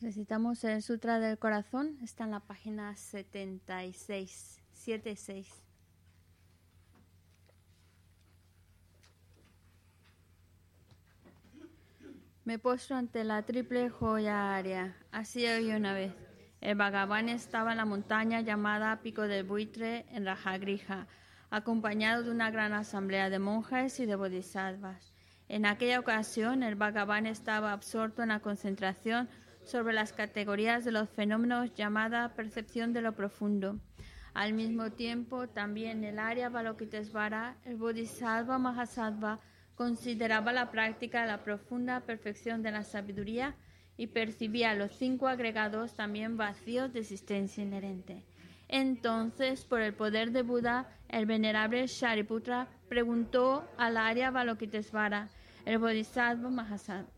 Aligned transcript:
Necesitamos 0.00 0.62
el 0.62 0.80
Sutra 0.80 1.18
del 1.18 1.38
Corazón, 1.38 1.98
está 2.02 2.22
en 2.22 2.30
la 2.30 2.38
página 2.38 2.94
76, 2.94 4.62
76. 4.72 5.52
Me 12.44 12.60
postro 12.60 12.94
ante 12.94 13.24
la 13.24 13.42
triple 13.42 13.90
joya 13.90 14.54
área. 14.54 14.96
Así 15.10 15.44
hoy 15.44 15.72
una 15.72 15.94
vez. 15.94 16.14
El 16.60 16.76
Bhagavan 16.76 17.28
estaba 17.28 17.72
en 17.72 17.78
la 17.78 17.84
montaña 17.84 18.40
llamada 18.40 19.00
Pico 19.02 19.22
del 19.22 19.44
Buitre 19.44 20.06
en 20.12 20.24
Rajagrija, 20.24 21.08
acompañado 21.50 22.22
de 22.22 22.30
una 22.30 22.52
gran 22.52 22.72
asamblea 22.72 23.30
de 23.30 23.40
monjes 23.40 23.98
y 23.98 24.06
de 24.06 24.14
bodhisattvas. 24.14 25.12
En 25.48 25.66
aquella 25.66 25.98
ocasión, 25.98 26.62
el 26.62 26.76
Bhagavan 26.76 27.26
estaba 27.26 27.72
absorto 27.72 28.22
en 28.22 28.28
la 28.28 28.38
concentración 28.38 29.28
sobre 29.68 29.92
las 29.92 30.12
categorías 30.12 30.84
de 30.84 30.92
los 30.92 31.08
fenómenos 31.10 31.74
llamada 31.74 32.34
percepción 32.34 32.92
de 32.92 33.02
lo 33.02 33.12
profundo. 33.12 33.78
Al 34.32 34.54
mismo 34.54 34.92
tiempo, 34.92 35.48
también 35.48 36.04
el 36.04 36.18
área 36.18 36.48
Balokitesvara, 36.48 37.56
el 37.64 37.76
Bodhisattva 37.76 38.58
Mahasattva, 38.58 39.40
consideraba 39.74 40.52
la 40.52 40.70
práctica 40.70 41.22
de 41.22 41.28
la 41.28 41.44
profunda 41.44 42.00
perfección 42.00 42.62
de 42.62 42.70
la 42.70 42.82
sabiduría 42.82 43.56
y 43.96 44.06
percibía 44.06 44.74
los 44.74 44.92
cinco 44.92 45.28
agregados 45.28 45.94
también 45.94 46.36
vacíos 46.36 46.92
de 46.92 47.00
existencia 47.00 47.62
inherente. 47.62 48.24
Entonces, 48.68 49.64
por 49.64 49.80
el 49.80 49.94
poder 49.94 50.30
de 50.30 50.42
Buda, 50.42 50.88
el 51.08 51.26
venerable 51.26 51.86
Shariputra 51.86 52.68
preguntó 52.88 53.68
al 53.76 53.96
área 53.96 54.30
Balokitesvara, 54.30 55.28
el 55.64 55.78
Bodhisattva 55.78 56.48
Mahasattva, 56.48 57.08
¿Cómo 57.08 57.17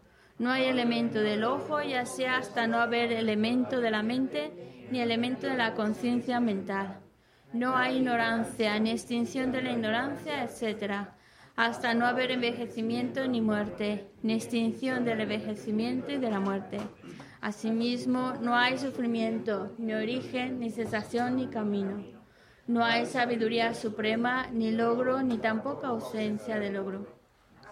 No 0.41 0.49
hay 0.49 0.65
elemento 0.65 1.21
del 1.21 1.43
ojo, 1.43 1.83
ya 1.83 2.03
sea 2.07 2.37
hasta 2.37 2.65
no 2.65 2.79
haber 2.79 3.11
elemento 3.11 3.79
de 3.79 3.91
la 3.91 4.01
mente 4.01 4.87
ni 4.89 4.99
elemento 4.99 5.45
de 5.45 5.55
la 5.55 5.75
conciencia 5.75 6.39
mental. 6.39 6.97
No 7.53 7.77
hay 7.77 7.97
ignorancia 7.97 8.79
ni 8.79 8.89
extinción 8.89 9.51
de 9.51 9.61
la 9.61 9.73
ignorancia, 9.73 10.43
etc. 10.43 11.09
Hasta 11.55 11.93
no 11.93 12.07
haber 12.07 12.31
envejecimiento 12.31 13.27
ni 13.27 13.39
muerte, 13.39 14.07
ni 14.23 14.33
extinción 14.33 15.05
del 15.05 15.21
envejecimiento 15.21 16.11
y 16.11 16.17
de 16.17 16.31
la 16.31 16.39
muerte. 16.39 16.79
Asimismo, 17.39 18.33
no 18.41 18.55
hay 18.55 18.79
sufrimiento, 18.79 19.75
ni 19.77 19.93
origen, 19.93 20.59
ni 20.59 20.71
cesación, 20.71 21.35
ni 21.35 21.49
camino. 21.49 22.03
No 22.65 22.83
hay 22.83 23.05
sabiduría 23.05 23.75
suprema, 23.75 24.47
ni 24.51 24.71
logro, 24.71 25.21
ni 25.21 25.37
tampoco 25.37 25.85
ausencia 25.85 26.57
de 26.57 26.71
logro. 26.71 27.20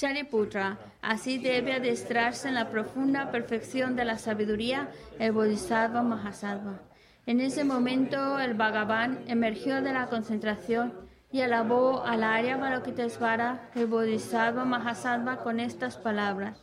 Shariputra, 0.00 0.78
así 1.02 1.38
debe 1.38 1.72
adestrarse 1.72 2.46
en 2.46 2.54
la 2.54 2.70
profunda 2.70 3.32
perfección 3.32 3.96
de 3.96 4.04
la 4.04 4.16
sabiduría 4.16 4.90
el 5.18 5.32
Bodhisattva 5.32 6.04
Mahasattva. 6.04 6.78
En 7.26 7.40
ese 7.40 7.64
momento 7.64 8.38
el 8.38 8.54
Bhagavan 8.54 9.18
emergió 9.26 9.82
de 9.82 9.92
la 9.92 10.06
concentración 10.06 10.92
y 11.32 11.40
alabó 11.40 12.04
al 12.04 12.22
Arya 12.22 12.56
Balokitesvara, 12.56 13.70
el 13.74 13.86
Bodhisattva 13.86 14.64
Mahasattva, 14.64 15.38
con 15.42 15.58
estas 15.58 15.96
palabras. 15.96 16.56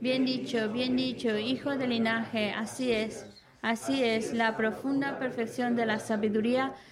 Bien 0.00 0.26
dicho, 0.26 0.68
bien 0.68 0.94
dicho, 0.94 1.38
hijo 1.38 1.70
del 1.70 1.88
linaje, 1.88 2.52
así 2.52 2.92
es. 2.92 3.24
Así 3.62 4.04
es, 4.04 4.34
la 4.34 4.54
profunda 4.54 5.18
perfección 5.18 5.76
de 5.76 5.86
la 5.86 5.98
sabiduría 5.98 6.74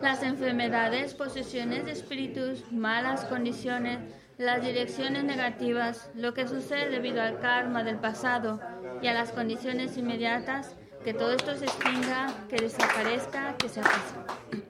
las 0.00 0.22
enfermedades, 0.22 1.14
posesiones 1.14 1.84
de 1.84 1.92
espíritus, 1.92 2.70
malas 2.72 3.24
condiciones, 3.26 3.98
las 4.38 4.62
direcciones 4.62 5.24
negativas, 5.24 6.10
lo 6.14 6.32
que 6.32 6.48
sucede 6.48 6.88
debido 6.88 7.20
al 7.20 7.38
karma 7.40 7.84
del 7.84 7.98
pasado 7.98 8.60
y 9.02 9.08
a 9.08 9.12
las 9.12 9.32
condiciones 9.32 9.98
inmediatas, 9.98 10.74
que 11.04 11.12
todo 11.12 11.32
esto 11.32 11.54
se 11.56 11.66
extinga, 11.66 12.32
que 12.48 12.56
desaparezca, 12.56 13.56
que 13.58 13.68
se 13.68 13.80
apague. 13.80 14.64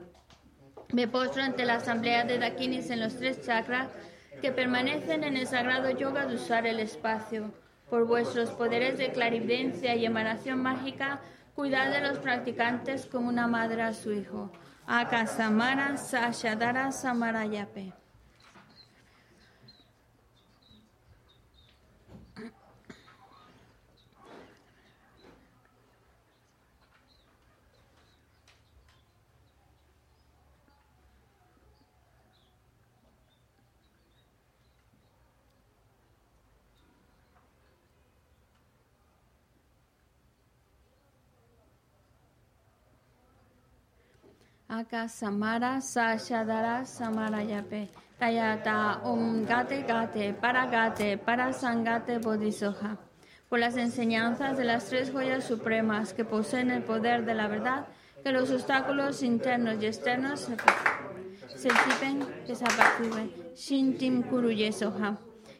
Me 0.92 1.06
postro 1.06 1.42
ante 1.42 1.64
la 1.64 1.74
asamblea 1.74 2.24
de 2.24 2.38
Dakinis 2.38 2.90
en 2.90 2.98
los 2.98 3.16
tres 3.16 3.46
chakras 3.46 3.88
que 4.42 4.50
permanecen 4.50 5.22
en 5.22 5.36
el 5.36 5.46
sagrado 5.46 5.90
yoga 5.90 6.26
de 6.26 6.34
usar 6.34 6.66
el 6.66 6.80
espacio. 6.80 7.52
Por 7.88 8.06
vuestros 8.06 8.50
poderes 8.50 8.98
de 8.98 9.12
clarividencia 9.12 9.94
y 9.94 10.04
emanación 10.04 10.60
mágica, 10.60 11.20
cuidad 11.54 11.92
de 11.92 12.00
los 12.00 12.18
practicantes 12.18 13.06
como 13.06 13.28
una 13.28 13.46
madre 13.46 13.82
a 13.82 13.92
su 13.92 14.12
hijo. 14.12 14.50
Akasamara 14.90 15.94
Sashadara 15.96 16.90
Samarayape. 16.90 17.99
Aka 44.70 45.08
Samara 45.08 45.80
Sashadara. 45.80 46.84
Tayata 48.20 49.00
Om 49.02 49.44
Gate 49.44 49.82
Gate 49.82 50.32
Para 50.34 50.66
Gate 50.66 51.18
Para 51.18 51.52
Sangate 51.52 52.18
Bodhisoha. 52.18 52.96
Por 53.48 53.58
las 53.58 53.76
enseñanzas 53.76 54.56
de 54.56 54.62
las 54.64 54.84
tres 54.84 55.10
joyas 55.10 55.42
supremas 55.42 56.12
que 56.12 56.24
poseen 56.24 56.70
el 56.70 56.84
poder 56.84 57.24
de 57.24 57.34
la 57.34 57.48
verdad, 57.48 57.88
que 58.22 58.30
los 58.30 58.52
obstáculos 58.52 59.24
internos 59.24 59.82
y 59.82 59.86
externos 59.86 60.38
se, 60.38 60.56
se 61.56 61.68
que 62.46 62.54
se 62.54 62.64
apaciguen. 62.64 63.32
Shintim. 63.56 64.22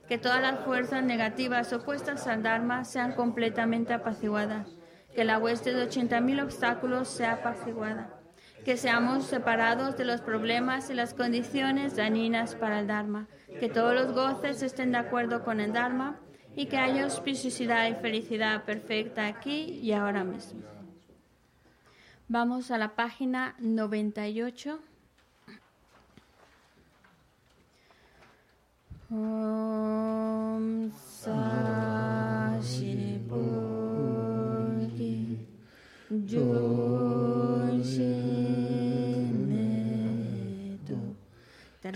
Que 0.09 0.19
todas 0.19 0.41
las 0.41 0.61
fuerzas 0.61 1.03
negativas 1.03 1.73
opuestas 1.73 2.29
al 2.29 2.45
Dharma 2.45 2.85
sean 2.85 3.15
completamente 3.15 3.93
apaciguadas. 3.93 4.69
Que 5.17 5.25
la 5.25 5.39
hueste 5.39 5.73
de 5.73 5.89
80.000 5.89 6.45
obstáculos 6.45 7.09
sea 7.09 7.33
apaciguada 7.33 8.20
que 8.65 8.77
seamos 8.77 9.25
separados 9.25 9.97
de 9.97 10.05
los 10.05 10.21
problemas 10.21 10.91
y 10.91 10.95
las 10.95 11.15
condiciones 11.15 11.97
dañinas 11.97 12.55
para 12.55 12.81
el 12.81 12.87
Dharma, 12.87 13.27
que 13.59 13.69
todos 13.69 13.95
los 13.95 14.13
goces 14.13 14.63
estén 14.63 14.93
de 14.93 14.99
acuerdo 14.99 15.45
con 15.45 15.61
el 15.61 15.73
Dharma 15.73 16.19
y 16.55 16.67
que 16.67 16.77
haya 16.77 17.05
auspiciosidad 17.05 17.89
y 17.89 17.95
felicidad 17.95 18.65
perfecta 18.65 19.27
aquí 19.27 19.81
y 19.83 19.93
ahora 19.93 20.25
mismo. 20.25 20.61
Vamos 22.29 22.71
a 22.71 22.79
la 22.79 22.95
página 22.95 23.55
98. 23.59 24.81
Om 29.13 30.91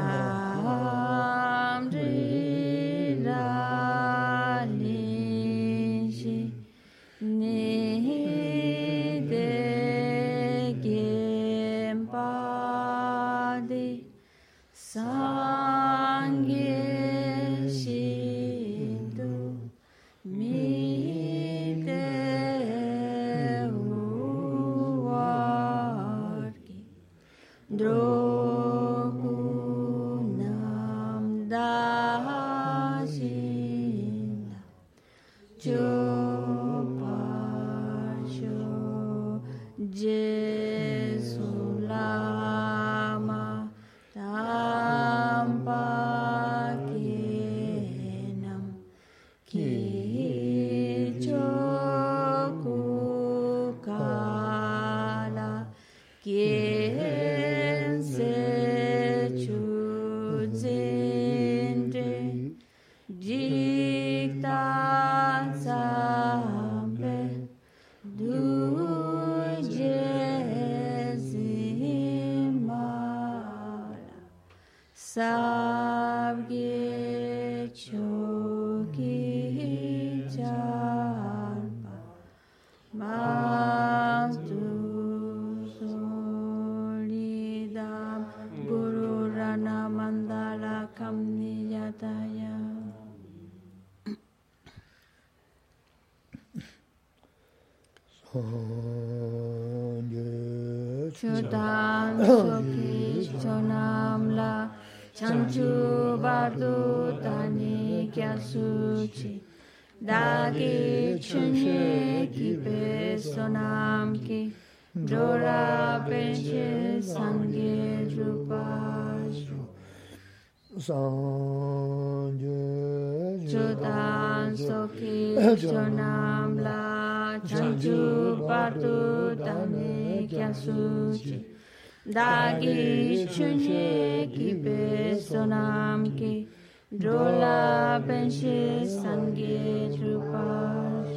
dagi 132.08 133.28
chunye 133.28 134.32
ki 134.32 134.54
pe 134.64 135.12
sonam 135.20 136.08
ki 136.16 136.48
drola 136.90 138.00
penche 138.06 138.80
sangye 138.88 139.92
trupash 139.92 141.16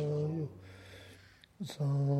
drupashu 1.64 2.12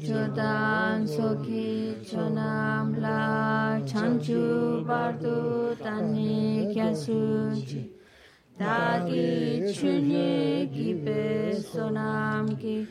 Chodan 0.00 1.06
soki 1.06 2.00
chonam 2.08 2.96
la 3.04 3.78
chanchu 3.84 4.84
bardu 4.88 5.76
tani 5.84 6.72
kya 6.72 6.96
suchi 6.96 7.92
dagi 8.58 9.68
chunye 9.76 10.64
ki 10.72 10.94
pe 11.04 11.52
sonam 11.60 12.48
ki 12.58 12.88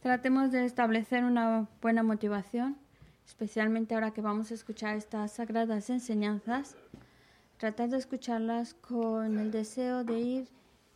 Tratemos 0.00 0.50
de 0.50 0.64
establecer 0.64 1.24
una 1.24 1.68
buena 1.82 2.02
motivación, 2.02 2.76
especialmente 3.26 3.94
ahora 3.94 4.12
que 4.12 4.22
vamos 4.22 4.50
a 4.50 4.54
escuchar 4.54 4.96
estas 4.96 5.32
sagradas 5.32 5.90
enseñanzas 5.90 6.76
tratar 7.60 7.90
de 7.90 7.98
escucharlas 7.98 8.72
con 8.72 9.38
el 9.38 9.50
deseo 9.50 10.02
de 10.02 10.18
ir 10.18 10.48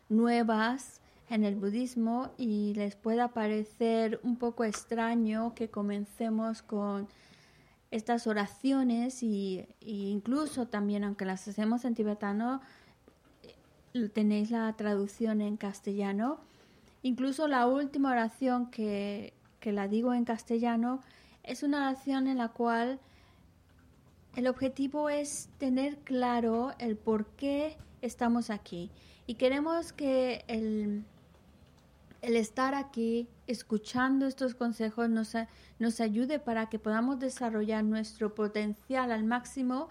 nuevas 0.07 1.01
en 1.29 1.43
el 1.43 1.55
budismo 1.57 2.31
y 2.37 2.73
les 2.75 2.95
pueda 2.95 3.33
parecer 3.33 4.21
un 4.23 4.37
poco 4.37 4.63
extraño 4.63 5.53
que 5.55 5.69
comencemos 5.69 6.61
con 6.61 7.09
estas 7.91 8.25
oraciones 8.25 9.23
y, 9.23 9.67
incluso 9.81 10.69
también, 10.69 11.03
aunque 11.03 11.25
las 11.25 11.45
hacemos 11.49 11.83
en 11.83 11.93
tibetano, 11.93 12.61
eh, 13.93 14.07
tenéis 14.07 14.51
la 14.51 14.71
traducción 14.77 15.41
en 15.41 15.57
castellano. 15.57 16.39
Incluso 17.01 17.49
la 17.49 17.67
última 17.67 18.11
oración 18.11 18.71
que, 18.71 19.33
que 19.59 19.73
la 19.73 19.89
digo 19.89 20.13
en 20.13 20.23
castellano 20.23 21.01
es 21.43 21.61
una 21.61 21.89
oración 21.89 22.27
en 22.27 22.37
la 22.37 22.47
cual 22.47 23.01
el 24.35 24.47
objetivo 24.47 25.09
es 25.09 25.49
tener 25.57 25.97
claro 25.99 26.73
el 26.79 26.95
por 26.97 27.25
qué 27.35 27.77
estamos 28.01 28.49
aquí. 28.49 28.91
Y 29.27 29.35
queremos 29.35 29.93
que 29.93 30.43
el, 30.47 31.05
el 32.21 32.35
estar 32.35 32.73
aquí 32.73 33.27
escuchando 33.47 34.25
estos 34.25 34.55
consejos 34.55 35.09
nos, 35.09 35.33
nos 35.79 35.99
ayude 35.99 36.39
para 36.39 36.67
que 36.69 36.79
podamos 36.79 37.19
desarrollar 37.19 37.83
nuestro 37.83 38.33
potencial 38.33 39.11
al 39.11 39.23
máximo 39.23 39.89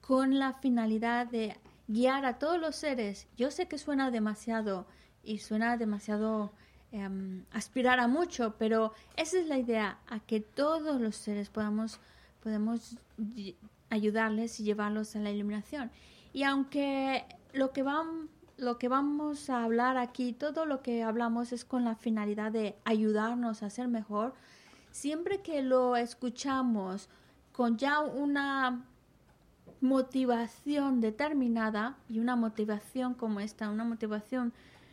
con 0.00 0.38
la 0.38 0.54
finalidad 0.54 1.26
de 1.26 1.56
guiar 1.88 2.24
a 2.26 2.38
todos 2.38 2.60
los 2.60 2.76
seres. 2.76 3.26
Yo 3.36 3.50
sé 3.50 3.66
que 3.66 3.78
suena 3.78 4.10
demasiado 4.10 4.86
y 5.22 5.38
suena 5.38 5.76
demasiado 5.76 6.52
em, 6.92 7.44
aspirar 7.50 7.98
a 8.00 8.06
mucho, 8.08 8.54
pero 8.58 8.92
esa 9.16 9.38
es 9.38 9.46
la 9.48 9.58
idea, 9.58 9.98
a 10.06 10.20
que 10.20 10.40
todos 10.40 11.00
los 11.00 11.16
seres 11.16 11.48
podamos, 11.50 12.00
podemos 12.44 12.96
ayudarles 13.90 14.60
y 14.60 14.64
llevarlos 14.64 15.16
a 15.16 15.18
la 15.18 15.30
iluminación. 15.30 15.90
Y 16.32 16.42
aunque 16.44 17.24
lo 17.52 17.72
que 17.72 17.82
vam- 17.84 18.28
lo 18.56 18.78
que 18.78 18.88
vamos 18.88 19.50
a 19.50 19.64
hablar 19.64 19.96
aquí, 19.96 20.32
todo 20.32 20.66
lo 20.66 20.82
que 20.82 21.02
hablamos 21.02 21.52
es 21.52 21.64
con 21.64 21.84
la 21.84 21.96
finalidad 21.96 22.52
de 22.52 22.76
ayudarnos 22.84 23.62
a 23.64 23.70
ser 23.70 23.88
mejor, 23.88 24.34
siempre 24.92 25.40
que 25.40 25.62
lo 25.62 25.96
escuchamos 25.96 27.08
con 27.52 27.78
ya 27.78 28.00
una 28.00 28.84
motivación 29.80 31.00
determinada 31.00 31.96
y 32.08 32.18
una 32.18 32.36
motivación 32.36 33.14
como 33.14 33.40
esta, 33.40 33.70
una 33.70 33.84
motivación 33.84 34.52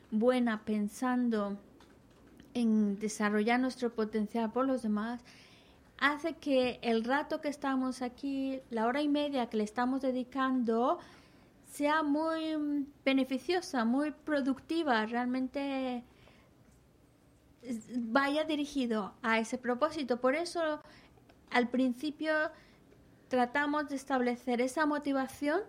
buena 0.10 0.64
pensando 0.66 1.58
en 2.54 3.00
desarrollar 3.00 3.60
nuestro 3.60 3.94
potencial 3.94 4.52
por 4.52 4.66
los 4.66 4.82
demás, 4.82 5.22
hace 6.02 6.34
que 6.34 6.80
el 6.82 7.06
rato 7.06 7.40
que 7.40 7.48
estamos 7.48 8.02
aquí, 8.02 8.60
la 8.72 8.88
hora 8.88 9.02
y 9.02 9.08
media 9.08 9.50
que 9.50 9.58
le 9.58 9.64
estamos 9.64 10.02
dedicando, 10.02 10.98
sea 11.72 12.04
muy 12.04 12.86
beneficiosa, 13.06 13.86
muy 13.86 14.12
productiva, 14.12 15.06
realmente 15.06 16.04
vaya 17.96 18.44
dirigido 18.44 19.14
a 19.22 19.38
ese 19.40 19.60
propósito. 19.60 20.20
Por 20.20 20.36
eso, 20.36 20.82
al 21.52 21.70
principio 21.70 22.34
tratamos 23.28 23.88
de 23.88 23.96
establecer 23.96 24.60
esa 24.60 24.88
motivación 24.88 25.62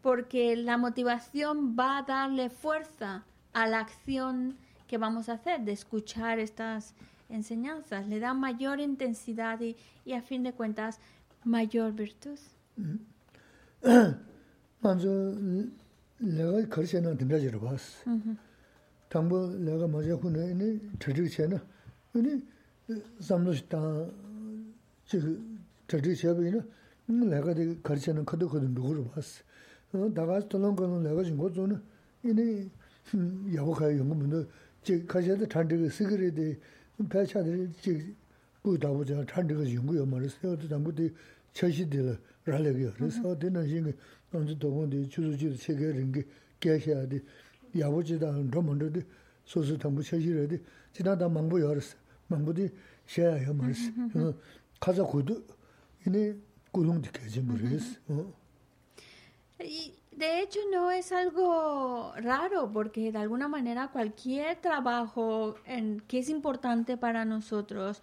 porque 0.00 0.54
la 0.54 0.78
motivación 0.78 1.76
va 1.76 1.98
a 1.98 2.02
darle 2.02 2.50
fuerza 2.50 3.24
a 3.52 3.66
la 3.66 3.80
acción 3.80 4.56
que 4.86 4.96
vamos 4.96 5.28
a 5.28 5.32
hacer, 5.32 5.62
de 5.62 5.72
escuchar 5.72 6.38
estas 6.38 6.94
enseñanzas, 7.34 8.06
le 8.08 8.18
da 8.20 8.34
mayor 8.34 8.80
intensidad 8.80 9.60
y, 9.60 9.76
y 10.04 10.12
a 10.12 10.22
fin 10.22 10.42
de 10.42 10.52
cuentas 10.52 11.00
mayor 11.44 11.92
virtud. 11.92 12.38
배차들이 37.08 37.72
지 37.80 38.14
부다고 38.62 39.04
제가 39.04 39.24
탄저가 39.26 39.72
연구요 39.72 40.06
말했어요. 40.06 40.58
또 40.58 40.68
당고도 40.68 41.08
최시들 41.52 42.18
라래요. 42.44 42.92
그래서 42.96 43.38
되는 43.38 43.66
신게 43.68 43.92
먼저 44.30 44.56
도문데 44.58 45.08
주주주 45.08 45.56
체계인 45.56 46.12
게 46.12 46.24
계셔야 46.60 47.06
돼. 47.08 47.20
야보지다 47.78 48.30
너무는데 48.30 49.02
소소 49.44 49.76
당부 49.76 50.02
최시래도 50.02 50.56
지나다 50.92 51.28
망보 51.28 51.60
열었어. 51.60 51.96
망보디 52.28 52.70
셔야 53.06 53.52
말했어. 53.52 53.90
가자 54.80 55.02
고도 55.02 55.44
이네 56.06 56.34
고동도 56.70 57.10
계지 57.10 57.40
모르겠어. 57.40 57.98
이 59.62 59.92
De 60.16 60.40
hecho, 60.40 60.60
no 60.70 60.92
es 60.92 61.10
algo 61.10 62.12
raro, 62.16 62.70
porque 62.72 63.10
de 63.10 63.18
alguna 63.18 63.48
manera 63.48 63.88
cualquier 63.88 64.56
trabajo 64.60 65.56
en, 65.66 66.00
que 66.02 66.20
es 66.20 66.28
importante 66.28 66.96
para 66.96 67.24
nosotros, 67.24 68.00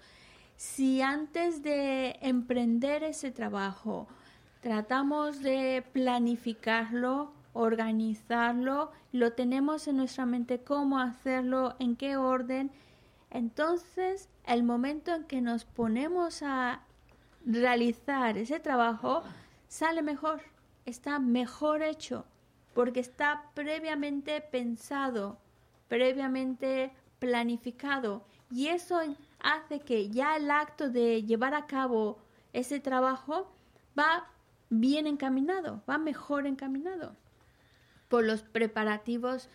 si 0.58 1.01
antes 1.01 1.63
de 1.63 2.18
emprender 2.22 3.03
ese 3.03 3.32
trabajo 3.32 4.08
tratamos 4.60 5.41
de 5.41 5.86
planificarlo, 5.94 7.32
organizarlo, 7.53 8.91
lo 9.13 9.32
tenemos 9.32 9.88
en 9.88 9.98
nuestra 9.98 10.25
mente 10.25 10.60
cómo 10.60 11.00
hacerlo, 11.00 11.75
en 11.80 11.96
qué 11.96 12.18
orden, 12.18 12.72
entonces 13.30 14.27
el 14.46 14.63
momento 14.63 15.15
en 15.15 15.24
que 15.24 15.39
nos 15.39 15.63
ponemos 15.63 16.44
a 16.44 16.82
realizar 17.46 18.38
ese 18.38 18.60
trabajo 18.60 19.24
sale 19.70 20.01
mejor, 20.01 20.41
está 20.85 21.19
mejor 21.19 21.83
hecho, 21.83 22.25
porque 22.73 23.00
está 23.00 23.50
previamente 23.53 24.41
pensado, 24.41 25.39
previamente 25.88 26.91
planificado. 27.19 28.25
Y 28.50 28.67
eso 28.67 29.00
hace 29.39 29.79
que 29.79 30.09
ya 30.09 30.35
el 30.35 30.51
acto 30.51 30.89
de 30.89 31.23
llevar 31.23 31.53
a 31.53 31.67
cabo 31.67 32.19
ese 32.53 32.79
trabajo 32.79 33.51
va 33.97 34.27
bien 34.69 35.07
encaminado, 35.07 35.83
va 35.89 35.97
mejor 35.97 36.47
encaminado 36.47 37.15
por 38.07 38.25
los 38.25 38.41
preparativos 38.43 39.50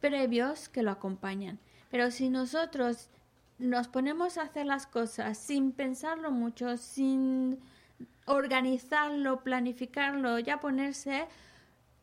previos 0.00 0.68
que 0.68 0.82
lo 0.82 0.90
acompañan. 0.90 1.58
Pero 1.90 2.10
si 2.10 2.30
nosotros 2.30 3.10
nos 3.58 3.88
ponemos 3.88 4.38
a 4.38 4.42
hacer 4.42 4.66
las 4.66 4.86
cosas 4.86 5.38
sin 5.38 5.72
pensarlo 5.72 6.30
mucho, 6.30 6.76
sin 6.76 7.60
organizarlo, 8.26 9.40
planificarlo, 9.42 10.38
ya 10.38 10.60
ponerse, 10.60 11.26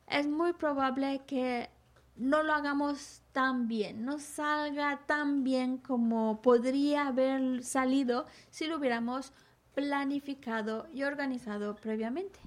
es 0.07 0.27
muy 0.27 0.53
probable 0.53 1.21
que 1.25 1.69
no 2.15 2.43
lo 2.43 2.53
hagamos 2.53 3.21
tan 3.31 3.67
bien, 3.67 4.03
no 4.03 4.19
salga 4.19 4.99
tan 5.05 5.43
bien 5.43 5.77
como 5.77 6.41
podría 6.41 7.07
haber 7.07 7.63
salido 7.63 8.25
si 8.49 8.67
lo 8.67 8.77
hubiéramos 8.77 9.31
planificado 9.73 10.87
y 10.93 11.03
organizado 11.03 11.75
previamente. 11.75 12.39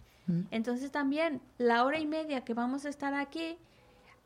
Entonces 0.51 0.91
también 0.91 1.43
la 1.59 1.85
hora 1.85 1.99
y 1.99 2.07
media 2.07 2.45
que 2.45 2.55
vamos 2.55 2.85
a 2.85 2.89
estar 2.89 3.13
aquí, 3.13 3.57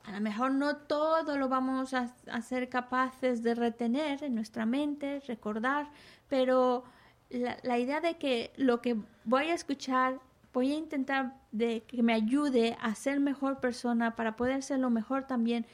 a 0.05 0.13
lo 0.13 0.21
mejor 0.21 0.53
no 0.53 0.77
todo 0.77 1.37
lo 1.37 1.49
vamos 1.49 1.95
a, 1.95 2.15
a 2.31 2.43
ser 2.43 2.69
capaces 2.69 3.43
de 3.43 3.55
retener 3.55 4.23
en 4.23 4.35
nuestra 4.35 4.67
mente, 4.67 5.21
recordar, 5.27 5.89
pero 6.29 6.85
la, 7.31 7.57
la 7.63 7.79
idea 7.79 8.01
de 8.01 8.17
que 8.17 8.53
lo 8.57 8.81
que 8.81 8.97
voy 9.25 9.45
a 9.47 9.55
escuchar 9.55 10.21
voy 10.57 10.73
a 10.73 10.77
intentar 10.77 11.35
de 11.53 11.83
que 11.83 12.03
me 12.03 12.15
ayude 12.15 12.79
a 12.81 12.95
ser 12.95 13.21
mejor 13.21 13.61
persona 13.61 14.17
para 14.17 14.37
poder 14.37 14.63
ser 14.63 14.79
lo 14.79 14.89
mejor 14.89 15.25
también 15.25 15.67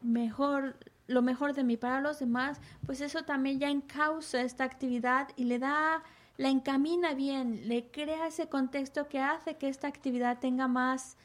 mejor 0.00 0.76
lo 1.08 1.22
mejor 1.22 1.54
de 1.54 1.64
mí 1.64 1.76
para 1.76 2.00
los 2.00 2.20
demás 2.20 2.60
pues 2.86 3.00
eso 3.00 3.24
también 3.24 3.58
ya 3.58 3.68
encausa 3.68 4.42
esta 4.42 4.62
actividad 4.62 5.30
y 5.34 5.44
le 5.44 5.58
da 5.58 6.04
la 6.36 6.50
encamina 6.50 7.14
bien 7.14 7.68
le 7.68 7.90
crea 7.90 8.28
ese 8.28 8.48
contexto 8.48 9.08
que 9.08 9.18
hace 9.18 9.56
que 9.56 9.68
esta 9.68 9.88
actividad 9.88 10.38
tenga 10.38 10.68
más 10.68 11.16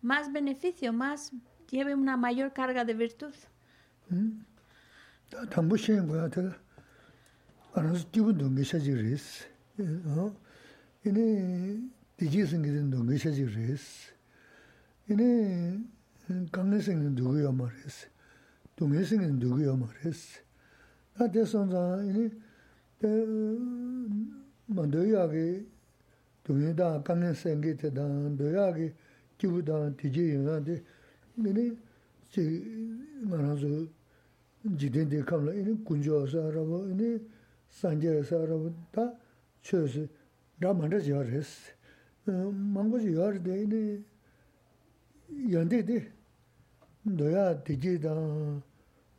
más 0.00 0.32
beneficio 0.32 0.92
más 0.92 1.30
lleve 1.70 1.94
una 1.94 2.16
mayor 2.16 2.52
carga 2.52 2.84
de 2.84 2.94
virtud 2.94 3.34
알아서 7.74 8.04
뛰고 8.10 8.36
동게 8.36 8.62
샤지그레스 8.62 9.46
어? 10.04 10.36
이네 11.06 11.80
디지슨 12.18 12.62
기든 12.62 12.90
동게 12.90 13.16
샤지그레스 13.16 14.12
이네 15.08 15.80
강내생은 16.52 17.14
누구야 17.14 17.50
말레스 17.50 18.08
동해생은 18.76 19.38
누구야 19.38 19.74
말레스 19.74 20.40
나 21.16 21.30
대선자 21.30 22.02
이네 22.04 22.30
만도야게 24.66 25.64
동해다 26.44 27.02
강내생게 27.02 27.76
되다 27.76 28.36
도야게 28.36 28.94
기부다 29.38 29.96
디지인한테 29.96 30.84
이네 31.38 31.74
제 32.28 32.42
말아서 33.22 33.66
지된데 34.78 35.22
감라 35.22 35.54
이네 35.54 35.72
군조사 35.84 36.38
알아봐. 36.38 36.90
이네 36.90 37.18
산제 37.72 38.22
사람다 38.22 39.14
최스 39.62 40.08
라만다 40.60 41.00
지어레스 41.00 41.72
망고지 42.24 43.14
여르데니 43.14 44.04
연데데 45.50 46.12
너야 47.02 47.64
되지다 47.64 48.14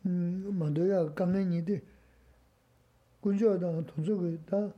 만도야 0.02 1.12
강내니데 1.14 1.82
군조다 3.20 3.84
돈조다 3.86 4.72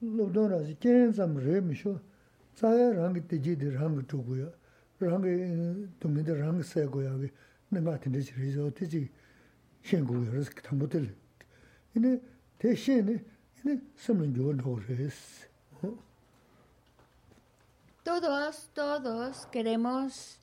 로도라지 0.00 0.76
겐삼 0.80 1.38
레미쇼 1.38 1.98
자야랑 2.56 3.26
되지데 3.28 3.70
랑 3.70 4.06
두고요 4.06 4.52
랑 4.98 5.88
동네데 6.00 6.34
랑 6.34 6.60
세고요 6.62 7.20
내가 7.68 7.92
같은 7.92 8.10
데지 8.12 8.34
리조트지 8.34 9.08
신고요 9.82 10.30
그래서 10.30 10.50
담보들 10.62 11.14
이네 11.94 12.20
rēs. 14.76 15.48
todos, 18.04 18.68
todos 18.74 19.46
queremos 19.46 20.38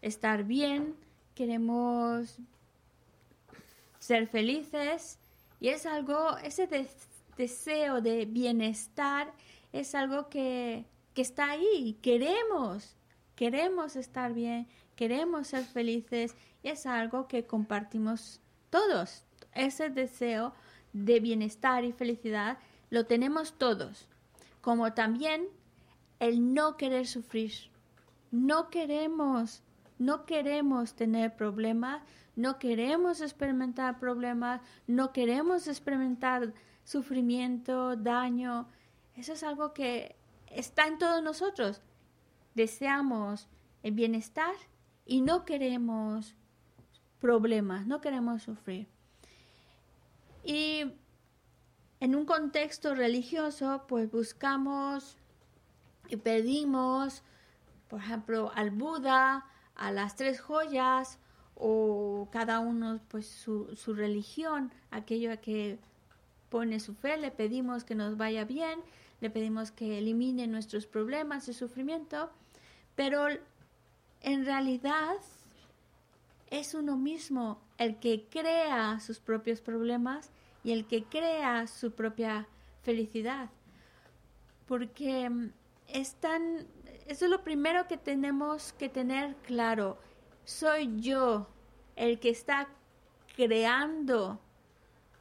estar 0.00 0.42
bien, 0.42 0.96
queremos 1.36 2.36
ser 4.00 4.26
felices 4.26 5.20
y 5.60 5.68
es 5.68 5.86
algo, 5.86 6.36
ese 6.38 6.68
deseo 7.36 8.00
de 8.00 8.24
bienestar 8.24 9.32
es 9.72 9.94
algo 9.94 10.28
que, 10.28 10.84
que 11.14 11.22
está 11.22 11.50
ahí, 11.50 11.96
queremos, 12.02 12.96
queremos 13.36 13.94
estar 13.94 14.32
bien, 14.32 14.66
queremos 14.96 15.46
ser 15.46 15.64
felices 15.64 16.34
y 16.64 16.70
es 16.70 16.86
algo 16.86 17.28
que 17.28 17.46
compartimos 17.46 18.40
todos. 18.68 19.22
Ese 19.54 19.90
deseo 19.90 20.54
de 20.92 21.20
bienestar 21.20 21.84
y 21.84 21.92
felicidad 21.92 22.58
lo 22.90 23.06
tenemos 23.06 23.54
todos, 23.54 24.06
como 24.60 24.92
también 24.92 25.48
el 26.20 26.54
no 26.54 26.76
querer 26.76 27.06
sufrir. 27.06 27.52
No 28.30 28.70
queremos, 28.70 29.62
no 29.98 30.24
queremos 30.24 30.94
tener 30.94 31.34
problemas, 31.36 32.02
no 32.36 32.58
queremos 32.58 33.20
experimentar 33.20 33.98
problemas, 33.98 34.60
no 34.86 35.12
queremos 35.12 35.68
experimentar 35.68 36.52
sufrimiento, 36.84 37.96
daño. 37.96 38.68
Eso 39.16 39.32
es 39.32 39.42
algo 39.42 39.74
que 39.74 40.16
está 40.46 40.86
en 40.86 40.98
todos 40.98 41.22
nosotros. 41.22 41.82
Deseamos 42.54 43.48
el 43.82 43.92
bienestar 43.92 44.54
y 45.04 45.20
no 45.20 45.44
queremos 45.44 46.34
problemas, 47.20 47.86
no 47.86 48.00
queremos 48.00 48.42
sufrir. 48.42 48.88
Y 50.44 50.94
en 52.00 52.14
un 52.14 52.26
contexto 52.26 52.94
religioso, 52.94 53.84
pues 53.88 54.10
buscamos 54.10 55.16
y 56.08 56.16
pedimos, 56.16 57.22
por 57.88 58.00
ejemplo, 58.00 58.50
al 58.54 58.70
Buda, 58.70 59.46
a 59.74 59.92
las 59.92 60.16
tres 60.16 60.40
joyas, 60.40 61.18
o 61.54 62.28
cada 62.32 62.58
uno 62.58 63.00
pues 63.08 63.28
su, 63.28 63.74
su 63.76 63.94
religión, 63.94 64.72
aquello 64.90 65.40
que 65.40 65.78
pone 66.48 66.80
su 66.80 66.94
fe, 66.94 67.16
le 67.16 67.30
pedimos 67.30 67.84
que 67.84 67.94
nos 67.94 68.16
vaya 68.16 68.44
bien, 68.44 68.80
le 69.20 69.30
pedimos 69.30 69.70
que 69.70 69.98
elimine 69.98 70.48
nuestros 70.48 70.86
problemas 70.86 71.46
y 71.48 71.52
sufrimiento, 71.52 72.30
pero 72.96 73.28
en 74.22 74.44
realidad 74.44 75.14
es 76.50 76.74
uno 76.74 76.96
mismo 76.96 77.60
el 77.84 77.98
que 77.98 78.26
crea 78.30 79.00
sus 79.00 79.18
propios 79.18 79.60
problemas 79.60 80.30
y 80.64 80.72
el 80.72 80.86
que 80.86 81.04
crea 81.04 81.66
su 81.66 81.92
propia 81.92 82.46
felicidad. 82.82 83.50
Porque 84.66 85.28
mm, 85.28 85.50
es 85.88 86.14
tan, 86.14 86.66
eso 87.06 87.24
es 87.24 87.30
lo 87.30 87.42
primero 87.42 87.86
que 87.88 87.96
tenemos 87.96 88.72
que 88.72 88.88
tener 88.88 89.36
claro. 89.36 89.98
Soy 90.44 91.00
yo 91.00 91.48
el 91.96 92.18
que 92.18 92.30
está 92.30 92.68
creando 93.36 94.40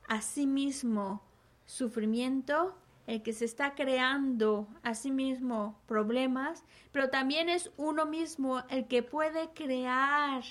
a 0.07 0.21
sí 0.21 0.45
mismo 0.45 1.21
sufrimiento, 1.65 2.75
el 3.07 3.23
que 3.23 3.33
se 3.33 3.45
está 3.45 3.75
creando 3.75 4.67
a 4.83 4.93
sí 4.93 5.11
mismo 5.11 5.79
problemas, 5.87 6.63
pero 6.91 7.09
también 7.09 7.49
es 7.49 7.71
uno 7.77 8.05
mismo 8.05 8.63
el 8.69 8.87
que 8.87 9.03
puede 9.03 9.49
crear 9.53 10.43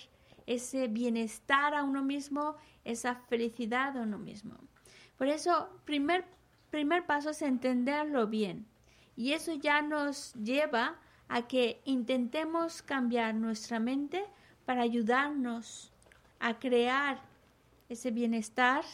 ese 0.51 0.89
bienestar 0.89 1.75
a 1.75 1.85
uno 1.85 2.03
mismo, 2.03 2.57
esa 2.85 3.15
felicidad 3.15 3.97
a 3.97 4.03
uno 4.03 4.19
mismo. 4.19 4.57
Por 5.17 5.29
eso, 5.29 5.71
primer, 5.85 6.25
primer 6.71 7.07
paso 7.07 7.31
es 7.31 7.41
entenderlo 7.43 8.27
bien. 8.27 8.67
Y 9.15 9.33
eso 9.33 9.55
ya 9.55 9.81
nos 9.81 10.35
lleva 10.35 10.97
a 11.29 11.47
que 11.47 11.81
intentemos 11.85 12.83
cambiar 12.83 13.37
nuestra 13.37 13.79
mente 13.79 14.25
para 14.65 14.83
ayudarnos 14.83 15.93
a 16.41 16.59
crear 16.59 17.23
ese 17.89 18.11
bienestar 18.11 18.85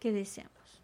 que 0.00 0.10
deseamos. 0.10 0.80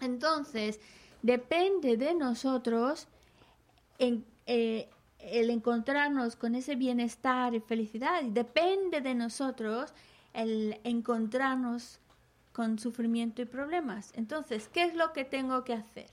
Entonces, 0.00 0.80
depende 1.22 1.96
de 1.96 2.14
nosotros 2.14 3.08
eh, 3.98 4.88
el 5.18 5.50
encontrarnos 5.50 6.36
con 6.36 6.54
ese 6.54 6.76
bienestar 6.76 7.54
y 7.54 7.60
felicidad. 7.60 8.22
Depende 8.24 9.00
de 9.00 9.14
nosotros 9.14 9.92
el 10.34 10.78
encontrarnos 10.84 11.98
con 12.52 12.78
sufrimiento 12.78 13.42
y 13.42 13.44
problemas. 13.44 14.12
Entonces, 14.14 14.68
¿qué 14.72 14.84
es 14.84 14.94
lo 14.94 15.12
que 15.12 15.24
tengo 15.24 15.64
que 15.64 15.74
hacer? 15.74 16.10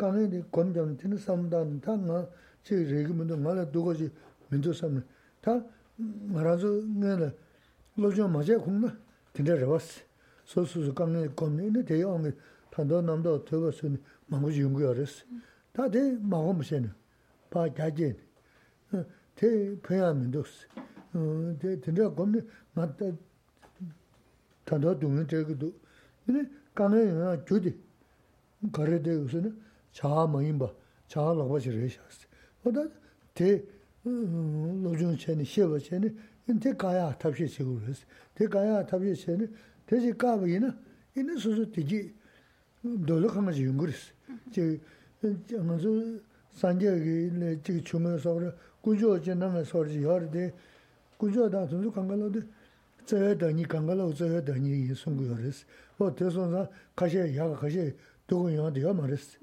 Ta 0.00 0.10
mandaya 0.10 0.44
kange 0.50 0.74
de 0.74 1.02
ene 1.02 1.16
soso 1.16 1.36
kachi 1.36 1.36
usa, 1.36 1.36
ta 1.36 1.38
teki 1.38 1.38
gyus 1.38 1.38
tse 1.38 1.38
Ta 1.38 1.38
bena 1.38 1.38
kange 1.38 1.38
gyusa 1.38 1.38
na 1.38 1.38
ene 1.38 1.56
kange 1.56 1.70
de 1.70 1.70
kondam 1.70 1.76
tene 1.76 1.76
samdan 1.76 1.80
ta 1.80 1.96
nga 1.96 2.28
che 2.62 2.76
regi 2.76 3.12
mendo 3.12 3.36
nga 3.36 3.54
la 3.54 3.64
dugo 3.64 3.92
chi 3.92 4.10
mendo 4.48 4.72
samne. 4.72 5.04
Ta 5.40 5.64
nga 6.30 6.42
razo 6.42 6.82
nga 6.82 7.18
la 7.18 7.32
lojong 7.94 8.32
maja 8.32 8.58
khungna 8.58 8.98
tene 9.32 9.54
rawasi. 9.54 10.02
Soso 10.44 10.82
su 10.82 10.92
kange 10.92 11.34
kondi 11.34 11.66
ene 11.66 11.82
deya 11.82 12.08
onge 12.08 12.34
tanda 12.70 13.00
namda 13.00 13.38
toba 13.44 13.70
suni 13.72 13.98
망고지 14.28 14.62
연구하랬어. 14.62 15.24
다들 15.72 16.18
마음 16.20 16.56
무슨 16.56 16.90
봐 17.50 17.72
자진. 17.72 18.16
대 19.34 19.78
배하면 19.82 20.32
어, 21.14 21.56
대 21.58 21.80
진짜 21.80 22.08
겁니 22.10 22.40
맞다. 22.72 23.06
다도 24.64 24.98
동네 24.98 25.26
저기도. 25.26 25.72
근데 26.24 26.48
강에 26.74 27.44
주디. 27.44 27.78
거래 28.72 29.00
chāhā 29.95 30.25
māyīmbā, 30.31 30.69
chāhā 31.11 31.35
lākbā 31.35 31.59
chī 31.59 31.73
rē 31.75 31.89
shās. 31.91 32.25
Oda 32.65 32.87
tē 33.35 33.49
lōchūn 34.05 35.17
chēni, 35.19 35.45
shēba 35.45 35.79
chēni, 35.83 36.11
tē 36.47 36.75
kāyā 36.79 37.11
tabshē 37.19 37.47
chē 37.51 37.65
gu 37.67 37.75
rēs. 37.85 38.05
Tē 38.37 38.47
kāyā 38.51 38.81
tabshē 38.87 39.15
chēni, 39.23 39.49
tē 39.87 39.99
chī 39.99 40.13
kāba 40.15 40.47
yīna, 40.47 40.71
yīna 41.15 41.37
sūsū 41.37 41.67
tē 41.75 41.81
jī 41.83 42.01
dōla 42.83 43.27
kāngā 43.31 43.51
chī 43.55 43.67
yungu 43.67 43.91
rēs. 43.91 44.03
Chī 44.55 44.79
ngā 45.21 45.75
sū 45.83 45.91
sāngyā 46.61 46.95
kī 47.03 47.15
chī 47.61 47.71
kī 47.75 47.81
chūmē 47.83 48.15
sō 48.23 48.31
rē, 48.39 48.49
guñchō 48.83 49.19
chē 49.25 49.33
nā 49.35 49.51
ngā 49.51 49.61
sō 49.67 49.77
rē 49.85 49.91
chī 49.91 50.01
yā 50.07 50.15
rē 50.23 50.27
tē, 50.31 50.43
guñchō 51.19 51.51
dā 51.51 51.67
tū 51.67 51.75
sū 51.83 51.91
kāngā 51.91 52.15
lō 52.15 52.27
tē, 52.31 52.41
tsā 53.05 53.17
yā 53.19 53.31
dā 53.35 53.51
nī 53.51 53.67
kāngā 53.67 53.93
lō, 53.99 54.05
tsā 54.15 54.25
yā 54.31 54.41
dā 54.41 54.55
nī 54.55 54.87
yī 54.87 54.95
sōngu 54.95 55.27
yā 55.29 55.35
rēs. 55.41 55.65
O 55.99 56.09
tē 56.09 56.31
sō 56.31 56.47
maris. 58.93 59.37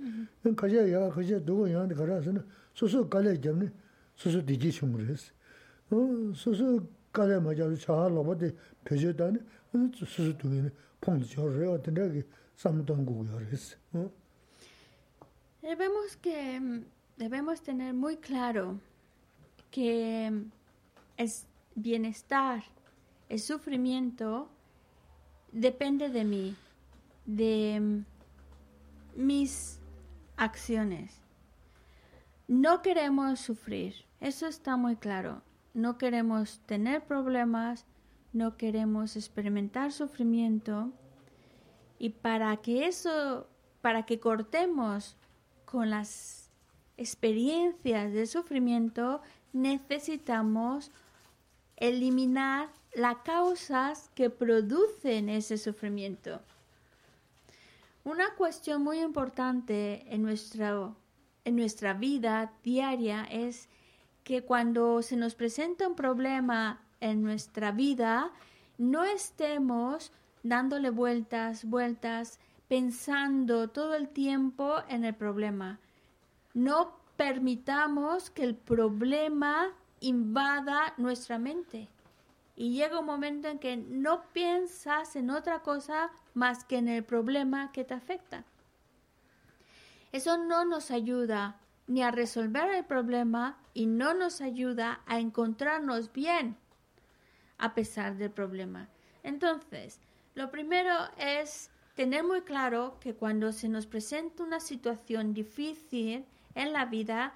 Kashaya 0.45 0.87
yaga 0.87 1.11
kashaya 1.15 1.41
dōgo 1.41 1.69
yōnda 1.69 1.95
karasa 1.95 2.33
na, 2.33 2.43
susu 2.75 3.09
kalaya 3.09 3.37
jamni, 3.37 3.71
susu 4.17 4.43
diji 4.43 4.73
chunguris. 4.73 5.31
Susu 5.91 6.87
kalaya 7.13 7.41
ma 7.41 7.55
jaru 7.55 7.77
chaha 7.77 8.09
loba 8.09 8.35
de 8.35 8.55
pecho 8.85 9.13
dāni, 9.13 9.41
susu 9.95 10.33
dungi 10.35 10.71
pongdi 11.01 11.25
chōra 11.25 11.69
o 11.69 11.79
tindaki, 11.79 12.25
Debemos 15.63 16.17
que 16.21 16.83
debemos 17.17 17.63
tener 17.63 17.95
muy 17.95 18.17
claro 18.17 18.81
que 19.71 20.27
el 21.17 21.31
bienestar, 21.77 22.65
el 23.29 23.39
sufrimiento 23.39 24.49
depende 25.53 26.09
de 26.09 26.25
mí, 26.25 26.57
de 27.27 28.03
mis 29.19 29.81
acciones. 30.37 31.21
No 32.47 32.83
queremos 32.83 33.41
sufrir, 33.41 34.07
eso 34.21 34.47
está 34.47 34.77
muy 34.77 34.95
claro. 34.95 35.43
No 35.75 35.99
queremos 35.99 36.61
tener 36.67 37.05
problemas, 37.05 37.85
no 38.33 38.57
queremos 38.57 39.17
experimentar 39.17 39.91
sufrimiento 39.91 40.93
y 41.99 42.11
para 42.11 42.57
que 42.59 42.87
eso, 42.87 43.49
para 43.83 44.07
que 44.07 44.21
cortemos 44.21 45.17
con 45.65 45.91
las 45.91 46.53
experiencias 46.97 48.13
de 48.13 48.25
sufrimiento, 48.25 49.21
necesitamos 49.53 50.93
eliminar 51.77 52.69
las 52.95 53.17
causas 53.25 54.11
que 54.15 54.31
producen 54.31 55.29
ese 55.29 55.59
sufrimiento. 55.59 56.41
Una 58.09 58.35
cuestión 58.37 58.83
muy 58.83 59.01
importante 59.01 60.03
en 60.09 60.23
nuestra, 60.23 60.95
en 61.45 61.57
nuestra 61.57 61.93
vida 61.93 62.55
diaria 62.65 63.25
es 63.25 63.69
que 64.25 64.45
cuando 64.45 65.03
se 65.03 65.15
nos 65.15 65.35
presenta 65.35 65.87
un 65.87 65.95
problema 65.95 66.81
en 67.01 67.23
nuestra 67.23 67.71
vida, 67.71 68.33
no 68.79 69.05
estemos 69.05 70.11
dándole 70.43 70.89
vueltas, 70.89 71.67
vueltas, 71.67 72.41
pensando 72.67 73.69
todo 73.69 73.95
el 73.95 74.09
tiempo 74.09 74.77
en 74.89 75.05
el 75.05 75.15
problema. 75.15 75.79
No 76.55 76.97
permitamos 77.19 78.31
que 78.31 78.45
el 78.45 78.55
problema 78.55 79.67
invada 80.01 80.95
nuestra 80.97 81.39
mente. 81.39 81.91
Y 82.61 82.73
llega 82.73 82.99
un 82.99 83.07
momento 83.07 83.47
en 83.47 83.61
que 83.61 83.77
no 83.77 84.25
piensas 84.33 85.15
en 85.15 85.31
otra 85.31 85.61
cosa 85.61 86.11
más 86.35 86.65
que 86.65 86.79
en 86.79 86.89
el 86.89 87.05
problema 87.05 87.71
que 87.71 87.85
te 87.85 87.95
afecta. 87.95 88.45
Eso 90.11 90.39
no 90.39 90.65
nos 90.65 90.91
ayuda 90.91 91.61
ni 91.87 92.03
a 92.03 92.11
resolver 92.11 92.69
el 92.75 92.85
problema 92.85 93.61
y 93.75 93.87
no 93.87 94.13
nos 94.13 94.41
ayuda 94.41 95.03
a 95.07 95.21
encontrarnos 95.21 96.13
bien 96.13 96.57
a 97.59 97.75
pesar 97.75 98.17
del 98.17 98.33
problema. 98.33 98.89
Entonces, 99.23 100.01
lo 100.35 100.51
primero 100.51 100.93
es 101.17 101.71
tener 101.95 102.25
muy 102.25 102.41
claro 102.41 102.99
que 102.99 103.15
cuando 103.15 103.53
se 103.53 103.69
nos 103.69 103.87
presenta 103.87 104.43
una 104.43 104.59
situación 104.59 105.33
difícil 105.33 106.25
en 106.57 106.73
la 106.73 106.87
vida, 106.87 107.35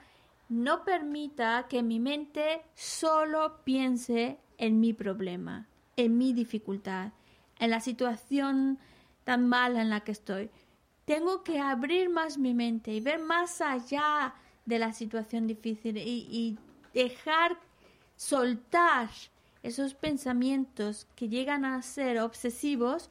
no 0.48 0.82
permita 0.82 1.66
que 1.68 1.84
mi 1.84 2.00
mente 2.00 2.64
solo 2.74 3.62
piense 3.62 4.40
en 4.62 4.78
mi 4.78 4.92
problema, 4.92 5.66
en 5.96 6.16
mi 6.16 6.32
dificultad, 6.32 7.10
en 7.58 7.70
la 7.70 7.80
situación 7.80 8.78
tan 9.24 9.48
mala 9.48 9.82
en 9.82 9.90
la 9.90 10.04
que 10.04 10.12
estoy. 10.12 10.50
Tengo 11.04 11.42
que 11.42 11.58
abrir 11.58 12.08
más 12.10 12.38
mi 12.38 12.54
mente 12.54 12.92
y 12.92 13.00
ver 13.00 13.18
más 13.18 13.60
allá 13.60 14.34
de 14.64 14.78
la 14.78 14.92
situación 14.92 15.48
difícil 15.48 15.98
y, 15.98 16.58
dejar 16.94 17.58
soltar 18.16 19.08
esos 19.62 19.94
pensamientos 19.94 21.08
que 21.16 21.28
llegan 21.28 21.64
a 21.64 21.80
ser 21.80 22.20
obsesivos 22.20 23.10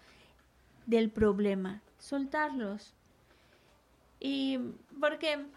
del 0.85 1.09
problema, 1.09 1.81
soltarlos. 1.97 2.93
Y 4.19 4.59
porque 4.99 5.47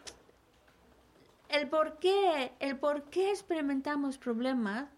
el 1.50 1.68
por 1.68 1.98
qué, 1.98 2.52
el 2.58 2.78
por 2.78 3.04
qué 3.10 3.30
experimentamos 3.30 4.16
problemas 4.16 4.88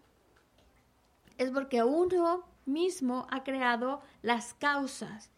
es 1.37 1.51
porque 1.51 1.83
uno 1.83 2.43
mismo 2.65 3.27
ha 3.29 3.43
creado 3.43 4.01
las 4.21 4.53
causas 4.53 5.31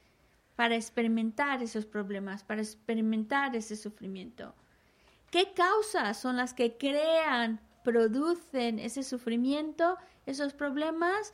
para 0.55 0.75
experimentar 0.75 1.63
esos 1.63 1.85
problemas, 1.85 2.43
para 2.43 2.61
experimentar 2.61 3.55
ese 3.55 3.75
sufrimiento. 3.75 4.53
¿Qué 5.31 5.53
causas 5.53 6.19
son 6.19 6.37
las 6.37 6.53
que 6.53 6.75
crean, 6.77 7.61
producen 7.83 8.79
ese 8.79 9.03
sufrimiento, 9.03 9.97
esos 10.25 10.53
problemas? 10.53 11.33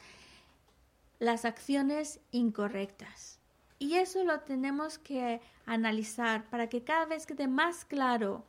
Las 1.18 1.46
acciones 1.46 2.20
incorrectas. 2.32 3.40
Y 3.80 3.96
eso 3.96 4.24
lo 4.24 4.42
tenemos 4.42 4.98
que 5.00 5.42
analizar 5.66 6.46
para 6.50 6.68
que 6.68 6.84
cada 6.84 7.06
vez 7.06 7.26
quede 7.26 7.48
más 7.48 7.86
claro 7.86 8.46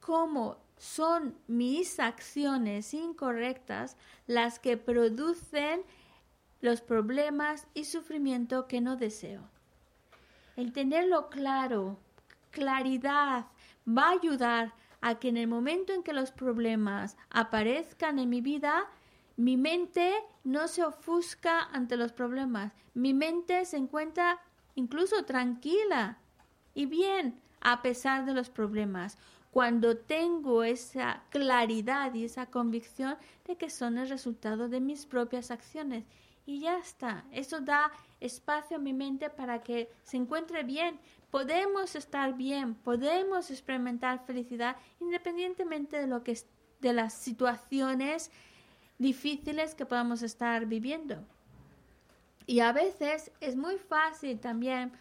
cómo 0.00 0.58
son 0.78 1.36
mis 1.46 2.00
acciones 2.00 2.94
incorrectas 2.94 3.96
las 4.26 4.58
que 4.58 4.76
producen 4.76 5.82
los 6.60 6.80
problemas 6.80 7.66
y 7.74 7.84
sufrimiento 7.84 8.66
que 8.66 8.80
no 8.80 8.96
deseo. 8.96 9.42
El 10.56 10.72
tenerlo 10.72 11.28
claro, 11.28 11.98
claridad, 12.50 13.46
va 13.86 14.08
a 14.08 14.12
ayudar 14.12 14.74
a 15.00 15.18
que 15.18 15.28
en 15.28 15.36
el 15.36 15.46
momento 15.46 15.92
en 15.92 16.02
que 16.02 16.12
los 16.12 16.32
problemas 16.32 17.16
aparezcan 17.30 18.18
en 18.18 18.28
mi 18.28 18.40
vida, 18.40 18.86
mi 19.36 19.56
mente 19.56 20.14
no 20.42 20.66
se 20.66 20.84
ofusca 20.84 21.62
ante 21.72 21.96
los 21.96 22.12
problemas. 22.12 22.72
Mi 22.94 23.14
mente 23.14 23.64
se 23.64 23.76
encuentra 23.76 24.40
incluso 24.74 25.24
tranquila 25.24 26.18
y 26.74 26.86
bien 26.86 27.40
a 27.60 27.82
pesar 27.82 28.24
de 28.24 28.34
los 28.34 28.50
problemas. 28.50 29.16
Cuando 29.50 29.96
tengo 29.96 30.62
esa 30.62 31.24
claridad 31.30 32.14
y 32.14 32.24
esa 32.24 32.46
convicción 32.46 33.16
de 33.46 33.56
que 33.56 33.70
son 33.70 33.98
el 33.98 34.08
resultado 34.08 34.68
de 34.68 34.80
mis 34.80 35.06
propias 35.06 35.50
acciones. 35.50 36.04
Y 36.46 36.60
ya 36.60 36.78
está. 36.78 37.24
Eso 37.32 37.60
da 37.60 37.90
espacio 38.20 38.76
a 38.76 38.80
mi 38.80 38.92
mente 38.92 39.30
para 39.30 39.62
que 39.62 39.90
se 40.02 40.16
encuentre 40.16 40.62
bien. 40.62 40.98
Podemos 41.30 41.94
estar 41.94 42.34
bien, 42.34 42.74
podemos 42.74 43.50
experimentar 43.50 44.24
felicidad 44.24 44.76
independientemente 45.00 45.98
de 45.98 46.06
lo 46.06 46.22
que 46.24 46.38
de 46.80 46.92
las 46.92 47.12
situaciones 47.12 48.30
difíciles 48.98 49.74
que 49.74 49.86
podamos 49.86 50.22
estar 50.22 50.66
viviendo. 50.66 51.24
Y 52.46 52.60
a 52.60 52.72
veces 52.72 53.30
es 53.40 53.56
muy 53.56 53.76
fácil 53.76 54.40
también 54.40 54.92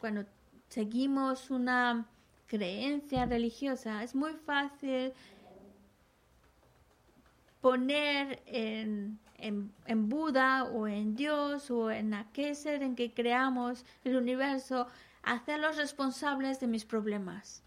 cuando 0.00 0.24
seguimos 0.68 1.50
una 1.50 2.06
creencia 2.52 3.24
religiosa, 3.24 4.02
es 4.02 4.14
muy 4.14 4.34
fácil 4.34 5.14
poner 7.62 8.42
en, 8.44 9.18
en, 9.38 10.08
Buda 10.10 10.64
o 10.64 10.86
en 10.86 11.16
Dios 11.16 11.70
o 11.70 11.90
en 11.90 12.12
aquel 12.12 12.54
ser 12.54 12.82
en 12.82 12.94
que 12.94 13.14
creamos 13.14 13.86
el 14.04 14.16
universo, 14.16 14.86
hacerlos 15.22 15.78
responsables 15.78 16.60
de 16.60 16.66
mis 16.66 16.84
problemas. 16.84 17.62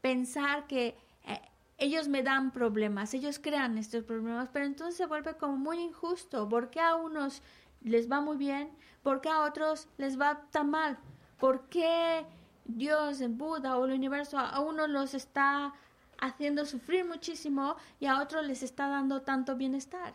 Pensar 0.00 0.66
que 0.66 0.96
eh, 1.26 1.40
ellos 1.78 2.08
me 2.08 2.24
dan 2.24 2.50
problemas, 2.50 3.14
ellos 3.14 3.38
crean 3.38 3.78
estos 3.78 4.02
problemas, 4.02 4.48
pero 4.52 4.64
entonces 4.64 4.96
se 4.96 5.06
vuelve 5.06 5.36
como 5.36 5.56
muy 5.56 5.78
injusto, 5.78 6.48
porque 6.48 6.80
a 6.80 6.96
unos 6.96 7.42
les 7.82 8.10
va 8.10 8.20
muy 8.20 8.36
bien, 8.36 8.70
porque 9.04 9.28
a 9.28 9.44
otros 9.44 9.86
les 9.98 10.20
va 10.20 10.48
tan 10.50 10.70
mal, 10.70 10.98
porque 11.38 12.26
Dios, 12.64 13.20
Buda 13.30 13.76
o 13.76 13.84
el 13.84 13.92
universo 13.92 14.38
a 14.38 14.60
unos 14.60 14.88
los 14.88 15.14
está 15.14 15.74
haciendo 16.20 16.66
sufrir 16.66 17.04
muchísimo 17.04 17.76
y 17.98 18.06
a 18.06 18.20
otros 18.20 18.46
les 18.46 18.62
está 18.62 18.88
dando 18.88 19.22
tanto 19.22 19.56
bienestar. 19.56 20.14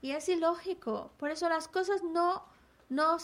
Y 0.00 0.12
es 0.12 0.28
ilógico, 0.28 1.12
por 1.18 1.30
eso 1.30 1.48
las 1.48 1.68
cosas 1.68 2.02
no, 2.02 2.44
no, 2.88 3.16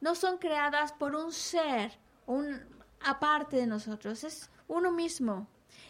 no 0.00 0.14
son 0.14 0.38
creadas 0.38 0.92
por 0.92 1.14
un 1.14 1.32
ser, 1.32 1.92
un 2.26 2.60
aparte 3.04 3.56
de 3.56 3.66
nosotros, 3.66 4.24
es 4.24 4.50
uno 4.68 4.90
mismo. 4.90 5.46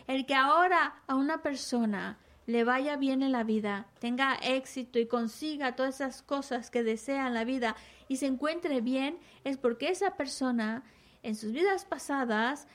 El 0.06 0.26
que 0.26 0.34
ahora 0.34 1.02
a 1.06 1.14
una 1.14 1.42
persona 1.42 2.18
le 2.46 2.64
vaya 2.64 2.96
bien 2.96 3.22
en 3.22 3.32
la 3.32 3.44
vida, 3.44 3.86
tenga 4.00 4.34
éxito 4.34 4.98
y 4.98 5.06
consiga 5.06 5.76
todas 5.76 5.96
esas 5.96 6.22
cosas 6.22 6.70
que 6.70 6.82
desea 6.82 7.26
en 7.26 7.34
la 7.34 7.44
vida 7.44 7.76
y 8.08 8.16
se 8.16 8.26
encuentre 8.26 8.80
bien, 8.80 9.18
es 9.44 9.56
porque 9.56 9.88
esa 9.88 10.16
persona 10.16 10.82
en 11.22 11.36
sus 11.36 11.52
vidas 11.52 11.84
pasadas 11.84 12.66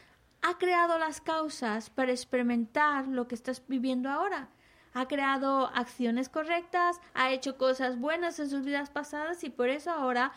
ha 0.42 0.58
creado 0.58 1.00
las 1.00 1.22
causas 1.22 1.90
para 1.90 2.12
experimentar 2.12 3.08
lo 3.08 3.28
que 3.28 3.36
estás 3.36 3.64
viviendo 3.68 4.10
ahora. 4.10 4.50
Ha 4.94 5.08
creado 5.08 5.68
acciones 5.74 6.30
correctas, 6.30 7.02
ha 7.14 7.32
hecho 7.32 7.58
cosas 7.58 8.00
buenas 8.00 8.40
en 8.40 8.50
sus 8.50 8.64
vidas 8.64 8.90
pasadas 8.90 9.44
y 9.44 9.50
por 9.50 9.70
eso 9.70 9.92
ahora 9.92 10.32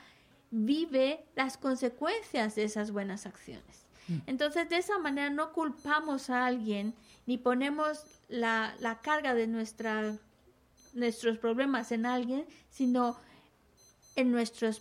vive 0.51 1.25
las 1.37 1.59
consecuencias 1.59 2.55
de 2.55 2.65
esas 2.65 2.91
buenas 2.91 3.27
acciones. 3.27 3.87
Mm. 4.09 4.19
Entonces, 4.27 4.69
de 4.69 4.79
esa 4.79 4.99
manera 4.99 5.31
no 5.31 5.53
culpamos 5.53 6.31
a 6.31 6.47
alguien 6.47 6.95
ni 7.27 7.37
ponemos 7.37 8.05
la, 8.29 8.75
carga 9.03 9.35
de 9.35 9.47
nuestra, 9.47 10.17
nuestros 10.95 11.39
problemas 11.39 11.93
en 11.93 12.07
alguien, 12.07 12.47
sino 12.71 13.19
en, 14.17 14.33
nuestros, 14.33 14.81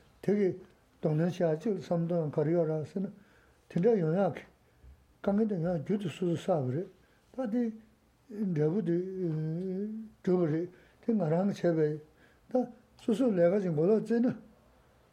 되게 0.21 0.55
동남아시아 1.01 1.57
쪽 1.57 1.81
삼동 1.81 2.31
거리어라서는 2.31 3.11
진짜 3.69 3.97
영향 3.99 4.33
강에도 5.21 5.61
야 5.63 5.83
주도 5.83 6.07
수수 6.09 6.35
사브레 6.35 6.85
다디 7.31 7.73
내부도 8.27 8.91
저버리 10.23 10.69
생가랑 11.05 11.53
제베 11.53 11.97
다 12.51 12.65
수수 12.99 13.31
내가 13.31 13.59
지금 13.59 13.75
뭐라 13.75 14.03
쟤는 14.03 14.35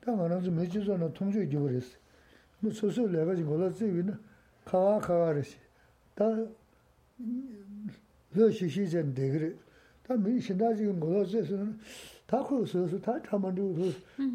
다 0.01 0.13
말아서 0.13 0.51
매주서는 0.51 1.13
통주 1.15 1.43
잊어버렸어 1.43 1.97
뭐 2.61 2.71
수수 2.73 3.09
내가 3.09 3.35
지금 3.35 3.51
뭐라 3.51 3.73
쟤는 3.73 4.19
가와 4.65 4.99
가와르시 4.99 5.57
다 6.15 6.25
러시시전 8.33 9.15
대그래 9.15 9.55
다 10.07 10.15
민신다 10.15 10.75
지금 10.75 11.01
뭐라 11.01 11.25
쟤는 11.25 11.79
다 12.29 12.45
그래서 12.45 12.87
다 13.01 13.19
참만도 13.23 13.75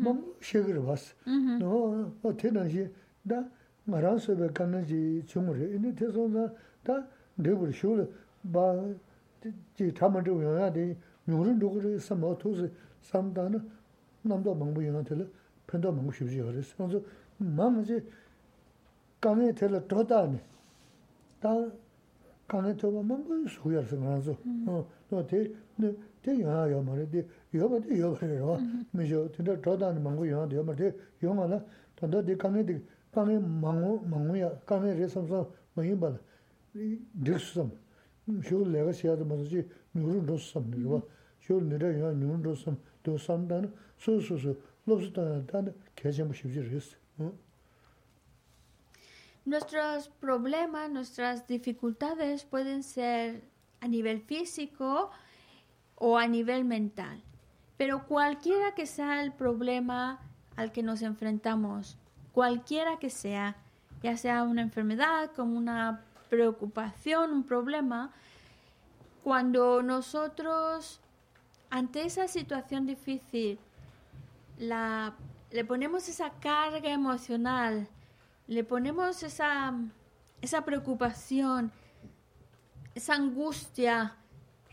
뭐 0.01 0.35
쉐그를 0.41 0.83
봤어. 0.83 1.13
너 1.59 2.11
어떻게나지 2.23 2.89
나 3.21 3.47
말아서베 3.85 4.47
간는지 4.47 5.23
중으로 5.27 5.55
이제 5.75 5.93
대선나 5.93 6.51
다 6.83 7.05
내버 7.35 7.71
쇼를 7.71 8.11
바지 8.51 9.93
참만도 9.93 10.43
연하데 10.43 10.97
묘는 11.25 11.59
누구를 11.59 11.99
삼어 11.99 12.35
토스 12.39 12.71
삼다는 13.01 13.61
남도 14.23 14.55
망부 14.55 14.85
연한테를 14.87 15.29
편도 15.67 15.91
망부 15.91 16.11
쉽지 16.13 16.41
그래서 16.41 16.73
그래서 16.75 16.99
마음이지 17.37 18.01
강에 19.21 19.53
들어 19.53 19.87
더다니 19.87 20.39
다 21.39 21.49
강에 22.47 22.75
들어 22.75 23.03
망부 23.03 23.45
소야서 23.47 23.99
가서 23.99 24.35
어또대 24.65 25.51
Nuestros 49.45 50.07
problemas, 50.07 50.89
nuestras 50.89 51.45
dificultades 51.47 52.45
pueden 52.45 52.81
ser 52.81 53.43
a 53.81 53.87
nivel 53.89 54.21
físico 54.21 55.11
o 55.95 56.17
a 56.17 56.27
nivel 56.27 56.65
mental, 56.65 57.21
pero 57.77 58.05
cualquiera 58.07 58.75
que 58.75 58.85
sea 58.85 59.21
el 59.21 59.31
problema 59.31 60.19
al 60.55 60.71
que 60.71 60.83
nos 60.83 61.01
enfrentamos, 61.01 61.97
cualquiera 62.31 62.97
que 62.99 63.09
sea, 63.09 63.55
ya 64.01 64.17
sea 64.17 64.43
una 64.43 64.61
enfermedad, 64.61 65.31
como 65.35 65.57
una 65.57 66.01
preocupación, 66.29 67.31
un 67.31 67.43
problema, 67.43 68.11
cuando 69.23 69.81
nosotros 69.81 70.99
ante 71.69 72.05
esa 72.05 72.27
situación 72.27 72.85
difícil, 72.85 73.57
la, 74.59 75.15
le 75.49 75.65
ponemos 75.65 76.07
esa 76.07 76.29
carga 76.29 76.91
emocional, 76.91 77.87
le 78.47 78.63
ponemos 78.63 79.23
esa, 79.23 79.73
esa 80.41 80.63
preocupación, 80.65 81.71
esa 82.93 83.15
angustia, 83.15 84.15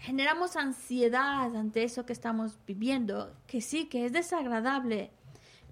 generamos 0.01 0.57
ansiedad 0.57 1.55
ante 1.55 1.85
eso 1.85 2.07
que 2.07 2.13
estamos 2.13 2.59
viviendo, 2.67 3.35
que 3.47 3.61
sí, 3.61 3.87
que 3.87 4.07
es 4.07 4.13
desagradable, 4.13 5.11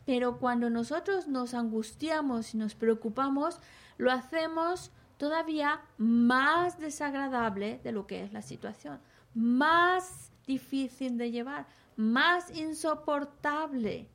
pero 0.05 0.39
cuando 0.39 0.71
nosotros 0.71 1.29
nos 1.29 1.55
angustiamos 1.55 2.55
y 2.55 2.59
nos 2.59 2.75
preocupamos, 2.75 3.59
lo 3.97 4.13
hacemos 4.13 4.93
todavía 5.17 5.81
más 5.97 6.79
desagradable 6.79 7.81
de 7.83 7.93
lo 7.93 8.07
que 8.07 8.23
es 8.23 8.33
la 8.33 8.43
situación, 8.43 9.01
más 9.35 10.31
difícil 10.47 11.17
de 11.17 11.31
llevar, 11.31 11.67
más 11.97 12.55
insoportable. 12.57 14.09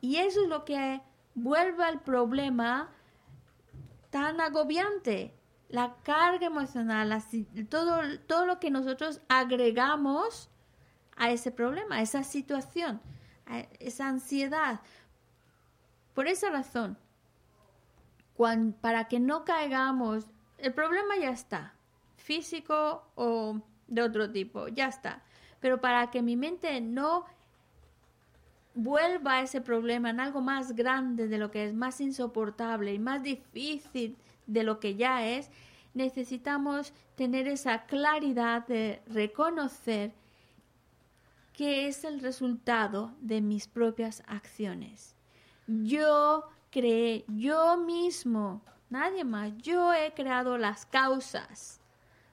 Y 0.00 0.16
eso 0.16 0.42
es 0.42 0.48
lo 0.48 0.64
que 0.64 1.02
vuelve 1.34 1.84
al 1.84 2.00
problema 2.00 2.90
tan 4.10 4.40
agobiante, 4.40 5.35
la 5.68 5.96
carga 6.02 6.46
emocional, 6.46 7.22
todo, 7.68 8.00
todo 8.26 8.46
lo 8.46 8.60
que 8.60 8.70
nosotros 8.70 9.20
agregamos 9.28 10.48
a 11.16 11.30
ese 11.30 11.50
problema, 11.50 11.96
a 11.96 12.02
esa 12.02 12.22
situación 12.22 13.00
esa 13.78 14.08
ansiedad. 14.08 14.80
Por 16.14 16.28
esa 16.28 16.50
razón, 16.50 16.98
para 18.80 19.08
que 19.08 19.20
no 19.20 19.44
caigamos, 19.44 20.24
el 20.58 20.72
problema 20.72 21.16
ya 21.16 21.30
está, 21.30 21.74
físico 22.16 23.06
o 23.14 23.60
de 23.86 24.02
otro 24.02 24.30
tipo, 24.30 24.68
ya 24.68 24.88
está. 24.88 25.22
Pero 25.60 25.80
para 25.80 26.10
que 26.10 26.22
mi 26.22 26.36
mente 26.36 26.80
no 26.80 27.24
vuelva 28.74 29.34
a 29.34 29.42
ese 29.42 29.60
problema 29.60 30.10
en 30.10 30.20
algo 30.20 30.40
más 30.40 30.74
grande 30.74 31.28
de 31.28 31.38
lo 31.38 31.50
que 31.50 31.66
es, 31.66 31.74
más 31.74 32.00
insoportable 32.00 32.92
y 32.92 32.98
más 32.98 33.22
difícil 33.22 34.16
de 34.46 34.62
lo 34.62 34.80
que 34.80 34.96
ya 34.96 35.26
es, 35.26 35.50
necesitamos 35.94 36.92
tener 37.14 37.48
esa 37.48 37.86
claridad 37.86 38.66
de 38.66 39.02
reconocer 39.06 40.12
que 41.52 41.88
es 41.88 42.04
el 42.04 42.20
resultado 42.20 43.14
de 43.20 43.40
mis 43.40 43.66
propias 43.66 44.22
acciones. 44.26 45.14
Yo 45.66 46.44
creé, 46.70 47.24
yo 47.28 47.78
mismo, 47.78 48.60
nadie 48.90 49.24
más, 49.24 49.56
yo 49.56 49.94
he 49.94 50.12
creado 50.12 50.58
las 50.58 50.84
causas 50.84 51.80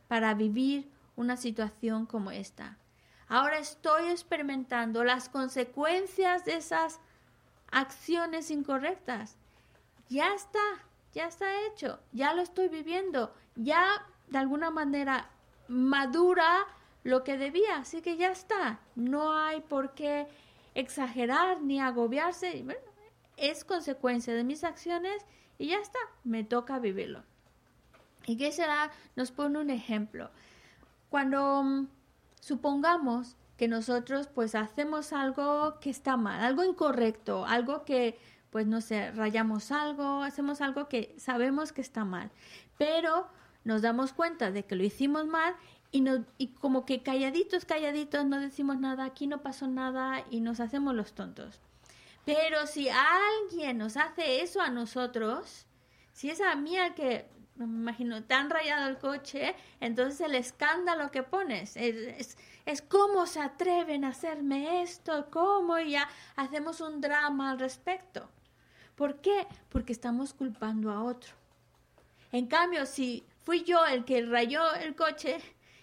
para 0.09 0.33
vivir 0.33 0.91
una 1.15 1.37
situación 1.37 2.05
como 2.05 2.31
esta. 2.31 2.77
Ahora 3.29 3.57
estoy 3.57 4.09
experimentando 4.09 5.03
las 5.05 5.29
consecuencias 5.29 6.43
de 6.43 6.57
esas 6.57 6.99
acciones 7.71 8.51
incorrectas. 8.51 9.37
Ya 10.09 10.33
está, 10.33 10.59
ya 11.13 11.27
está 11.27 11.47
hecho, 11.67 11.99
ya 12.11 12.33
lo 12.33 12.41
estoy 12.41 12.67
viviendo, 12.67 13.33
ya 13.55 14.05
de 14.27 14.37
alguna 14.37 14.71
manera 14.71 15.29
madura 15.67 16.65
lo 17.03 17.23
que 17.23 17.37
debía, 17.37 17.77
así 17.77 18.01
que 18.01 18.17
ya 18.17 18.31
está. 18.31 18.79
No 18.95 19.33
hay 19.37 19.61
por 19.61 19.93
qué 19.93 20.27
exagerar 20.73 21.61
ni 21.61 21.79
agobiarse. 21.79 22.61
Bueno, 22.63 22.79
es 23.37 23.63
consecuencia 23.63 24.33
de 24.33 24.43
mis 24.43 24.63
acciones 24.63 25.25
y 25.57 25.67
ya 25.67 25.77
está, 25.77 25.99
me 26.23 26.43
toca 26.43 26.79
vivirlo. 26.79 27.23
¿Y 28.25 28.37
qué 28.37 28.51
será? 28.51 28.91
Nos 29.15 29.31
pone 29.31 29.59
un 29.59 29.69
ejemplo. 29.69 30.31
Cuando 31.09 31.63
mm, 31.63 31.87
supongamos 32.39 33.35
que 33.57 33.67
nosotros 33.67 34.27
pues 34.27 34.55
hacemos 34.55 35.13
algo 35.13 35.79
que 35.79 35.89
está 35.89 36.17
mal, 36.17 36.43
algo 36.43 36.63
incorrecto, 36.63 37.45
algo 37.45 37.85
que 37.85 38.17
pues 38.53 38.67
no 38.67 38.81
sé, 38.81 39.09
rayamos 39.09 39.71
algo, 39.71 40.21
hacemos 40.21 40.61
algo 40.61 40.87
que 40.87 41.15
sabemos 41.17 41.73
que 41.73 41.81
está 41.81 42.05
mal, 42.05 42.29
pero 42.77 43.27
nos 43.63 43.81
damos 43.81 44.13
cuenta 44.13 44.51
de 44.51 44.63
que 44.63 44.75
lo 44.75 44.83
hicimos 44.83 45.25
mal 45.25 45.55
y, 45.91 46.05
y 46.37 46.49
como 46.49 46.85
que 46.85 47.01
calladitos, 47.01 47.65
calladitos, 47.65 48.25
no 48.25 48.39
decimos 48.39 48.79
nada, 48.79 49.05
aquí 49.05 49.25
no 49.25 49.41
pasó 49.41 49.65
nada 49.67 50.23
y 50.29 50.39
nos 50.39 50.59
hacemos 50.59 50.93
los 50.93 51.13
tontos. 51.13 51.61
Pero 52.25 52.67
si 52.67 52.89
alguien 52.89 53.79
nos 53.79 53.97
hace 53.97 54.43
eso 54.43 54.61
a 54.61 54.69
nosotros, 54.69 55.65
si 56.11 56.29
es 56.29 56.39
a 56.39 56.55
mí 56.55 56.77
al 56.77 56.93
que, 56.93 57.27
me 57.55 57.65
imagino, 57.65 58.23
te 58.23 58.35
han 58.35 58.51
rayado 58.51 58.87
el 58.87 58.99
coche, 58.99 59.55
entonces 59.79 60.21
el 60.21 60.35
escándalo 60.35 61.09
que 61.09 61.23
pones 61.23 61.75
es, 61.75 62.37
es, 62.67 62.81
cómo 62.83 63.25
se 63.25 63.41
atreven 63.41 64.05
a 64.05 64.09
hacerme 64.09 64.83
esto, 64.83 65.27
cómo, 65.31 65.79
y 65.79 65.93
ya 65.93 66.07
hacemos 66.35 66.81
un 66.81 67.01
drama 67.01 67.49
al 67.49 67.59
respecto. 67.59 68.29
¿Por 68.95 69.21
qué? 69.21 69.47
Porque 69.69 69.93
estamos 69.93 70.33
culpando 70.33 70.91
a 70.91 71.03
otro. 71.03 71.33
En 72.31 72.47
cambio, 72.47 72.85
si 72.85 73.25
fui 73.43 73.63
yo 73.63 73.85
el 73.85 74.05
que 74.05 74.25
rayó 74.25 74.73
el 74.75 74.95
coche, 74.95 75.37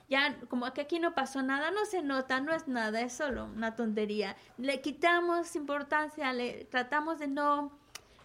ya 0.09 0.37
como 0.49 0.73
que 0.73 0.81
aquí 0.81 0.99
no 0.99 1.15
pasó 1.15 1.43
nada, 1.43 1.71
no 1.71 1.85
se 1.87 2.03
nota, 2.03 2.41
no 2.41 2.53
es 2.53 2.67
nada, 2.67 3.01
es 3.01 3.13
solo 3.13 3.45
una 3.45 3.77
tontería. 3.77 4.37
Le 4.59 4.81
quitamos 4.81 5.55
importancia, 5.55 6.33
le 6.33 6.65
tratamos 6.65 7.19
de 7.19 7.29
no, 7.29 7.73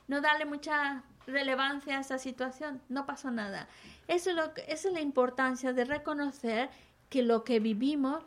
no 0.08 0.22
darle 0.22 0.46
mucha 0.46 1.04
relevancia 1.28 1.98
a 1.98 2.02
esa 2.02 2.18
situación, 2.18 2.82
no 2.90 3.06
pasó 3.06 3.32
nada. 3.32 3.68
Eso 4.08 4.32
es, 4.32 4.36
lo 4.36 4.52
esa 4.68 4.88
es 4.88 4.94
la 4.94 5.02
importancia 5.02 5.74
de 5.74 5.86
reconocer 5.86 6.70
que 7.10 7.22
lo 7.22 7.44
que 7.44 7.60
vivimos 7.60 8.24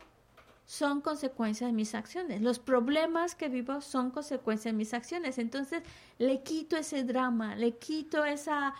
son 0.69 1.01
consecuencias 1.01 1.69
de 1.69 1.73
mis 1.73 1.95
acciones. 1.95 2.41
Los 2.41 2.59
problemas 2.59 3.33
que 3.33 3.49
vivo 3.49 3.81
son 3.81 4.11
consecuencias 4.11 4.71
de 4.71 4.77
mis 4.77 4.93
acciones. 4.93 5.39
Entonces 5.39 5.81
le 6.19 6.43
quito 6.43 6.77
ese 6.77 7.03
drama, 7.03 7.55
le 7.55 7.77
quito 7.77 8.23
esa 8.23 8.75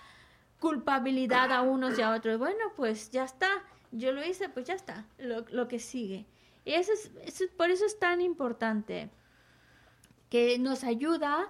culpabilidad 0.60 1.52
a 1.52 1.64
unos 1.64 1.98
y 1.98 2.04
a 2.04 2.12
otros. 2.12 2.38
Bueno, 2.38 2.60
pues 2.76 3.10
ya 3.10 3.24
está 3.24 3.50
yo 3.92 4.12
lo 4.12 4.24
hice, 4.24 4.50
pues 4.50 4.68
ya 4.68 4.76
está, 4.76 5.06
lo, 5.18 5.68
que 5.68 5.80
sigue. 5.80 6.26
Y 6.66 6.74
eso 6.74 6.92
es, 6.94 7.50
por 7.58 7.72
eso 7.72 7.86
es 7.86 7.98
tan 7.98 8.22
importante, 8.22 9.10
que 10.30 10.60
nos 10.60 10.84
ayuda 10.84 11.48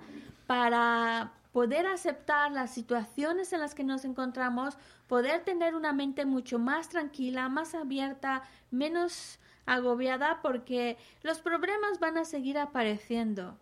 para 0.48 1.34
poder 1.52 1.86
aceptar 1.86 2.52
las 2.52 2.74
situaciones 2.74 3.52
en 3.52 3.60
las 3.60 3.76
que 3.76 3.84
nos 3.84 4.06
encontramos, 4.06 4.78
poder 5.08 5.44
tener 5.44 5.76
una 5.76 5.92
mente 5.92 6.26
mucho 6.26 6.60
más 6.60 6.88
tranquila, 6.88 7.50
más 7.50 7.76
abierta, 7.76 8.44
menos 8.72 9.40
agobiada, 9.70 10.42
porque 10.42 10.98
los 11.22 11.40
problemas 11.40 12.00
van 12.00 12.18
a 12.18 12.26
seguir 12.26 12.58
apareciendo. 12.58 13.58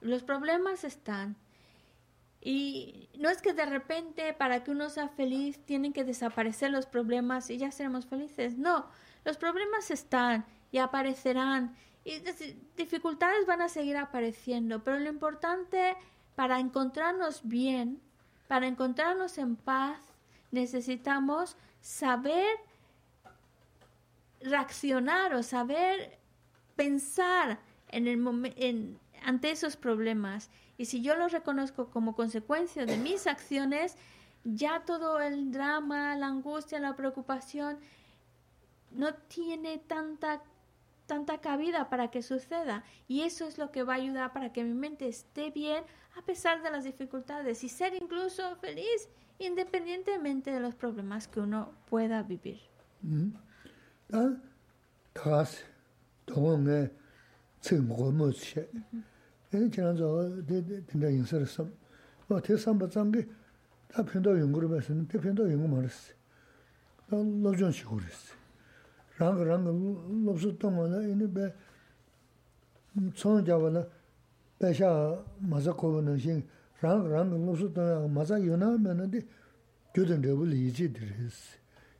Los 0.00 0.22
problemas 0.22 0.84
están. 0.84 1.36
Y 2.40 3.08
no 3.16 3.30
es 3.30 3.40
que 3.40 3.52
de 3.52 3.66
repente 3.66 4.34
para 4.34 4.64
que 4.64 4.72
uno 4.72 4.90
sea 4.90 5.08
feliz 5.08 5.64
tienen 5.64 5.92
que 5.92 6.02
desaparecer 6.02 6.72
los 6.72 6.86
problemas 6.86 7.50
y 7.50 7.58
ya 7.58 7.70
seremos 7.70 8.06
felices. 8.06 8.58
No, 8.58 8.86
los 9.24 9.36
problemas 9.36 9.92
están 9.92 10.44
y 10.72 10.78
aparecerán 10.78 11.76
y 12.04 12.20
dificultades 12.76 13.46
van 13.46 13.62
a 13.62 13.68
seguir 13.68 13.96
apareciendo, 13.96 14.82
pero 14.82 14.98
lo 14.98 15.08
importante 15.08 15.96
para 16.34 16.58
encontrarnos 16.58 17.46
bien, 17.46 18.00
para 18.48 18.66
encontrarnos 18.66 19.38
en 19.38 19.54
paz, 19.54 20.00
necesitamos 20.50 21.56
saber 21.80 22.48
reaccionar 24.44 25.34
o 25.34 25.42
saber 25.42 26.18
pensar 26.76 27.60
en 27.88 28.06
el 28.06 28.98
ante 29.24 29.50
esos 29.50 29.76
problemas. 29.76 30.50
Y 30.78 30.86
si 30.86 31.02
yo 31.02 31.16
lo 31.16 31.28
reconozco 31.28 31.90
como 31.90 32.14
consecuencia 32.14 32.86
de 32.86 32.96
mis 32.96 33.26
acciones, 33.26 33.96
ya 34.44 34.80
todo 34.84 35.20
el 35.20 35.52
drama, 35.52 36.16
la 36.16 36.26
angustia, 36.26 36.80
la 36.80 36.96
preocupación 36.96 37.78
no 38.90 39.14
tiene 39.14 39.78
tanta 39.78 40.42
tanta 41.06 41.38
cabida 41.38 41.90
para 41.90 42.10
que 42.10 42.22
suceda. 42.22 42.84
Y 43.06 43.22
eso 43.22 43.46
es 43.46 43.58
lo 43.58 43.70
que 43.70 43.82
va 43.82 43.94
a 43.94 43.96
ayudar 43.96 44.32
para 44.32 44.52
que 44.52 44.64
mi 44.64 44.72
mente 44.72 45.08
esté 45.08 45.50
bien 45.50 45.84
a 46.16 46.22
pesar 46.22 46.62
de 46.62 46.70
las 46.70 46.84
dificultades 46.84 47.62
y 47.64 47.68
ser 47.68 47.94
incluso 47.94 48.56
feliz 48.56 49.08
independientemente 49.38 50.50
de 50.50 50.60
los 50.60 50.74
problemas 50.74 51.28
que 51.28 51.40
uno 51.40 51.72
pueda 51.90 52.22
vivir. 52.22 52.60
난 54.08 54.42
다스 55.12 55.64
동네 56.26 56.90
지금 57.60 57.88
뭐 57.88 58.30
시. 58.32 58.58
에 59.54 59.70
지난저 59.70 60.42
된다 60.86 61.08
인서서 61.08 61.68
뭐 62.26 62.40
대상 62.40 62.78
받은 62.78 63.12
게다 63.12 64.02
편도 64.02 64.38
연구를 64.40 64.76
했으면 64.78 65.06
대 65.06 65.18
편도 65.18 65.50
연구 65.52 65.68
말았어. 65.68 66.14
난 67.08 67.42
로전 67.42 67.70
식으로 67.70 68.00
했어. 68.00 68.34
랑랑 69.18 70.24
로스 70.24 70.56
동안에 70.56 71.10
이는 71.10 71.32
배 71.34 71.54
총자와나 73.14 73.86
배샤 74.58 75.22
맞아 75.38 75.72
거는 75.74 76.18
신 76.18 76.48
랑랑 76.80 77.44
로스 77.44 77.72
동안 77.74 78.12
맞아 78.12 78.42
요나면은 78.42 79.10
교든 79.94 80.22
레벨 80.22 80.54
이지들 80.54 81.02
했어. 81.02 81.58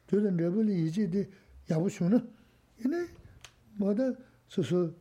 교든 0.08 0.38
레벨 0.38 0.70
이지들 0.70 1.30
rebu 1.67 1.87
li 1.87 1.91
iji 1.91 1.99
di 1.99 2.07
yabu 2.07 2.19
shuna, 2.19 2.23
ene, 2.83 3.07
mada 3.79 4.15
소소 4.47 4.93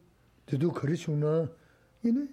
대도 0.47 0.73
거리충나 0.73 1.49
이네 2.05 2.29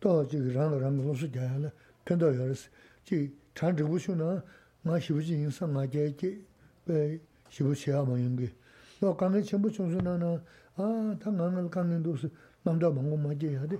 또 0.00 0.26
저기 0.26 0.52
랑랑 0.52 0.96
무슨 0.96 1.32
자야라 1.32 1.70
편도 2.04 2.34
열었어 2.34 2.70
지 3.04 3.34
장지 3.54 3.82
부슈나 3.82 4.42
마 4.82 4.98
시부지 4.98 5.34
인상 5.34 5.72
마게게 5.72 6.40
배 6.86 7.20
시부시야 7.48 8.02
뭐인게 8.02 8.52
너 9.00 9.16
강에 9.16 9.42
전부 9.42 9.70
총선하나 9.70 10.42
아 10.76 11.16
당강을 11.20 11.70
강는도서 11.70 12.28
남자 12.62 12.90
먹고 12.90 13.16
마게 13.16 13.50
해야 13.50 13.66
돼 13.66 13.78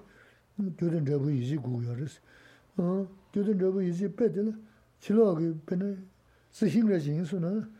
교든 0.78 1.06
저부 1.06 1.32
이지 1.32 1.56
구열었어 1.56 2.20
어 2.76 3.08
교든 3.32 3.58
저부 3.58 3.82
이지 3.82 4.14
빼들 4.14 4.54
치료하기 5.00 5.60
배네 5.66 5.96
스힘의 6.50 7.00
진수는 7.00 7.70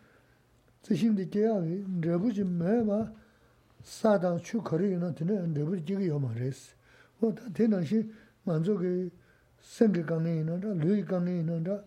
sishindi 0.89 1.29
kiyawi 1.29 1.85
rebuji 2.01 2.43
mewa 2.43 3.11
sadang 3.83 4.41
chu 4.41 4.61
kari 4.61 4.93
ina 4.93 5.13
tine 5.13 5.37
rebuji 5.53 5.81
jiga 5.83 6.01
yoma 6.01 6.33
resi. 6.33 6.71
O 7.21 7.31
ta 7.31 7.43
tena 7.53 7.85
shi 7.85 8.09
manzo 8.43 8.75
ki 8.75 9.11
sengi 9.61 10.03
kange 10.03 10.39
ina 10.41 10.57
da, 10.57 10.73
lui 10.73 11.03
kange 11.03 11.39
ina 11.39 11.59
da, 11.59 11.83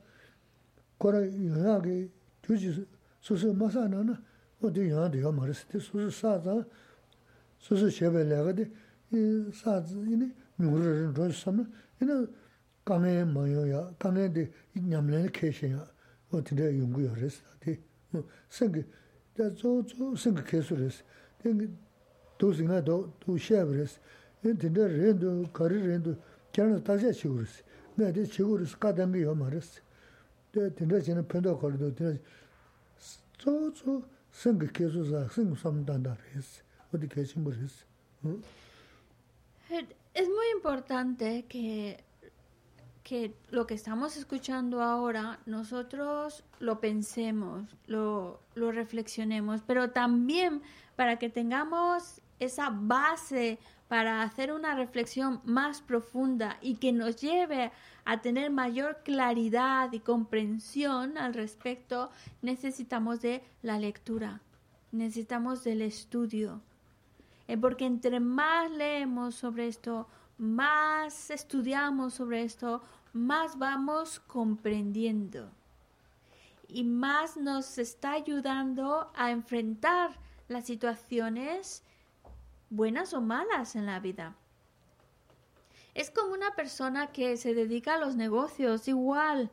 kora 0.99 1.19
yuya 1.21 1.81
ki 1.83 2.11
juji 2.47 2.87
susu 3.21 3.53
masa 3.55 3.89
na 3.89 4.03
na, 4.03 4.23
o 4.61 4.71
di 4.71 4.83
yuya 4.83 5.09
di 5.09 5.19
yoma 5.19 5.47
resi. 5.47 5.65
Di 5.69 5.81
susu 5.81 6.09
sadang, 6.11 6.65
susu 7.59 7.91
shebe 7.91 8.23
laga 8.23 8.53
di 8.53 8.71
sadang 9.51 10.07
ini 10.07 10.33
nyungru 10.61 10.83
rin 10.85 11.13
rozi 11.13 11.35
samna, 11.35 11.67
ina 12.01 12.25
kange 12.85 13.25
mayo 13.25 13.67
ya, 13.67 13.93
kange 13.99 14.31
di 14.31 14.49
nyamlani 14.75 15.29
keshe 15.31 15.71
ya, 15.71 15.85
o 16.31 16.41
tine 16.41 16.71
yungu 16.71 17.01
yo 17.01 17.13
resi. 17.15 17.43
sāngi, 18.53 18.85
dā 19.39 19.49
tsō 19.57 19.73
tsō 19.91 20.11
sāngi 20.21 20.45
kēsū 20.49 20.79
rēs, 20.81 21.01
tēngi 21.43 21.69
tō 22.41 22.51
sīngā 22.59 22.81
tō, 22.87 22.97
tō 23.25 23.37
shiāb 23.47 23.73
rēs, 23.77 23.99
yēn 24.45 24.59
tīndā 24.63 24.89
rēndu, 24.93 25.35
kārī 25.57 25.81
rēndu, 25.87 26.17
kiāna 26.53 26.81
tāshā 26.87 27.13
chīgu 27.17 27.43
rēs, 27.43 27.61
nā 27.99 28.11
tē 28.17 28.27
chīgu 28.35 28.59
rēs 28.63 28.75
kādāngi 28.83 29.25
yō 29.25 29.37
mā 29.39 29.53
rēs, 29.53 29.71
dā 30.57 30.69
tīndā 30.79 31.01
chīna 31.07 31.25
pēndā 31.25 31.55
kārī 31.61 31.81
tō, 31.81 31.93
tīndā 32.01 32.17
tsō 33.39 33.57
tsō 33.79 33.97
sāngi 34.43 34.69
kēsū 34.79 35.07
sā, 35.11 35.25
sāngi 35.33 35.61
samdāndā 35.63 36.17
rēs, 36.19 36.59
o 36.93 37.01
tī 37.01 37.11
kēchīmbu 37.17 37.57
rēs. 37.57 37.81
Hmm? 38.23 38.43
Es 40.15 40.29
muy 40.29 40.51
importante 40.55 41.47
que 41.49 41.97
que 43.03 43.35
lo 43.51 43.67
que 43.67 43.75
estamos 43.75 44.17
escuchando 44.17 44.83
ahora 44.83 45.41
nosotros 45.47 46.45
lo 46.61 46.81
pensemos, 46.81 47.65
lo, 47.87 48.41
lo 48.55 48.73
reflexionemos, 48.73 49.61
pero 49.67 49.91
también 49.91 50.63
para 50.97 51.19
que 51.19 51.29
tengamos 51.29 52.21
esa 52.39 52.71
base 52.71 53.59
para 53.89 54.23
hacer 54.23 54.53
una 54.53 54.75
reflexión 54.75 55.41
más 55.45 55.83
profunda 55.83 56.57
y 56.63 56.77
que 56.77 56.93
nos 56.93 57.17
lleve 57.21 57.73
a 58.05 58.21
tener 58.21 58.51
mayor 58.51 59.03
claridad 59.05 59.93
y 59.93 60.01
comprensión 60.01 61.19
al 61.19 61.35
respecto, 61.35 62.11
necesitamos 62.41 63.21
de 63.21 63.43
la 63.63 63.79
lectura, 63.79 64.41
necesitamos 64.93 65.63
del 65.63 65.83
estudio. 65.83 66.61
Eh, 67.49 67.57
porque 67.59 67.85
entre 67.85 68.19
más 68.19 68.71
leemos 68.71 69.35
sobre 69.35 69.69
esto, 69.69 70.09
más 70.43 71.31
estudiamos 71.31 72.15
sobre 72.15 72.43
esto, 72.43 72.83
más 73.13 73.57
vamos 73.57 74.19
comprendiendo 74.19 75.49
y 76.67 76.83
más 76.83 77.37
nos 77.37 77.79
está 77.79 78.15
ayudando 78.15 79.13
a 79.15 79.31
enfrentar 79.31 80.19
las 80.49 80.67
situaciones 80.67 81.85
buenas 82.71 83.15
o 83.15 83.21
malas 83.21 83.77
en 83.77 83.87
la 83.87 84.01
vida. 84.01 84.35
Es 85.95 86.11
como 86.11 86.33
una 86.35 86.57
persona 86.57 87.13
que 87.13 87.37
se 87.37 87.55
dedica 87.55 87.95
a 87.95 87.99
los 87.99 88.17
negocios, 88.17 88.89
igual. 88.89 89.49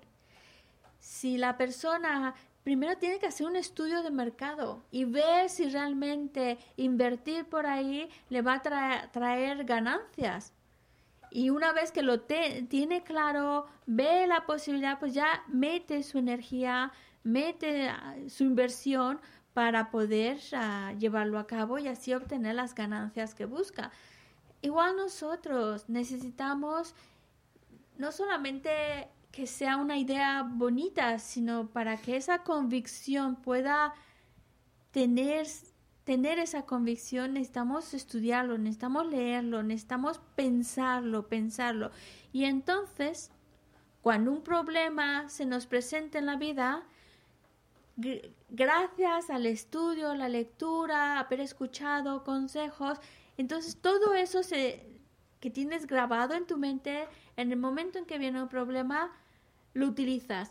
Si 1.00 1.38
la 1.38 1.56
persona 1.56 2.34
primero 2.64 2.98
tiene 2.98 3.20
que 3.20 3.28
hacer 3.28 3.46
un 3.46 3.58
estudio 3.58 4.02
de 4.02 4.10
mercado 4.10 4.82
y 4.90 5.06
ver 5.06 5.52
si 5.52 5.70
realmente 5.70 6.58
invertir 6.78 7.46
por 7.46 7.68
ahí 7.68 8.10
le 8.30 8.42
va 8.42 8.56
a 8.56 9.12
traer 9.12 9.66
ganancias. 9.66 10.52
Y 11.32 11.50
una 11.50 11.74
vez 11.74 11.92
que 11.92 12.02
lo 12.02 12.22
tiene 12.22 13.04
claro, 13.04 13.68
ve 13.86 14.26
la 14.28 14.46
posibilidad, 14.46 15.00
pues 15.00 15.14
ya 15.14 15.44
mete 15.48 16.04
su 16.04 16.18
energía, 16.18 16.92
mete 17.24 17.90
ah, 17.90 18.16
su 18.28 18.44
inversión 18.44 19.20
para 19.54 19.92
poder 19.92 20.40
ah, 20.54 20.94
llevarlo 20.98 21.38
a 21.38 21.48
cabo 21.48 21.78
y 21.78 21.88
así 21.88 22.14
obtener 22.14 22.56
las 22.56 22.74
ganancias 22.74 23.36
que 23.36 23.46
busca. 23.46 23.92
Igual 24.62 24.96
nosotros 24.98 25.88
necesitamos 25.88 26.96
no 27.98 28.12
solamente 28.12 29.10
que 29.32 29.46
sea 29.46 29.78
una 29.78 29.98
idea 29.98 30.44
bonita, 30.44 31.20
sino 31.20 31.68
para 31.68 31.98
que 31.98 32.18
esa 32.18 32.44
convicción 32.44 33.36
pueda 33.36 33.94
tener 34.92 35.46
tener 36.10 36.40
esa 36.40 36.64
convicción 36.64 37.34
necesitamos 37.34 37.94
estudiarlo, 37.94 38.58
necesitamos 38.58 39.06
leerlo, 39.06 39.62
necesitamos 39.62 40.20
pensarlo, 40.34 41.28
pensarlo. 41.28 41.92
Y 42.34 42.46
entonces, 42.46 43.30
cuando 44.02 44.32
un 44.32 44.42
problema 44.42 45.30
se 45.30 45.46
nos 45.46 45.68
presenta 45.68 46.18
en 46.18 46.26
la 46.26 46.36
vida, 46.36 46.82
gracias 48.50 49.30
al 49.30 49.46
estudio, 49.46 50.16
la 50.16 50.30
lectura, 50.30 51.20
haber 51.20 51.42
escuchado 51.42 52.24
consejos, 52.24 52.98
entonces 53.38 53.78
todo 53.80 54.16
eso 54.16 54.42
se, 54.42 54.84
que 55.40 55.52
tienes 55.52 55.86
grabado 55.86 56.34
en 56.34 56.48
tu 56.48 56.58
mente, 56.58 57.08
en 57.38 57.52
el 57.52 57.60
momento 57.60 58.00
en 58.00 58.06
que 58.06 58.18
viene 58.18 58.42
un 58.42 58.50
problema, 58.50 59.12
lo 59.76 59.86
utilizas. 59.86 60.50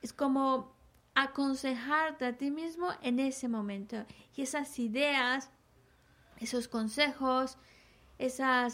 Es 0.00 0.14
como 0.14 0.74
aconsejarte 1.14 2.26
a 2.26 2.36
ti 2.36 2.50
mismo 2.50 2.88
en 3.02 3.18
ese 3.20 3.48
momento. 3.48 4.04
Y 4.34 4.42
esas 4.42 4.78
ideas, 4.78 5.50
esos 6.38 6.68
consejos, 6.68 7.58
esa 8.18 8.70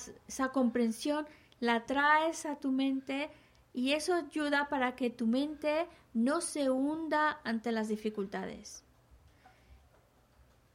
comprensión, 0.53 1.27
la 1.61 1.87
traes 1.87 2.47
a 2.47 2.57
tu 2.57 2.71
mente 2.71 3.31
y 3.73 3.93
eso 3.93 4.15
ayuda 4.15 4.69
para 4.69 4.95
que 4.97 5.11
tu 5.11 5.27
mente 5.27 5.87
no 6.15 6.41
se 6.41 6.71
hunda 6.71 7.41
ante 7.45 7.73
las 7.73 7.89
dificultades. 7.89 8.85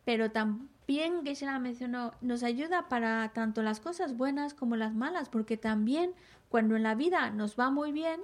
Pero 0.05 0.31
también, 0.31 1.23
que 1.23 1.33
la 1.45 1.59
mencionó, 1.59 2.13
nos 2.21 2.43
ayuda 2.43 2.89
para 2.89 3.31
tanto 3.33 3.61
las 3.61 3.79
cosas 3.79 4.17
buenas 4.17 4.53
como 4.53 4.75
las 4.75 4.93
malas, 4.93 5.29
porque 5.29 5.57
también 5.57 6.13
cuando 6.49 6.75
en 6.75 6.83
la 6.83 6.95
vida 6.95 7.29
nos 7.29 7.57
va 7.57 7.69
muy 7.69 7.91
bien, 7.91 8.21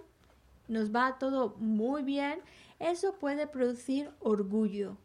nos 0.68 0.94
va 0.94 1.18
todo 1.18 1.56
muy 1.58 2.04
bien, 2.04 2.42
eso 2.80 3.14
puede 3.14 3.48
producir 3.48 4.10
orgullo. 4.20 4.98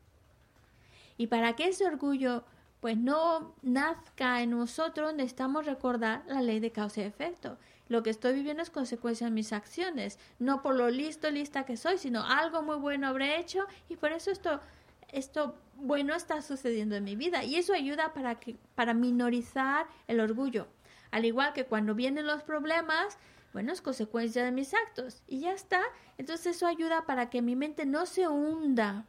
Y 1.17 1.27
para 1.29 1.55
que 1.55 1.69
ese 1.69 1.87
orgullo 1.87 2.45
pues 2.85 2.99
no 2.99 3.55
nazca 3.63 4.43
en 4.43 4.51
nosotros, 4.51 5.15
necesitamos 5.15 5.65
recordar 5.65 6.23
la 6.27 6.43
ley 6.43 6.61
de 6.61 6.71
causa 6.71 7.01
y 7.01 7.05
efecto. 7.05 7.57
Lo 7.89 8.03
que 8.03 8.11
estoy 8.11 8.35
viviendo 8.35 8.63
es 8.63 8.69
consecuencia 8.69 9.27
de 9.27 9.33
mis 9.33 9.55
acciones, 9.55 10.19
no 10.39 10.61
por 10.61 10.75
lo 10.75 10.91
listo, 10.91 11.31
lista 11.31 11.65
que 11.65 11.79
soy, 11.79 11.97
sino 11.97 12.23
algo 12.23 12.61
muy 12.61 12.77
bueno 12.77 13.07
habré 13.07 13.41
hecho 13.41 13.65
y 13.89 13.97
por 13.97 14.13
eso 14.13 14.31
esto, 14.31 14.61
esto 15.13 15.57
bueno 15.77 16.15
está 16.15 16.43
sucediendo 16.43 16.95
en 16.95 17.05
mi 17.05 17.17
vida. 17.17 17.43
Y 17.43 17.57
eso 17.57 17.73
ayuda 17.73 18.13
para, 18.13 18.35
que, 18.35 18.57
para 18.75 18.93
minorizar 18.93 19.87
el 20.07 20.21
orgullo. 20.21 20.67
Al 21.11 21.25
igual 21.25 21.55
que 21.55 21.65
cuando 21.65 21.95
vienen 21.95 22.27
los 22.27 22.43
problemas, 22.43 23.17
bueno, 23.55 23.73
es 23.73 23.81
consecuencia 23.81 24.45
de 24.45 24.51
mis 24.51 24.75
actos 24.75 25.23
y 25.29 25.41
ya 25.41 25.53
está. 25.53 25.81
Entonces 26.19 26.57
eso 26.57 26.67
ayuda 26.67 27.07
para 27.07 27.31
que 27.31 27.41
mi 27.41 27.55
mente 27.55 27.87
no 27.87 28.05
se 28.05 28.27
hunda, 28.27 29.07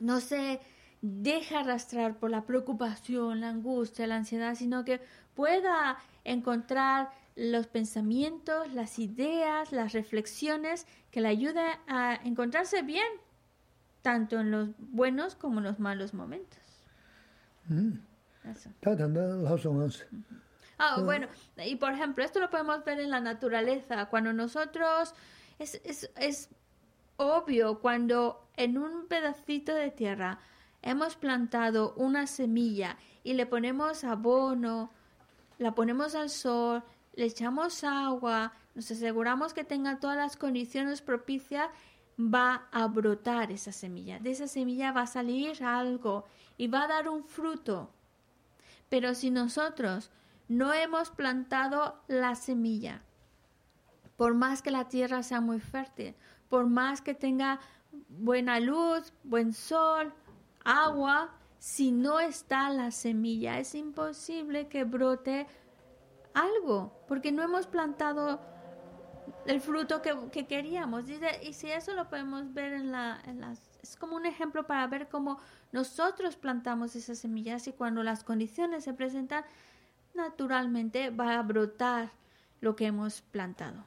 no 0.00 0.20
se 0.20 0.60
deje 1.00 1.56
arrastrar 1.56 2.18
por 2.18 2.30
la 2.30 2.44
preocupación, 2.44 3.40
la 3.40 3.50
angustia, 3.50 4.08
la 4.08 4.16
ansiedad, 4.16 4.56
sino 4.56 4.84
que 4.84 5.00
pueda 5.34 5.96
encontrar 6.24 7.10
los 7.36 7.68
pensamientos, 7.68 8.72
las 8.74 8.98
ideas, 8.98 9.70
las 9.70 9.92
reflexiones 9.92 10.86
que 11.12 11.20
le 11.20 11.28
ayuden 11.28 11.70
a 11.86 12.16
encontrarse 12.24 12.82
bien, 12.82 13.06
tanto 14.02 14.40
en 14.40 14.50
los 14.50 14.70
buenos 14.78 15.36
como 15.36 15.60
en 15.60 15.64
los 15.64 15.78
malos 15.78 16.14
momentos. 16.14 16.58
Mm. 17.68 17.92
Eso. 18.44 18.70
Ah, 20.84 21.00
bueno, 21.00 21.28
y 21.64 21.76
por 21.76 21.92
ejemplo, 21.92 22.24
esto 22.24 22.40
lo 22.40 22.50
podemos 22.50 22.84
ver 22.84 22.98
en 22.98 23.10
la 23.10 23.20
naturaleza, 23.20 24.06
cuando 24.06 24.32
nosotros, 24.32 25.14
es, 25.60 25.80
es, 25.84 26.10
es 26.16 26.48
obvio, 27.18 27.78
cuando 27.78 28.48
en 28.56 28.76
un 28.78 29.06
pedacito 29.06 29.72
de 29.76 29.92
tierra 29.92 30.40
hemos 30.82 31.14
plantado 31.14 31.94
una 31.94 32.26
semilla 32.26 32.96
y 33.22 33.34
le 33.34 33.46
ponemos 33.46 34.02
abono, 34.02 34.90
la 35.58 35.72
ponemos 35.72 36.16
al 36.16 36.30
sol, 36.30 36.82
le 37.14 37.26
echamos 37.26 37.84
agua, 37.84 38.52
nos 38.74 38.90
aseguramos 38.90 39.54
que 39.54 39.62
tenga 39.62 40.00
todas 40.00 40.16
las 40.16 40.36
condiciones 40.36 41.00
propicias, 41.00 41.68
va 42.18 42.66
a 42.72 42.88
brotar 42.88 43.52
esa 43.52 43.70
semilla. 43.70 44.18
De 44.18 44.32
esa 44.32 44.48
semilla 44.48 44.90
va 44.90 45.02
a 45.02 45.06
salir 45.06 45.62
algo 45.62 46.24
y 46.56 46.66
va 46.66 46.82
a 46.82 46.88
dar 46.88 47.08
un 47.08 47.22
fruto. 47.22 47.88
Pero 48.88 49.14
si 49.14 49.30
nosotros 49.30 50.10
no 50.52 50.72
hemos 50.72 51.10
plantado 51.10 52.02
la 52.08 52.34
semilla, 52.34 53.02
por 54.16 54.34
más 54.34 54.62
que 54.62 54.70
la 54.70 54.88
tierra 54.88 55.22
sea 55.22 55.40
muy 55.40 55.60
fértil, 55.60 56.14
por 56.48 56.66
más 56.66 57.00
que 57.00 57.14
tenga 57.14 57.60
buena 58.08 58.60
luz, 58.60 59.12
buen 59.24 59.52
sol, 59.52 60.12
agua, 60.64 61.30
si 61.58 61.92
no 61.92 62.20
está 62.20 62.70
la 62.70 62.90
semilla, 62.90 63.58
es 63.58 63.74
imposible 63.74 64.68
que 64.68 64.84
brote 64.84 65.46
algo, 66.34 66.92
porque 67.08 67.32
no 67.32 67.42
hemos 67.42 67.66
plantado 67.66 68.40
el 69.46 69.60
fruto 69.60 70.02
que, 70.02 70.46
queríamos. 70.46 71.04
Y, 71.08 71.52
si 71.52 71.70
eso 71.70 71.94
lo 71.94 72.08
podemos 72.08 72.52
ver 72.52 72.72
en, 72.72 72.92
la, 72.92 73.22
las... 73.36 73.60
Es 73.82 73.96
como 73.96 74.16
un 74.16 74.26
ejemplo 74.26 74.66
para 74.66 74.86
ver 74.86 75.08
cómo 75.08 75.38
nosotros 75.72 76.36
plantamos 76.36 76.96
esas 76.96 77.18
semillas 77.18 77.66
y 77.66 77.72
cuando 77.72 78.02
las 78.02 78.24
condiciones 78.24 78.84
se 78.84 78.94
presentan, 78.94 79.44
naturalmente 80.14 81.10
va 81.10 81.38
a 81.38 81.42
brotar 81.42 82.12
lo 82.60 82.76
que 82.76 82.86
hemos 82.86 83.22
plantado. 83.22 83.84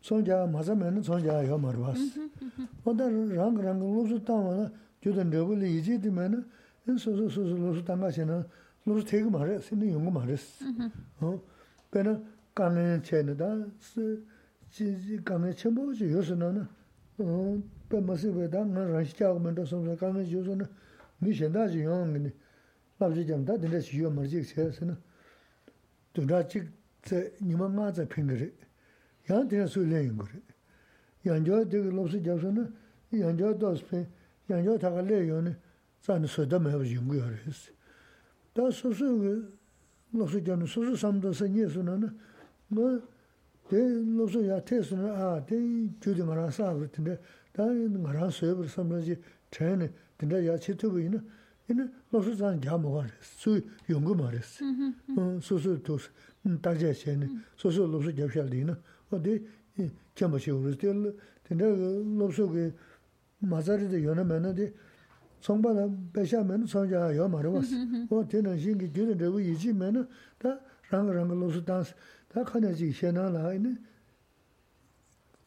손자 0.00 0.46
맞으면 0.46 1.02
손자 1.02 1.46
요 1.46 1.58
말았어. 1.58 2.00
근데 2.84 3.34
랑랑 3.34 3.78
로스 3.80 4.24
타면 4.24 4.72
저든 5.02 5.30
저불이 5.30 5.78
이제 5.78 6.00
되면 6.00 6.48
소소소소 6.86 7.56
로스 7.56 7.84
당가시는 7.84 8.44
로스 8.84 9.04
되게 9.04 9.24
말해. 9.28 9.60
신이 9.60 9.92
용거 9.92 10.10
말했어. 10.10 10.64
어. 11.20 11.40
그러나 11.90 12.20
간에 12.54 13.00
체는다. 13.02 13.66
지지 14.70 15.20
간에 15.24 15.52
첨보지 15.52 16.10
요소는 16.12 16.66
어 17.18 17.62
배마시베다 17.88 18.64
나 18.64 18.86
라시하고면도 18.86 19.64
소소 19.64 19.96
간에 19.96 20.30
요소는 20.30 20.64
미신다지 21.18 21.82
용이니. 21.82 22.30
밥지 22.98 23.26
좀다 23.26 23.56
된데 23.58 23.80
시요 23.80 24.10
머지 24.10 24.42
세서는 24.42 24.96
둘다 26.12 26.46
찍 26.46 26.68
니만 27.42 27.74
맞아 27.74 28.04
핑거리. 28.06 28.52
yaa 29.30 29.46
tena 29.48 29.66
sui 29.66 29.86
len 29.86 30.02
yin 30.02 30.16
kore. 30.16 30.38
Yanjaa 31.24 31.64
tegi 31.70 31.90
lopsi 31.90 32.20
jabsa 32.24 32.50
na, 32.50 32.64
yanjaa 33.12 33.52
daspe, 33.60 34.06
yanjaa 34.48 34.78
taga 34.78 35.02
le 35.02 35.26
yo 35.26 35.40
ne, 35.40 35.56
zani 36.04 36.26
soda 36.28 36.58
mayab 36.58 36.82
yungu 36.84 37.14
yo 37.14 37.24
res. 37.28 37.70
Taa 38.54 38.70
susu 38.70 39.06
lopsi 40.12 40.40
jabna, 40.42 40.66
susu 40.66 40.96
samdasa 40.96 41.46
nye 41.48 41.68
suna 41.68 41.96
na, 41.96 42.08
nga 42.72 43.00
te 43.68 43.78
lopsi 44.16 44.38
yaa 44.50 44.60
te 44.60 44.82
suna, 44.82 45.12
aa, 45.12 45.40
te 45.40 45.56
judi 46.00 46.22
nga 46.22 46.34
raan 46.34 46.50
saabar 46.50 46.88
tinda, 46.88 47.18
taa 47.52 47.70
nga 47.70 48.12
raan 48.12 48.30
soyabar 48.30 48.68
samdaji 48.68 49.14
chayani, 49.50 49.88
tinda 50.18 50.38
yaa 50.40 50.58
chi 50.58 50.74
tubu 50.74 50.98
ina, 50.98 51.22
ina 51.68 51.84
lopsi 52.10 52.34
zani 52.34 52.58
jaa 52.60 52.78
moga 52.78 53.02
res, 53.02 53.28
sui 53.38 53.62
yungu 53.86 54.14
ma 54.14 54.30
res. 54.30 54.58
Susu 55.40 55.78
tos, 55.82 56.10
tajaa 56.62 56.94
chayani, 56.94 57.28
susu 57.56 57.86
lopsi 57.86 58.12
jabshaa 58.14 58.48
di 58.48 58.60
ina, 58.60 58.74
어디 59.10 59.46
겸버시 60.14 60.50
우르스텔 60.50 61.16
근데 61.42 61.64
롭소게 61.64 62.72
마자리데 63.38 64.04
요나면데 64.04 64.72
성바나 65.40 65.88
배샤면 66.12 66.66
성자 66.66 67.16
요 67.16 67.28
말어봤어 67.28 67.74
어 68.10 68.28
되는 68.28 68.58
신기 68.58 68.92
되는 68.92 69.16
되고 69.16 69.40
이지면은 69.40 70.06
다 70.38 70.60
랑랑 70.90 71.28
로스 71.28 71.64
단스 71.64 71.94
다 72.28 72.44
칸에지 72.44 72.92
셴나라 72.92 73.54
이네 73.54 73.76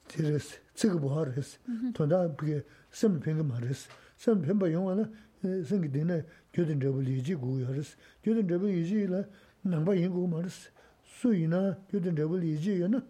테레스 0.07 0.59
지금 0.73 1.01
뭐 1.01 1.19
하랬어 1.19 1.59
돈다 1.93 2.35
그게 2.35 2.63
샘 2.89 3.19
뱅금 3.19 3.51
하랬어 3.51 3.89
샘 4.17 4.41
뱅바 4.41 4.71
용하나 4.71 5.09
생기 5.65 5.91
되네 5.91 6.25
교든 6.53 6.79
되고 6.79 7.01
이지 7.01 7.35
구여스 7.35 7.97
교든 8.23 8.47
되고 8.47 8.67
이지라 8.67 9.23
남바 9.61 9.95
인고 9.95 10.27
말았어 10.27 10.69
수이나 11.03 11.77
교든 11.89 12.15
되고 12.15 12.37
이지여는 12.39 13.01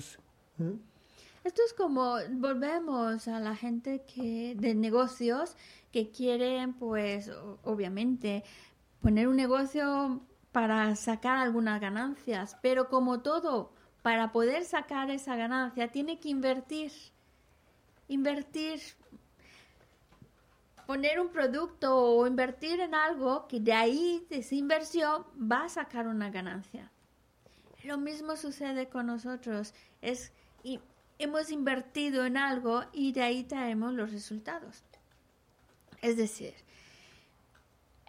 sī. 0.00 0.78
Esto 1.44 1.60
es 1.66 1.74
como 1.74 2.16
volvemos 2.30 3.28
a 3.28 3.38
la 3.38 3.54
gente 3.54 4.02
que 4.06 4.54
de 4.56 4.74
negocios 4.74 5.56
que 5.92 6.10
quieren 6.10 6.72
pues 6.72 7.30
obviamente 7.64 8.44
poner 9.02 9.28
un 9.28 9.36
negocio 9.36 10.22
para 10.52 10.96
sacar 10.96 11.36
algunas 11.36 11.80
ganancias, 11.80 12.56
pero 12.62 12.88
como 12.88 13.20
todo, 13.20 13.72
para 14.02 14.32
poder 14.32 14.64
sacar 14.64 15.10
esa 15.10 15.36
ganancia, 15.36 15.88
tiene 15.88 16.18
que 16.20 16.30
invertir. 16.30 16.92
Invertir, 18.08 18.80
poner 20.86 21.20
un 21.20 21.28
producto 21.28 21.94
o 21.94 22.26
invertir 22.26 22.80
en 22.80 22.94
algo 22.94 23.46
que 23.48 23.60
de 23.60 23.72
ahí, 23.72 24.26
de 24.30 24.38
esa 24.38 24.54
inversión, 24.54 25.24
va 25.36 25.64
a 25.64 25.68
sacar 25.68 26.06
una 26.06 26.30
ganancia. 26.30 26.90
Lo 27.84 27.98
mismo 27.98 28.36
sucede 28.36 28.88
con 28.88 29.06
nosotros. 29.06 29.74
Es, 30.02 30.32
y 30.62 30.80
hemos 31.18 31.50
invertido 31.50 32.24
en 32.24 32.36
algo 32.36 32.84
y 32.92 33.12
de 33.12 33.22
ahí 33.22 33.44
traemos 33.44 33.92
los 33.92 34.12
resultados. 34.12 34.82
Es 36.02 36.16
decir, 36.16 36.54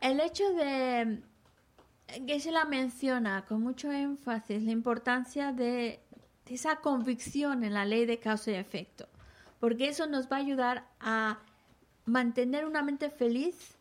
el 0.01 0.19
hecho 0.19 0.43
de 0.53 1.21
se 2.39 2.51
la 2.51 2.65
menciona 2.65 3.45
con 3.45 3.61
mucho 3.61 3.91
énfasis 3.91 4.63
la 4.63 4.71
importancia 4.71 5.51
de, 5.51 5.99
esa 6.47 6.78
convicción 6.78 7.63
en 7.63 7.73
la 7.73 7.86
ley 7.86 8.05
de 8.05 8.19
causa 8.19 8.51
y 8.51 8.55
efecto, 8.55 9.07
porque 9.59 9.88
eso 9.88 10.05
nos 10.05 10.32
va 10.32 10.38
a 10.38 10.39
ayudar 10.39 10.86
a 10.99 11.39
mantener 12.05 12.65
una 12.65 12.84
mente 12.84 13.09
feliz 13.09 13.74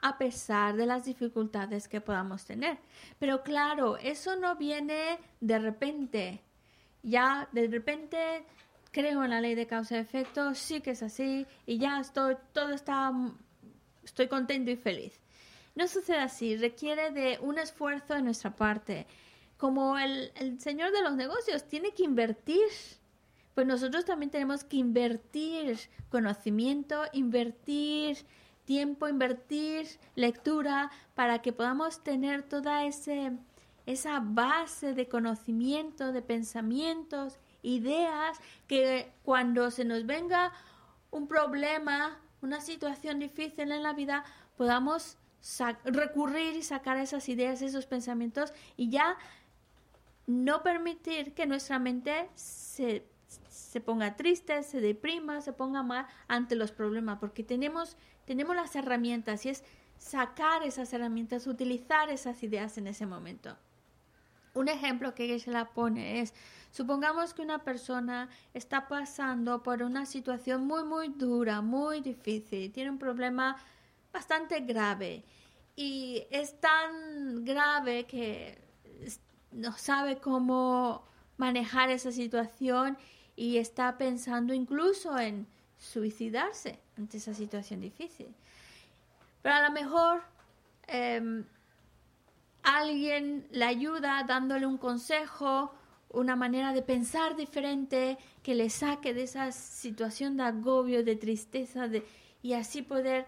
a 0.00 0.18
pesar 0.18 0.76
de 0.76 0.86
las 0.86 1.04
dificultades 1.04 1.88
que 1.88 2.00
podamos 2.00 2.44
tener. 2.44 2.78
Pero 3.18 3.42
claro, 3.42 3.96
eso 3.96 4.36
no 4.36 4.56
viene 4.56 5.18
de 5.40 5.58
repente. 5.58 6.40
Ya 7.02 7.48
de 7.52 7.68
repente 7.68 8.44
creo 8.90 9.24
en 9.24 9.30
la 9.30 9.40
ley 9.40 9.54
de 9.54 9.66
causa 9.66 9.96
y 9.96 10.00
efecto, 10.00 10.54
sí 10.54 10.80
que 10.80 10.92
es 10.92 11.02
así 11.02 11.46
y 11.66 11.78
ya 11.78 12.00
estoy 12.00 12.36
todo 12.52 12.70
está 12.70 13.12
estoy 14.02 14.28
contento 14.28 14.70
y 14.70 14.76
feliz. 14.76 15.20
No 15.74 15.86
sucede 15.86 16.18
así, 16.18 16.56
requiere 16.56 17.10
de 17.12 17.38
un 17.40 17.58
esfuerzo 17.58 18.14
de 18.14 18.22
nuestra 18.22 18.56
parte. 18.56 19.06
Como 19.56 19.98
el, 19.98 20.32
señor 20.60 20.92
de 20.92 21.02
los 21.02 21.14
negocios 21.14 21.68
tiene 21.68 21.92
que 21.92 22.04
invertir, 22.04 22.66
pues 23.54 23.66
nosotros 23.66 24.04
también 24.04 24.30
tenemos 24.30 24.64
que 24.64 24.76
invertir 24.76 25.78
conocimiento, 26.10 27.02
invertir 27.12 28.18
tiempo, 28.68 29.08
invertir 29.08 29.88
lectura 30.14 30.90
para 31.14 31.40
que 31.40 31.54
podamos 31.54 32.04
tener 32.04 32.42
toda 32.42 32.84
ese, 32.84 33.32
esa 33.86 34.20
base 34.20 34.92
de 34.92 35.08
conocimiento, 35.08 36.12
de 36.12 36.20
pensamientos, 36.20 37.38
ideas, 37.62 38.38
que 38.66 39.10
cuando 39.24 39.70
se 39.70 39.86
nos 39.86 40.04
venga 40.04 40.52
un 41.10 41.28
problema, 41.28 42.18
una 42.42 42.60
situación 42.60 43.20
difícil 43.20 43.72
en 43.72 43.82
la 43.82 43.94
vida, 43.94 44.22
podamos 44.58 45.16
recurrir 45.86 46.54
y 46.54 46.62
sacar 46.62 46.98
esas 46.98 47.26
ideas, 47.30 47.62
esos 47.62 47.86
pensamientos 47.86 48.52
y 48.76 48.90
ya 48.90 49.16
no 50.26 50.62
permitir 50.62 51.32
que 51.32 51.46
nuestra 51.46 51.78
mente 51.78 52.28
se, 52.34 53.06
se 53.48 53.80
ponga 53.80 54.14
triste, 54.14 54.62
se 54.62 54.82
deprima, 54.82 55.40
se 55.40 55.54
ponga 55.54 55.82
mal 55.82 56.06
ante 56.26 56.54
los 56.54 56.70
problemas, 56.70 57.18
porque 57.18 57.42
tenemos, 57.42 57.96
tenemos 58.28 58.54
las 58.54 58.76
herramientas 58.76 59.46
y 59.46 59.48
es 59.48 59.64
sacar 59.96 60.62
esas 60.62 60.92
herramientas, 60.92 61.46
utilizar 61.46 62.10
esas 62.10 62.42
ideas 62.42 62.76
en 62.76 62.86
ese 62.86 63.06
momento. 63.06 63.56
Un 64.52 64.68
ejemplo 64.68 65.14
que 65.14 65.38
se 65.38 65.50
la 65.50 65.70
pone 65.70 66.20
es, 66.20 66.34
supongamos 66.70 67.32
que 67.32 67.40
una 67.40 67.64
persona 67.64 68.28
está 68.52 68.86
pasando 68.86 69.62
por 69.62 69.82
una 69.82 70.04
situación 70.04 70.66
muy, 70.66 70.84
muy 70.84 71.08
dura, 71.08 71.62
muy 71.62 72.02
difícil, 72.02 72.70
tiene 72.70 72.90
un 72.90 72.98
problema 72.98 73.56
bastante 74.12 74.60
grave 74.60 75.24
y 75.74 76.26
es 76.30 76.60
tan 76.60 77.46
grave 77.46 78.04
que 78.04 78.58
no 79.52 79.72
sabe 79.78 80.18
cómo 80.18 81.02
manejar 81.38 81.88
esa 81.88 82.12
situación 82.12 82.98
y 83.36 83.56
está 83.56 83.96
pensando 83.96 84.52
incluso 84.52 85.18
en 85.18 85.46
suicidarse 85.78 86.78
ante 86.96 87.18
esa 87.18 87.34
situación 87.34 87.80
difícil. 87.80 88.28
Pero 89.42 89.54
a 89.54 89.62
lo 89.62 89.70
mejor 89.70 90.22
em, 90.86 91.44
alguien 92.62 93.46
le 93.50 93.64
ayuda 93.64 94.24
dándole 94.26 94.66
un 94.66 94.78
consejo 94.78 95.72
una 96.10 96.36
manera 96.36 96.72
de 96.72 96.82
pensar 96.82 97.36
diferente 97.36 98.18
que 98.42 98.54
le 98.54 98.70
saque 98.70 99.12
de 99.12 99.24
esa 99.24 99.52
situación 99.52 100.36
de 100.36 100.44
agobio, 100.44 101.04
de 101.04 101.16
tristeza, 101.16 101.86
de, 101.86 102.04
y 102.42 102.54
así 102.54 102.82
poder 102.82 103.26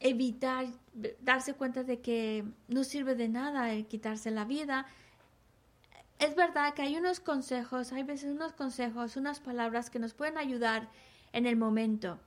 evitar 0.00 0.66
darse 1.20 1.54
cuenta 1.54 1.82
de 1.82 2.00
que 2.00 2.44
no 2.68 2.84
sirve 2.84 3.14
de 3.14 3.28
nada 3.28 3.72
el 3.72 3.86
quitarse 3.86 4.30
la 4.30 4.44
vida. 4.44 4.86
Es 6.18 6.36
verdad 6.36 6.74
que 6.74 6.82
hay 6.82 6.96
unos 6.96 7.18
consejos, 7.18 7.92
hay 7.92 8.04
veces 8.04 8.30
unos 8.30 8.52
consejos, 8.52 9.16
unas 9.16 9.40
palabras 9.40 9.90
que 9.90 9.98
nos 9.98 10.14
pueden 10.14 10.38
ayudar 10.38 10.88
en 11.34 11.46
el 11.46 11.56
momento. 11.56 12.18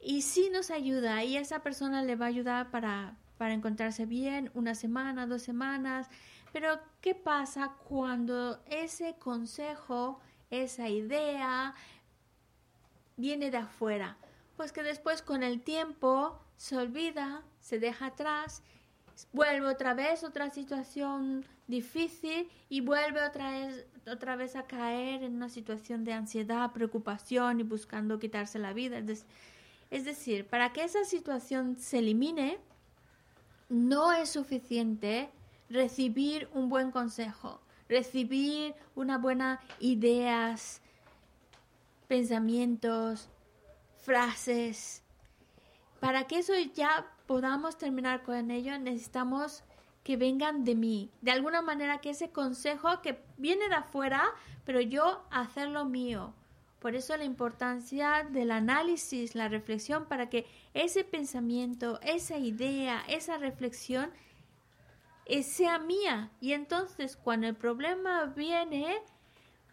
Y 0.00 0.22
sí 0.22 0.50
nos 0.52 0.70
ayuda 0.70 1.24
y 1.24 1.36
esa 1.36 1.62
persona 1.62 2.02
le 2.02 2.14
va 2.14 2.26
a 2.26 2.28
ayudar 2.28 2.70
para, 2.70 3.16
para 3.36 3.54
encontrarse 3.54 4.06
bien 4.06 4.50
una 4.54 4.76
semana, 4.76 5.26
dos 5.26 5.42
semanas. 5.42 6.08
Pero 6.52 6.78
¿qué 7.00 7.14
pasa 7.14 7.74
cuando 7.88 8.62
ese 8.66 9.16
consejo, 9.18 10.20
esa 10.50 10.88
idea 10.88 11.74
viene 13.16 13.50
de 13.50 13.56
afuera? 13.56 14.18
Pues 14.56 14.70
que 14.70 14.82
después 14.82 15.22
con 15.22 15.42
el 15.42 15.62
tiempo 15.62 16.38
se 16.56 16.76
olvida, 16.76 17.42
se 17.60 17.78
deja 17.78 18.06
atrás, 18.06 18.62
vuelve 19.32 19.66
otra 19.66 19.94
vez 19.94 20.24
otra 20.24 20.50
situación 20.50 21.44
difícil 21.66 22.48
y 22.68 22.80
vuelve 22.80 23.22
otra 23.22 23.50
vez, 23.50 23.86
otra 24.10 24.36
vez 24.36 24.56
a 24.56 24.64
caer 24.64 25.22
en 25.22 25.36
una 25.36 25.48
situación 25.48 26.04
de 26.04 26.12
ansiedad, 26.12 26.72
preocupación 26.72 27.60
y 27.60 27.62
buscando 27.62 28.18
quitarse 28.18 28.58
la 28.58 28.72
vida. 28.72 29.02
Es 29.90 30.04
decir, 30.04 30.46
para 30.46 30.72
que 30.72 30.84
esa 30.84 31.04
situación 31.04 31.76
se 31.78 31.98
elimine, 31.98 32.58
no 33.68 34.12
es 34.12 34.30
suficiente 34.30 35.30
recibir 35.68 36.48
un 36.54 36.68
buen 36.68 36.90
consejo, 36.90 37.60
recibir 37.88 38.74
una 38.94 39.18
buena 39.18 39.60
ideas, 39.78 40.80
pensamientos, 42.06 43.28
frases. 43.98 45.02
Para 46.00 46.26
que 46.26 46.38
eso 46.38 46.54
ya 46.74 47.06
podamos 47.28 47.76
terminar 47.76 48.22
con 48.22 48.50
ello, 48.50 48.76
necesitamos 48.78 49.62
que 50.02 50.16
vengan 50.16 50.64
de 50.64 50.74
mí. 50.74 51.10
De 51.20 51.30
alguna 51.30 51.60
manera 51.60 51.98
que 51.98 52.08
ese 52.10 52.30
consejo 52.30 53.02
que 53.02 53.22
viene 53.36 53.68
de 53.68 53.74
afuera, 53.74 54.24
pero 54.64 54.80
yo 54.80 55.22
hacerlo 55.30 55.84
mío. 55.84 56.32
Por 56.78 56.94
eso 56.94 57.14
la 57.18 57.24
importancia 57.24 58.26
del 58.30 58.50
análisis, 58.50 59.34
la 59.34 59.48
reflexión, 59.48 60.06
para 60.06 60.30
que 60.30 60.46
ese 60.72 61.04
pensamiento, 61.04 62.00
esa 62.02 62.38
idea, 62.38 63.04
esa 63.08 63.36
reflexión 63.36 64.10
eh, 65.26 65.42
sea 65.42 65.78
mía. 65.78 66.30
Y 66.40 66.54
entonces 66.54 67.14
cuando 67.16 67.46
el 67.46 67.56
problema 67.56 68.24
viene, 68.24 69.02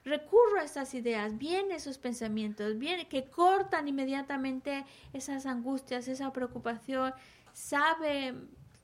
recurro 0.06 0.60
a 0.60 0.64
esas 0.64 0.94
ideas, 0.94 1.38
vienen 1.38 1.72
esos 1.72 1.98
pensamientos, 1.98 2.78
viene, 2.78 3.08
que 3.08 3.26
cortan 3.26 3.88
inmediatamente 3.88 4.86
esas 5.14 5.46
angustias, 5.46 6.08
esa 6.08 6.32
preocupación, 6.32 7.14
sabe, 7.56 8.36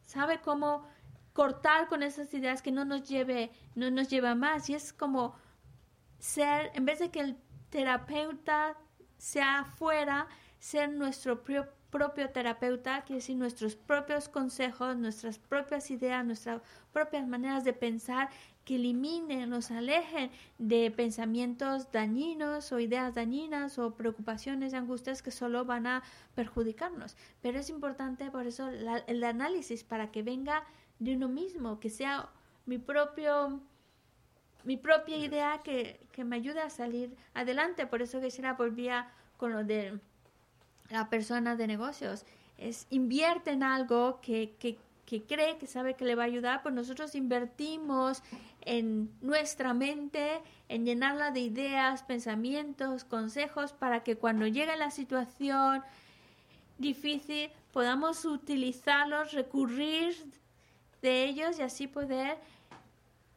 sabe 0.05 0.39
cómo 0.41 0.87
cortar 1.33 1.87
con 1.87 2.03
esas 2.03 2.33
ideas 2.33 2.61
que 2.61 2.71
no 2.71 2.85
nos 2.85 3.07
lleve, 3.07 3.51
no 3.75 3.91
nos 3.91 4.07
lleva 4.07 4.33
más. 4.33 4.69
Y 4.69 4.75
es 4.75 4.93
como 4.93 5.35
ser, 6.19 6.71
en 6.73 6.85
vez 6.85 6.99
de 6.99 7.11
que 7.11 7.19
el 7.19 7.37
terapeuta 7.69 8.77
sea 9.17 9.59
afuera, 9.59 10.27
ser 10.57 10.89
nuestro 10.89 11.43
propio 11.43 12.29
terapeuta, 12.29 13.01
quiere 13.01 13.19
decir 13.19 13.35
nuestros 13.35 13.75
propios 13.75 14.29
consejos, 14.29 14.95
nuestras 14.95 15.37
propias 15.37 15.91
ideas, 15.91 16.25
nuestras 16.25 16.61
propias 16.93 17.27
maneras 17.27 17.65
de 17.65 17.73
pensar 17.73 18.29
que 18.65 18.75
eliminen, 18.75 19.49
nos 19.49 19.71
alejen 19.71 20.29
de 20.57 20.91
pensamientos 20.91 21.91
dañinos 21.91 22.71
o 22.71 22.79
ideas 22.79 23.15
dañinas 23.15 23.79
o 23.79 23.95
preocupaciones 23.95 24.73
y 24.73 24.75
angustias 24.75 25.21
que 25.21 25.31
solo 25.31 25.65
van 25.65 25.87
a 25.87 26.03
perjudicarnos. 26.35 27.17
Pero 27.41 27.59
es 27.59 27.69
importante 27.69 28.29
por 28.29 28.45
eso 28.45 28.69
el 28.69 29.23
análisis 29.23 29.83
para 29.83 30.11
que 30.11 30.21
venga 30.21 30.63
de 30.99 31.15
uno 31.15 31.27
mismo, 31.27 31.79
que 31.79 31.89
sea 31.89 32.29
mi 32.65 32.77
propio 32.77 33.61
mi 34.63 34.77
propia 34.77 35.17
idea 35.17 35.59
que, 35.63 35.99
me 36.23 36.35
ayuda 36.35 36.65
a 36.65 36.69
salir 36.69 37.15
adelante. 37.33 37.87
Por 37.87 38.01
eso 38.01 38.21
que 38.21 38.29
será 38.29 38.53
volvía 38.53 39.09
con 39.37 39.53
lo 39.53 39.63
de 39.63 39.99
la 40.89 41.09
persona 41.09 41.55
de 41.55 41.67
negocios. 41.67 42.25
Es 42.57 42.85
invierte 42.91 43.51
en 43.51 43.63
algo 43.63 44.19
que, 44.21 44.55
que, 44.59 44.77
que 45.11 45.23
cree 45.23 45.57
que 45.57 45.67
sabe 45.67 45.95
que 45.95 46.05
le 46.05 46.15
va 46.15 46.23
a 46.23 46.27
ayudar, 46.27 46.63
pues 46.63 46.73
nosotros 46.73 47.15
invertimos 47.15 48.23
en 48.61 49.11
nuestra 49.19 49.73
mente, 49.73 50.39
en 50.69 50.85
llenarla 50.85 51.31
de 51.31 51.41
ideas, 51.41 52.01
pensamientos, 52.03 53.03
consejos, 53.03 53.73
para 53.73 54.05
que 54.05 54.15
cuando 54.15 54.47
llegue 54.47 54.73
la 54.77 54.89
situación 54.89 55.83
difícil 56.77 57.51
podamos 57.73 58.23
utilizarlos, 58.23 59.33
recurrir 59.33 60.15
de 61.01 61.25
ellos 61.25 61.59
y 61.59 61.63
así 61.63 61.87
poder 61.87 62.37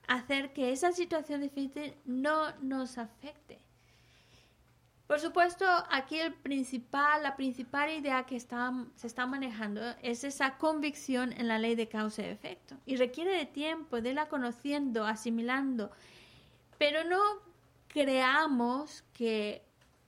hacer 0.07 0.53
que 0.53 0.71
esa 0.71 0.93
situación 0.93 1.41
difícil 1.41 1.93
no 2.05 2.53
nos 2.61 2.99
afecte. 2.99 3.59
Por 5.07 5.21
supuesto, 5.21 5.67
aquí 5.91 6.19
la 6.19 7.37
principal 7.37 7.91
idea 7.91 8.25
que 8.25 8.41
se 8.41 9.07
está 9.07 9.27
manejando 9.27 9.83
es 10.03 10.25
esa 10.25 10.57
convicción 10.57 11.33
en 11.33 11.47
la 11.47 11.59
ley 11.59 11.75
de 11.75 11.89
causa 11.89 12.23
y 12.23 12.27
efecto. 12.27 12.77
Y 12.87 12.97
requiere 12.97 13.37
de 13.37 13.45
tiempo, 13.45 14.01
de 14.01 14.15
la 14.15 14.29
conociendo, 14.29 15.05
asimilando. 15.05 15.91
Pero 16.79 17.05
no 17.05 17.21
creamos 17.89 19.05
que 19.13 19.63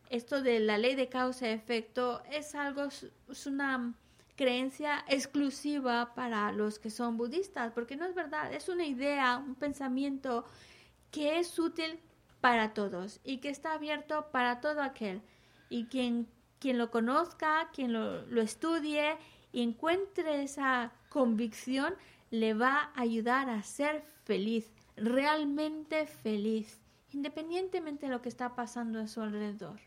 esto 0.08 0.40
de 0.40 0.60
la 0.60 0.78
ley 0.78 0.94
de 0.94 1.08
causa 1.08 1.48
y 1.48 1.50
efecto 1.50 2.22
es 2.30 2.54
algo, 2.54 2.84
es 2.84 3.46
una 3.46 3.94
creencia 4.34 5.04
exclusiva 5.08 6.14
para 6.14 6.52
los 6.52 6.78
que 6.78 6.90
son 6.90 7.16
budistas, 7.16 7.72
porque 7.72 7.96
no 7.96 8.06
es 8.06 8.14
verdad, 8.14 8.52
es 8.52 8.68
una 8.68 8.86
idea, 8.86 9.36
un 9.38 9.54
pensamiento 9.54 10.44
que 11.10 11.38
es 11.38 11.58
útil 11.58 11.98
para 12.40 12.74
todos 12.74 13.20
y 13.24 13.38
que 13.38 13.48
está 13.48 13.74
abierto 13.74 14.26
para 14.32 14.60
todo 14.60 14.82
aquel. 14.82 15.22
Y 15.68 15.86
quien, 15.86 16.26
quien 16.58 16.78
lo 16.78 16.90
conozca, 16.90 17.70
quien 17.74 17.92
lo, 17.92 18.24
lo 18.26 18.42
estudie 18.42 19.16
y 19.52 19.62
encuentre 19.62 20.42
esa 20.42 20.92
convicción, 21.08 21.94
le 22.30 22.54
va 22.54 22.90
a 22.94 23.00
ayudar 23.00 23.48
a 23.48 23.62
ser 23.62 24.04
feliz, 24.24 24.70
realmente 24.96 26.06
feliz, 26.06 26.80
independientemente 27.12 28.06
de 28.06 28.12
lo 28.12 28.22
que 28.22 28.28
está 28.28 28.54
pasando 28.54 29.00
a 29.00 29.06
su 29.06 29.22
alrededor. 29.22 29.80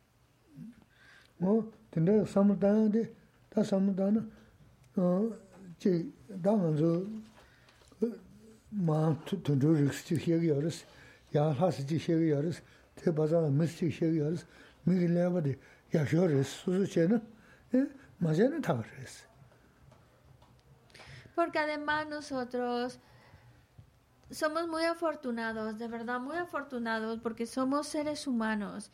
Oh, 11.36 11.50
제 11.50 11.50
당은저 11.50 11.54
마 11.54 11.54
tundu 11.54 11.54
riks 11.54 11.54
chi 11.56 11.58
xie 11.58 11.58
ge 11.58 11.58
yoris, 11.58 11.58
ya 11.58 11.66
hasi 11.66 11.84
chi 11.86 11.98
xie 11.98 12.18
ge 12.18 12.26
yoris, 12.28 12.62
te 12.94 13.10
baza 13.10 13.40
la 13.40 13.48
mis 13.48 13.74
chi 13.76 13.90
xie 13.90 14.10
ge 14.10 14.18
yoris, 14.18 14.46
mi 14.84 14.98
gi 14.98 15.08
leba 15.08 15.40
di 15.40 15.58
ya 15.90 16.04
xio 16.04 16.26
ris, 16.26 16.48
su 16.48 16.72
su 16.72 16.86
che 16.86 17.06
na, 17.06 17.20
ma 18.18 18.32
xe 18.32 18.48
na 18.48 18.60
taga 18.60 18.84
ris. 18.98 19.26
Porque 21.34 21.58
además 21.58 22.06
nosotros 22.08 23.00
somos 24.30 24.68
muy 24.68 24.84
afortunados, 24.84 25.78
de 25.78 25.88
verdad 25.88 26.20
muy 26.20 26.36
afortunados, 26.36 27.20
porque 27.20 27.46
somos 27.46 27.88
seres 27.88 28.26
humanos. 28.26 28.90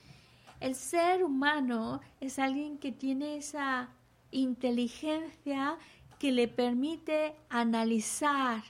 El 0.60 0.74
ser 0.74 1.22
humano 1.22 2.00
es 2.20 2.38
alguien 2.38 2.78
que 2.78 2.92
tiene 2.92 3.36
esa 3.36 3.88
inteligencia 4.30 5.78
que 6.18 6.32
le 6.32 6.48
permite 6.48 7.34
analizar, 7.48 8.62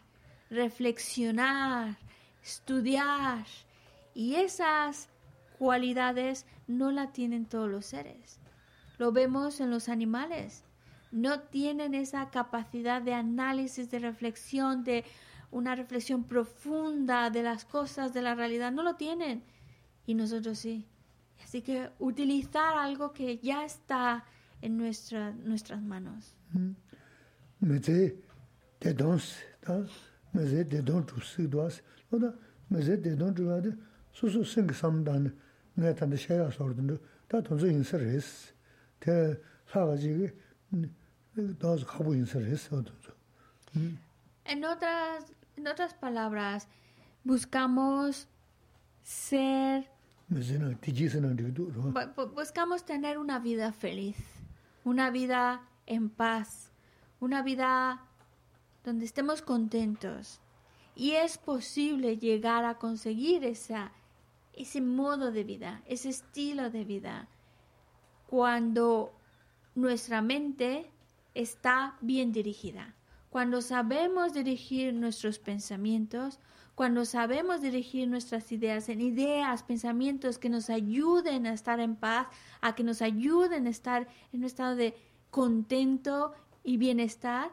reflexionar, 0.51 1.97
estudiar. 2.46 3.46
Y 4.14 4.36
esas 4.36 5.10
cualidades 5.58 6.46
no 6.68 6.92
la 6.92 7.12
tienen 7.12 7.46
todos 7.46 7.70
los 7.70 7.86
seres. 7.86 8.40
Lo 8.98 9.12
vemos 9.12 9.60
en 9.60 9.72
los 9.72 9.90
animales. 9.90 10.64
No 11.12 11.42
tienen 11.42 11.94
esa 11.94 12.30
capacidad 12.30 13.02
de 13.02 13.14
análisis, 13.14 13.90
de 13.90 14.00
reflexión, 14.00 14.84
de 14.84 15.04
una 15.52 15.76
reflexión 15.76 16.24
profunda 16.24 17.30
de 17.30 17.44
las 17.44 17.66
cosas, 17.66 18.14
de 18.14 18.22
la 18.22 18.36
realidad. 18.36 18.72
No 18.72 18.84
lo 18.84 18.96
tienen. 18.96 19.44
Y 20.06 20.14
nosotros 20.14 20.60
sí. 20.60 20.88
Así 21.44 21.62
que 21.62 21.90
utilizar 22.00 22.78
algo 22.78 23.12
que 23.12 23.40
ya 23.40 23.66
está 23.66 24.26
en 24.62 24.78
nuestra, 24.78 25.32
nuestras 25.32 25.82
manos. 25.82 26.36
Me 27.60 27.80
de 36.10 36.18
shaya 36.18 36.52
sordun, 36.52 37.00
ta 37.28 37.42
En 44.46 44.64
otras 44.66 45.26
en 45.58 45.68
otras 45.68 45.94
palabras, 45.94 46.68
buscamos 47.24 48.28
ser... 49.04 49.90
Buscamos 52.34 52.86
tener 52.86 53.18
una 53.18 53.40
vida 53.40 53.72
feliz, 53.72 54.18
una 54.84 55.12
vida 55.12 55.62
en 55.86 56.10
paz, 56.10 56.72
una 57.20 57.44
vida 57.44 58.02
donde 58.84 59.06
estemos 59.06 59.42
contentos. 59.44 60.42
Y 60.96 61.12
es 61.12 61.38
posible 61.38 62.18
llegar 62.18 62.64
a 62.64 62.78
conseguir 62.78 63.44
ese 63.44 64.82
modo 64.82 65.32
de 65.32 65.44
vida, 65.44 65.84
ese 65.86 66.10
estilo 66.10 66.70
de 66.70 66.86
vida, 66.86 67.28
cuando 68.28 69.14
nuestra 69.76 70.22
mente 70.22 70.90
está 71.34 71.98
bien 72.00 72.32
dirigida. 72.32 72.96
Cuando 73.30 73.62
sabemos 73.62 74.34
dirigir 74.34 74.94
nuestros 74.94 75.40
pensamientos, 75.40 76.40
cuando 76.74 77.04
sabemos 77.04 77.62
dirigir 77.62 78.08
nuestras 78.08 78.50
ideas 78.54 78.88
en 78.88 79.02
ideas, 79.02 79.64
pensamientos 79.64 80.38
que 80.38 80.50
nos 80.50 80.70
ayuden 80.70 81.46
a 81.46 81.54
estar 81.54 81.82
en 81.82 81.98
paz, 81.98 82.28
a 82.62 82.76
que 82.76 82.84
nos 82.84 83.02
ayuden 83.02 83.68
a 83.68 83.70
estar 83.70 84.08
en 84.32 84.40
un 84.40 84.46
estado 84.46 84.78
de 84.78 84.96
contento 85.32 86.34
y 86.64 86.78
bienestar, 86.78 87.52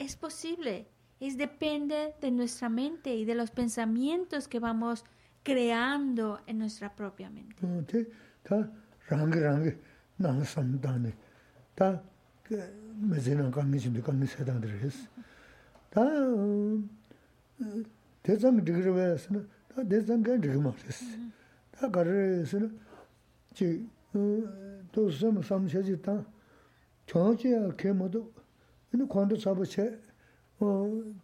es 0.00 0.16
posible. 0.16 0.88
Es 1.22 1.38
depende 1.38 2.16
de 2.20 2.32
nuestra 2.32 2.68
mente 2.68 3.14
y 3.14 3.24
de 3.24 3.36
los 3.36 3.52
pensamientos 3.52 4.48
que 4.48 4.58
vamos 4.58 5.04
creando 5.44 6.40
en 6.48 6.58
nuestra 6.58 6.96
propia 6.96 7.30
mente. 7.30 7.54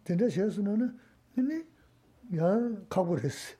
tenda 0.03 0.29
shesu 0.29 0.61
nana, 0.63 0.93
nini 1.37 1.63
yaan 2.31 2.85
kabu 2.89 3.15
resi, 3.15 3.55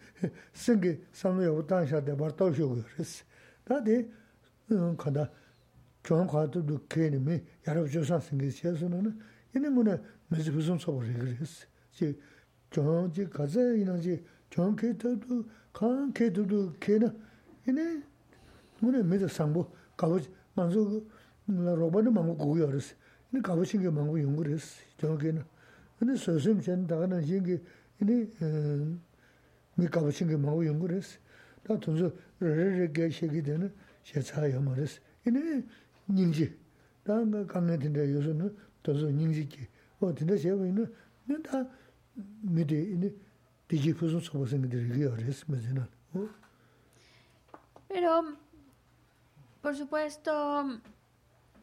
singi 0.54 1.00
samaya 1.12 1.52
utan 1.54 1.86
shaade 1.88 2.18
bartaw 2.18 2.52
shogo 2.54 2.84
resi. 2.98 3.24
Tade 3.66 4.08
kada 4.98 5.30
kyon 6.04 6.28
kaadu 6.28 6.66
du 6.68 6.80
keni 6.90 7.18
mi 7.20 7.42
yarab 7.66 7.88
chosan 7.90 8.20
singi 8.22 8.52
shesu 8.52 8.90
nana, 8.90 9.14
nini 9.54 9.70
muna 9.70 10.00
mezi 10.30 10.52
huzum 10.52 10.80
sobo 10.80 11.02
regi 11.02 11.38
resi. 11.40 11.66
Chi 11.94 12.16
kyon 12.70 13.12
chi 13.12 13.26
kaza 13.26 13.74
ina 13.74 13.98
chi 14.00 14.22
kyon 14.50 14.76
ke 14.76 14.98
tadu, 14.98 15.46
kaan 15.74 16.12
ke 16.12 16.30
tadu 16.32 16.74
kena, 16.80 17.14
nini 17.66 18.04
muna 18.82 19.02
mezi 19.04 19.30
sangbo 19.30 19.72
kabu 19.96 20.20
manzo 20.56 21.04
roba 21.48 22.02
ni 22.02 22.10
mangu 22.12 22.36
gugu 22.36 22.58
ya 22.60 22.68
resi, 22.68 22.96
nini 23.32 23.42
kabu 23.42 23.64
shingi 23.64 23.88
mangu 23.88 24.18
yungu 24.18 24.44
resi, 24.44 24.84
kyon 24.98 25.18
kena. 25.18 25.46
rōpa 26.01 26.07
nā 26.07 26.15
māngu 26.15 26.15
kūyā 26.15 26.15
rī 26.15 26.15
sī, 26.15 26.15
yinā 26.15 26.15
kāpa 26.15 26.15
chī 26.15 26.15
ngī 26.15 26.15
māngu 26.15 26.15
yungu 26.15 26.15
rī 26.15 26.15
sī, 26.15 26.15
chōng 26.15 26.15
kē 26.15 26.15
na. 26.15 26.15
Yinā 26.15 26.15
sō 26.19 26.33
sīm 26.41 26.59
chēn 26.63 26.87
tā 26.87 26.97
kā 26.99 27.07
na 27.07 27.19
xī 27.23 27.37
ngī, 27.41 27.57
yinā 28.01 28.17
mī 29.79 29.87
kāpa 29.91 30.11
chī 30.11 30.23
ngī 30.29 30.37
māngu 30.41 30.63
yungu 30.69 30.87
rī 30.91 31.01
sī. 31.01 31.17
Tā 31.65 31.79
tōng 31.81 31.97
sō 31.99 32.09
rī 32.43 32.51
rī 32.55 32.67
rī 32.79 32.87
kē 32.95 33.05
shē 33.11 33.27
kī 33.33 33.41
tēnā, 33.47 33.67
xē 34.05 34.19
chā 34.23 34.49
yā 34.51 34.61
mā 34.61 34.73
rī 34.79 34.87
sī. 34.87 34.99
Yinā 35.25 35.63
닝지 36.07 36.57
다가 37.05 37.47
강내 37.47 37.79
된다 37.79 38.01
요소는 38.01 38.57
더서 38.83 39.11
닝지기 39.11 39.67
어 40.01 40.15
된다 40.15 40.37
제가 40.37 40.59
다 41.43 41.67
미디 42.43 42.75
이네 42.75 43.11
디지 43.69 43.93
무슨 43.95 44.21
소보생들이 44.21 45.05
어렸으면은 45.05 45.87
어 46.15 46.29
Pero, 47.89 48.25
por 49.63 49.77
supuesto, 49.77 50.65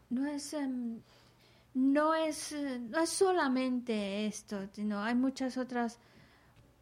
no 0.09 0.27
es, 0.27 0.55
no 1.76 2.14
es, 2.14 2.56
no 2.88 3.00
es 3.00 3.10
solamente 3.10 4.24
esto, 4.26 4.66
sino 4.72 5.02
hay 5.02 5.14
muchas 5.14 5.58
otras 5.58 5.98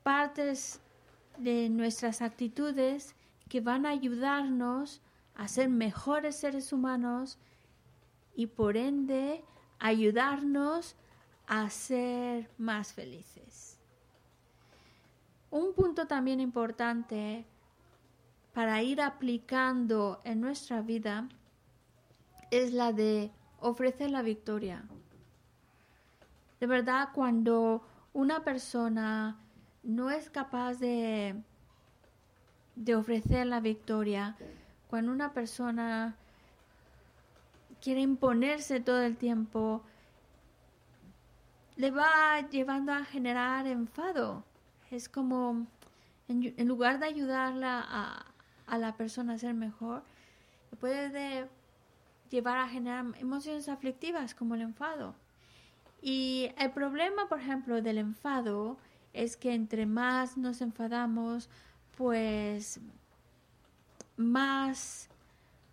partes 0.05 0.81
de 1.37 1.69
nuestras 1.69 2.23
actitudes 2.23 3.17
que 3.49 3.61
van 3.61 3.87
a 3.87 3.89
ayudarnos 3.89 5.03
a 5.35 5.49
ser 5.49 5.69
mejores 5.69 6.37
seres 6.37 6.73
humanos 6.73 7.39
y 8.37 8.47
por 8.47 8.77
ende 8.77 9.43
ayudarnos 9.81 10.95
a 11.49 11.69
ser 11.71 12.49
más 12.57 12.93
felices. 12.93 13.81
Un 15.51 15.75
punto 15.75 16.07
también 16.07 16.39
importante 16.39 17.45
para 18.53 18.81
ir 18.81 19.01
aplicando 19.01 20.21
en 20.23 20.41
nuestra 20.41 20.83
vida 20.83 21.29
es 22.53 22.73
la 22.73 22.93
de 22.93 23.33
ofrecer 23.65 24.11
la 24.11 24.21
victoria. 24.21 24.85
De 26.61 26.67
verdad, 26.67 27.09
cuando 27.15 27.83
una 28.13 28.45
persona 28.45 29.39
no 29.83 30.11
es 30.11 30.29
capaz 30.29 30.75
de, 30.75 31.35
de 32.77 32.95
ofrecer 32.95 33.47
la 33.47 33.61
victoria, 33.61 34.37
cuando 34.89 35.13
una 35.13 35.33
persona 35.33 36.15
quiere 37.81 38.03
imponerse 38.03 38.81
todo 38.81 39.03
el 39.03 39.17
tiempo, 39.17 39.83
le 41.77 41.91
va 41.91 42.47
llevando 42.51 42.93
a 42.93 43.05
generar 43.05 43.67
enfado. 43.67 44.45
Es 44.91 45.09
como, 45.09 45.67
en, 46.29 46.69
lugar 46.69 46.99
de 46.99 47.07
ayudarla 47.07 47.83
a, 47.83 48.27
a, 48.67 48.79
la 48.79 48.95
persona 48.95 49.35
a 49.35 49.39
ser 49.39 49.55
mejor, 49.55 50.03
puede 50.81 51.49
llevar 52.35 52.59
a 52.59 52.69
generar 52.69 53.07
emociones 53.19 53.69
aflictivas 53.69 54.35
como 54.35 54.57
el 54.57 54.63
enfado. 54.63 55.15
Y 56.03 56.51
el 56.59 56.73
problema, 56.73 57.29
por 57.29 57.39
ejemplo, 57.39 57.81
del 57.81 57.99
enfado 57.99 58.77
es 59.13 59.37
que 59.37 59.55
entre 59.55 59.87
más 59.87 60.37
nos 60.37 60.61
enfadamos, 60.61 61.49
pues 61.97 62.81
más 64.17 65.09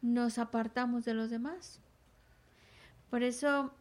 nos 0.02 0.38
apartamos 0.38 1.04
de 1.04 1.16
los 1.16 1.32
demás. 1.32 1.80
Por 3.10 3.24
eso, 3.24 3.74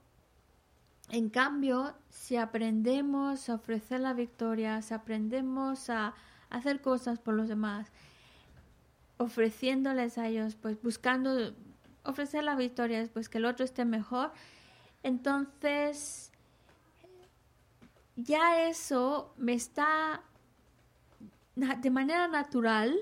en 1.10 1.28
cambio, 1.28 1.94
si 2.08 2.36
aprendemos 2.36 3.48
a 3.50 3.54
ofrecer 3.56 4.00
la 4.00 4.14
victoria, 4.14 4.80
si 4.80 4.94
aprendemos 4.94 5.90
a 5.90 6.14
hacer 6.48 6.80
cosas 6.80 7.18
por 7.18 7.34
los 7.34 7.48
demás, 7.48 7.92
ofreciéndoles 9.18 10.16
a 10.16 10.28
ellos, 10.28 10.56
pues 10.56 10.80
buscando 10.82 11.54
ofrecer 12.04 12.44
la 12.44 12.54
victoria, 12.54 13.08
pues 13.12 13.28
que 13.28 13.38
el 13.38 13.44
otro 13.44 13.64
esté 13.64 13.84
mejor, 13.84 14.32
entonces 15.02 16.32
ya 18.16 18.66
eso 18.68 19.34
me 19.36 19.54
está 19.54 20.22
de 21.56 21.90
manera 21.90 22.28
natural 22.28 22.96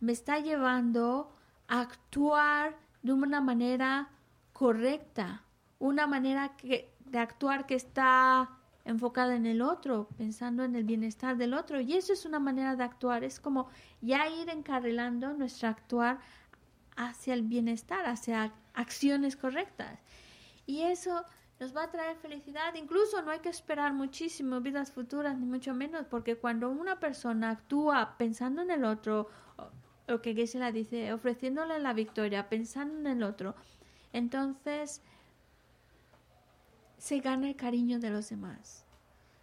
me 0.00 0.12
está 0.12 0.38
llevando 0.38 1.32
a 1.66 1.80
actuar 1.80 2.76
de 3.02 3.12
una 3.12 3.40
manera 3.40 4.10
correcta, 4.52 5.42
una 5.78 6.06
manera 6.06 6.56
que, 6.56 6.92
de 7.04 7.18
actuar 7.18 7.66
que 7.66 7.74
está 7.74 8.50
enfocada 8.84 9.36
en 9.36 9.46
el 9.46 9.60
otro, 9.60 10.08
pensando 10.16 10.64
en 10.64 10.74
el 10.74 10.84
bienestar 10.84 11.36
del 11.36 11.54
otro. 11.54 11.80
Y 11.80 11.94
eso 11.94 12.12
es 12.12 12.24
una 12.24 12.38
manera 12.38 12.74
de 12.74 12.84
actuar, 12.84 13.24
es 13.24 13.38
como 13.38 13.68
ya 14.00 14.28
ir 14.28 14.48
encarrilando 14.48 15.32
nuestro 15.34 15.68
actuar 15.68 16.18
hacia 16.98 17.32
el 17.32 17.42
bienestar, 17.42 18.06
hacia 18.06 18.52
acciones 18.74 19.36
correctas. 19.36 20.00
Y 20.66 20.82
eso 20.82 21.24
nos 21.60 21.74
va 21.74 21.84
a 21.84 21.90
traer 21.90 22.16
felicidad. 22.16 22.74
Incluso 22.74 23.22
no 23.22 23.30
hay 23.30 23.38
que 23.38 23.48
esperar 23.48 23.94
muchísimo 23.94 24.60
vidas 24.60 24.90
futuras, 24.90 25.38
ni 25.38 25.46
mucho 25.46 25.74
menos, 25.74 26.06
porque 26.06 26.36
cuando 26.36 26.68
una 26.68 26.98
persona 26.98 27.50
actúa 27.50 28.16
pensando 28.18 28.62
en 28.62 28.72
el 28.72 28.84
otro, 28.84 29.28
lo 30.08 30.20
que 30.20 30.50
la 30.54 30.72
dice, 30.72 31.12
ofreciéndole 31.12 31.78
la 31.78 31.92
victoria, 31.92 32.48
pensando 32.48 32.98
en 32.98 33.06
el 33.06 33.22
otro, 33.22 33.54
entonces 34.12 35.00
se 36.96 37.20
gana 37.20 37.48
el 37.48 37.56
cariño 37.56 38.00
de 38.00 38.10
los 38.10 38.28
demás. 38.28 38.84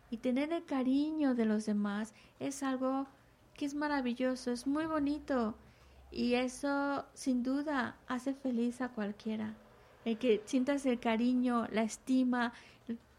Y 0.10 0.18
tener 0.18 0.51
el 0.51 0.66
cariño 0.66 1.36
de 1.36 1.45
los 1.45 1.66
demás 1.66 2.14
es 2.39 2.64
algo 2.64 3.08
que 3.53 3.66
es 3.66 3.76
maravilloso, 3.76 4.51
es 4.51 4.68
muy 4.68 4.86
bonito. 4.86 5.56
Y 6.16 6.36
eso 6.36 7.05
sin 7.13 7.43
duda 7.43 7.97
hace 8.07 8.34
feliz 8.34 8.80
a 8.80 8.88
cualquiera. 8.88 9.53
El 10.05 10.18
que 10.18 10.41
sientas 10.45 10.86
el 10.86 10.97
cariño, 10.97 11.68
la 11.74 11.84
estima 11.84 12.53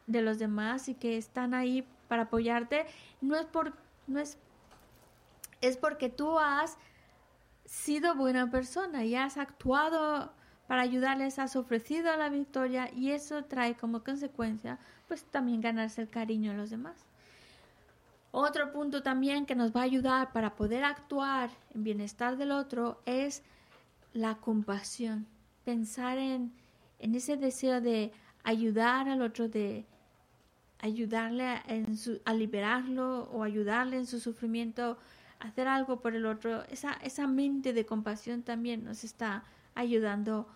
de 0.07 0.23
los 0.23 0.39
demás 0.39 0.89
y 0.89 0.95
que 0.95 1.19
están 1.19 1.53
ahí 1.53 1.87
para 2.09 2.23
apoyarte, 2.23 2.87
no 3.21 3.37
es 3.37 3.45
por, 3.45 3.75
no 4.07 4.19
es, 4.19 4.39
es 5.61 5.77
porque 5.77 6.09
tú 6.09 6.39
has 6.39 6.79
sido 7.67 8.15
buena 8.15 8.51
persona 8.51 9.05
y 9.05 9.15
has 9.15 9.37
actuado 9.37 10.33
para 10.67 10.81
ayudarles, 10.81 11.39
has 11.39 11.55
ofrecido 11.55 12.17
la 12.17 12.31
victoria 12.31 12.91
y 12.95 13.11
eso 13.11 13.45
trae 13.45 13.77
como 13.77 14.03
consecuencia 14.05 14.79
pues 15.07 15.23
también 15.25 15.61
ganarse 15.61 16.01
el 16.01 16.09
cariño 16.09 16.53
de 16.53 16.57
los 16.57 16.71
demás. 16.71 17.05
Otro 18.39 18.71
punto 18.71 19.03
también 19.03 19.47
que 19.47 19.55
nos 19.55 19.75
va 19.75 19.81
a 19.81 19.85
ayudar 19.85 20.31
para 20.31 20.57
poder 20.57 20.85
actuar 20.85 21.49
en 21.75 21.85
bienestar 21.85 22.37
del 22.37 22.51
otro 22.51 23.01
es 23.07 23.43
la 24.13 24.35
compasión. 24.35 25.27
Pensar 25.65 26.19
en, 26.19 26.53
ese 26.99 27.39
deseo 27.39 27.81
de 27.81 28.13
ayudar 28.45 29.09
al 29.09 29.23
otro, 29.23 29.49
de 29.49 29.87
ayudarle 30.81 31.45
a, 31.45 31.63
en 31.67 31.97
su, 31.97 32.21
a 32.27 32.35
liberarlo 32.35 33.23
o 33.33 33.43
ayudarle 33.43 33.97
en 33.97 34.07
su 34.07 34.21
sufrimiento, 34.21 34.99
hacer 35.41 35.67
algo 35.67 36.01
por 36.01 36.15
el 36.15 36.27
otro. 36.27 36.63
Esa, 36.65 36.93
esa 37.03 37.27
mente 37.27 37.73
de 37.73 37.87
compasión 37.87 38.43
también 38.43 38.85
nos 38.85 39.03
está 39.03 39.45
ayudando 39.75 40.47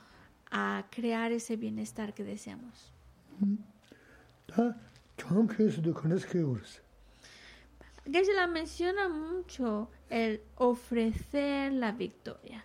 a 0.50 0.84
crear 0.90 1.32
ese 1.32 1.56
bienestar 1.56 2.12
que 2.12 2.24
deseamos. 2.24 2.92
Que 8.04 8.24
se 8.24 8.34
la 8.34 8.46
menciona 8.46 9.08
mucho 9.08 9.88
el 10.08 10.42
ofrecer 10.56 11.72
la 11.72 11.92
victoria. 11.92 12.64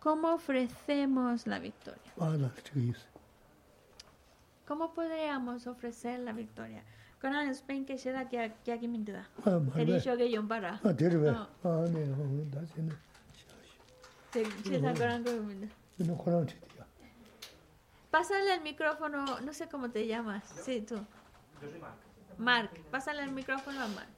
¿Cómo 0.00 0.34
ofrecemos 0.34 1.46
la 1.46 1.58
victoria? 1.58 2.12
¿Cómo 4.66 4.94
podríamos 4.94 5.66
ofrecer 5.66 6.20
la 6.20 6.32
victoria? 6.32 6.82
Con 7.20 7.34
el 7.34 7.48
Spain 7.50 7.86
que 7.86 7.98
será 7.98 8.28
que 8.28 8.38
aquí 8.70 8.86
me 8.86 8.98
da. 8.98 9.28
He 9.76 9.84
dicho 9.84 10.16
que 10.16 10.30
yo 10.30 10.46
para. 10.46 10.80
Ah, 10.84 10.94
tiene 10.94 11.16
ver. 11.16 11.34
Ah, 11.34 11.46
no, 11.62 11.84
no, 11.88 12.44
da 12.50 12.62
tiene. 12.74 12.92
Se 14.32 14.44
se 14.62 14.76
está 14.76 14.92
con 14.94 15.10
el 15.10 15.70
No 15.98 16.16
con 16.18 16.46
Pásale 18.10 18.54
el 18.54 18.60
micrófono, 18.60 19.40
no 19.40 19.52
sé 19.52 19.68
cómo 19.68 19.90
te 19.90 20.06
llamas. 20.06 20.44
Sí, 20.64 20.82
tú. 20.82 20.96
Yo 20.96 21.70
soy 21.70 21.80
Mark. 21.80 22.03
Mark, 22.38 22.70
pásale 22.90 23.22
el 23.22 23.32
micrófono 23.32 23.80
a 23.82 23.88
Mark. 23.88 24.08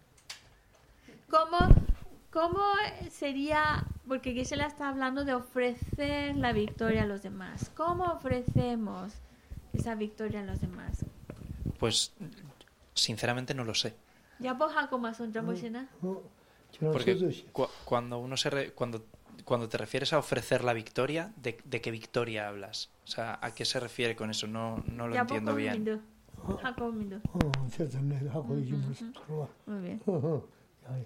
¿Cómo, 1.29 1.59
cómo 2.31 2.63
sería, 3.11 3.85
porque 4.07 4.33
Gisela 4.33 4.67
está 4.67 4.89
hablando 4.89 5.25
de 5.25 5.35
ofrecer 5.35 6.37
la 6.37 6.53
victoria 6.53 7.03
a 7.03 7.07
los 7.07 7.23
demás? 7.23 7.71
¿Cómo 7.77 8.05
ofrecemos 8.05 9.13
esa 9.73 9.95
victoria 9.95 10.41
a 10.41 10.45
los 10.45 10.61
demás? 10.61 11.05
Pues, 11.79 12.13
sinceramente 12.95 13.55
no 13.55 13.65
lo 13.65 13.75
sé. 13.75 13.95
Ya 14.39 14.57
poja 14.57 14.89
como 14.89 15.13
son 15.15 15.33
tramochina. 15.33 15.89
Porque 16.81 17.45
cu 17.53 17.67
cuando 17.85 18.19
uno 18.19 18.37
se 18.37 18.51
re 18.51 18.73
cuando 18.73 19.07
cuando 19.45 19.69
te 19.69 19.79
refieres 19.79 20.13
a 20.13 20.19
ofrecer 20.19 20.65
la 20.65 20.73
victoria, 20.73 21.33
¿de, 21.37 21.59
de 21.65 21.81
qué 21.81 21.91
victoria 21.91 22.49
hablas? 22.49 22.91
O 23.05 23.07
sea, 23.07 23.39
¿a 23.41 23.55
qué 23.55 23.65
se 23.65 23.79
refiere 23.79 24.17
con 24.17 24.31
eso? 24.31 24.47
No, 24.47 24.83
no 24.87 25.09
lo 25.09 25.15
entiendo 25.15 25.53
poco 25.53 25.61
bien. 26.46 26.58
mindo. 26.58 26.62
Jaco 26.62 26.92
mindo. 26.92 27.22
어, 27.34 27.68
제자네 27.70 28.28
하고 28.30 28.58
이제 28.58 28.76
무슨 28.76 29.14
들어와. 29.14 29.48
Muy 29.68 29.82
bien. 29.82 30.00
어, 30.06 30.42
야야. 30.90 31.06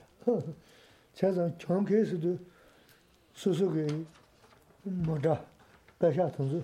제자 1.14 1.58
총계에서도 1.58 2.38
소속에 3.34 3.88
뭐다. 4.84 5.44
배샤 6.00 6.30
통수 6.32 6.64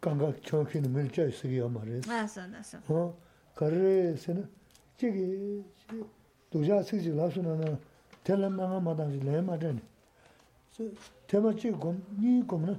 감각 0.00 0.40
총계는 0.42 0.92
밀자 0.92 1.24
있어요 1.24 1.68
말이야. 1.68 2.00
Ah, 2.08 2.24
son, 2.24 2.54
ah, 2.54 2.60
son. 2.60 2.82
어, 2.88 3.14
그래서는 3.54 4.48
저기 4.96 5.64
도자 6.50 6.82
쓰지 6.82 7.10
라서는 7.16 7.78
텔레마가 8.24 8.80
마다지 8.80 9.18
레마든. 9.20 9.80
저 10.72 10.84
테마 11.26 11.54
찍고 11.54 11.94
니 12.18 12.46
거는 12.46 12.78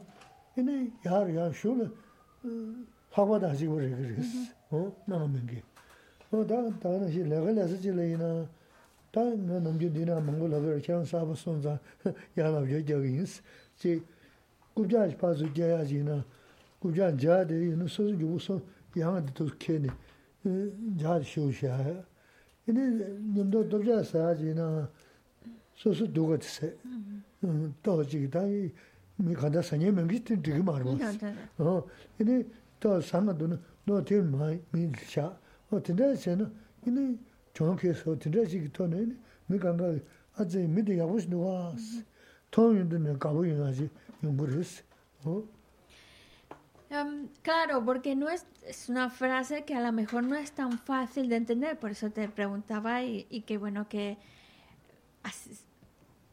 이네 0.57 0.91
야야 1.05 1.51
쇼를 1.51 1.91
하고다 3.11 3.53
지고 3.53 3.75
그랬어. 3.75 4.53
nāma 4.70 5.26
mingi. 5.28 5.62
Tā 6.30 6.44
nā 7.00 7.08
shī 7.08 7.24
lāgā 7.24 7.54
lāsā 7.56 7.78
chī 7.80 7.92
lāyī 7.96 8.18
nā, 8.20 8.44
tā 9.12 9.22
nā 9.32 9.60
namchū 9.64 9.88
dī 9.88 10.04
nā 10.04 10.18
māngu 10.20 10.48
lāgā 10.52 10.76
rā 10.76 10.80
kiāng 10.84 11.06
sāpa 11.08 11.32
sōn 11.32 11.62
sā 11.64 11.78
yā 12.36 12.50
nā 12.52 12.60
bhiyā 12.60 12.82
jā 12.84 12.98
gā 13.00 13.08
yīns. 13.08 13.40
Chī 13.80 14.02
gubjā 14.76 15.08
pā 15.16 15.32
sū 15.32 15.48
jā 15.56 15.72
yā 15.72 15.80
jī 15.88 16.02
nā, 16.04 16.20
gubjā 16.82 17.08
jā 17.16 17.38
dī 17.48 17.62
yī 17.64 17.78
nā 17.80 17.88
sō 17.88 18.10
sū 18.10 18.18
gyū 18.20 18.36
sō 18.44 18.58
yā 19.00 19.08
ngā 19.08 19.22
dī 19.24 19.32
tō 19.40 19.46
kē 19.56 19.78
nī, 19.86 19.94
jā 21.00 21.16
dī 21.16 21.30
shū 21.32 21.48
shā 21.48 21.72
yā. 21.88 21.96
Yī 22.68 22.76
nī 22.76 23.48
tō 23.48 23.64
dōbjā 23.72 24.04
sā 24.04 24.28
jī 24.36 24.52
nā 24.52 24.68
sō 25.80 25.94
sū 25.96 26.10
dō 26.12 26.28
gā 26.28 26.40
tī 26.44 26.52
sē, 26.58 26.68
tō 27.80 27.96
jī 28.04 28.28
tā 28.28 28.44
yī 28.44 28.68
mī 29.24 29.32
kāndā 29.32 29.64
sā 29.64 29.80
nyē 29.80 29.96
māngi 29.96 30.20
tī 30.20 30.36
dī 30.36 30.60
gā 30.60 30.62
mā 30.68 30.76
rō. 30.84 31.80
Yī 32.20 32.28
nī 32.28 32.38
tō 32.84 33.00
sā 33.00 33.24
ngā 33.24 33.32
dō 33.32 33.52
nā 33.56 33.60
no 33.88 34.02
te 34.04 34.20
mai 34.20 34.60
mi 34.72 34.92
sha 35.08 35.26
o 35.70 35.80
te 35.80 35.92
de 35.94 36.14
se 36.16 36.36
no 36.36 36.50
ni 36.84 37.18
chon 37.54 37.76
ke 37.76 37.94
so 37.94 38.14
te 38.14 38.30
de 38.30 38.44
ji 38.46 38.68
to 38.68 38.86
ne 38.86 39.04
mi 39.48 39.58
kan 39.58 39.76
ga 39.76 39.88
a 40.36 40.44
je 40.44 40.66
mi 40.66 40.82
de 40.82 40.94
ya 41.00 41.06
wo 41.06 41.18
shi 41.18 41.34
wa 41.34 41.74
to 42.50 42.72
yin 42.74 42.88
de 42.88 42.98
ne 42.98 43.16
ka 43.18 43.30
wo 43.32 43.42
yin 43.42 43.62
a 43.62 43.72
ji 43.72 43.88
yung 44.22 44.36
bu 44.36 44.46
res 44.46 44.82
o 45.24 45.44
Um, 46.90 47.28
claro, 47.42 47.84
porque 47.84 48.16
no 48.16 48.30
es, 48.30 48.46
es, 48.66 48.88
una 48.88 49.10
frase 49.10 49.64
que 49.64 49.74
a 49.74 49.80
lo 49.82 49.92
mejor 49.92 50.24
no 50.24 50.36
es 50.36 50.52
tan 50.52 50.78
fácil 50.78 51.28
de 51.28 51.36
entender, 51.36 51.78
por 51.78 51.90
eso 51.90 52.10
te 52.10 52.26
preguntaba 52.30 53.02
y, 53.02 53.26
y 53.28 53.42
que 53.42 53.58
bueno 53.58 53.90
que 53.90 54.16
has, 55.22 55.66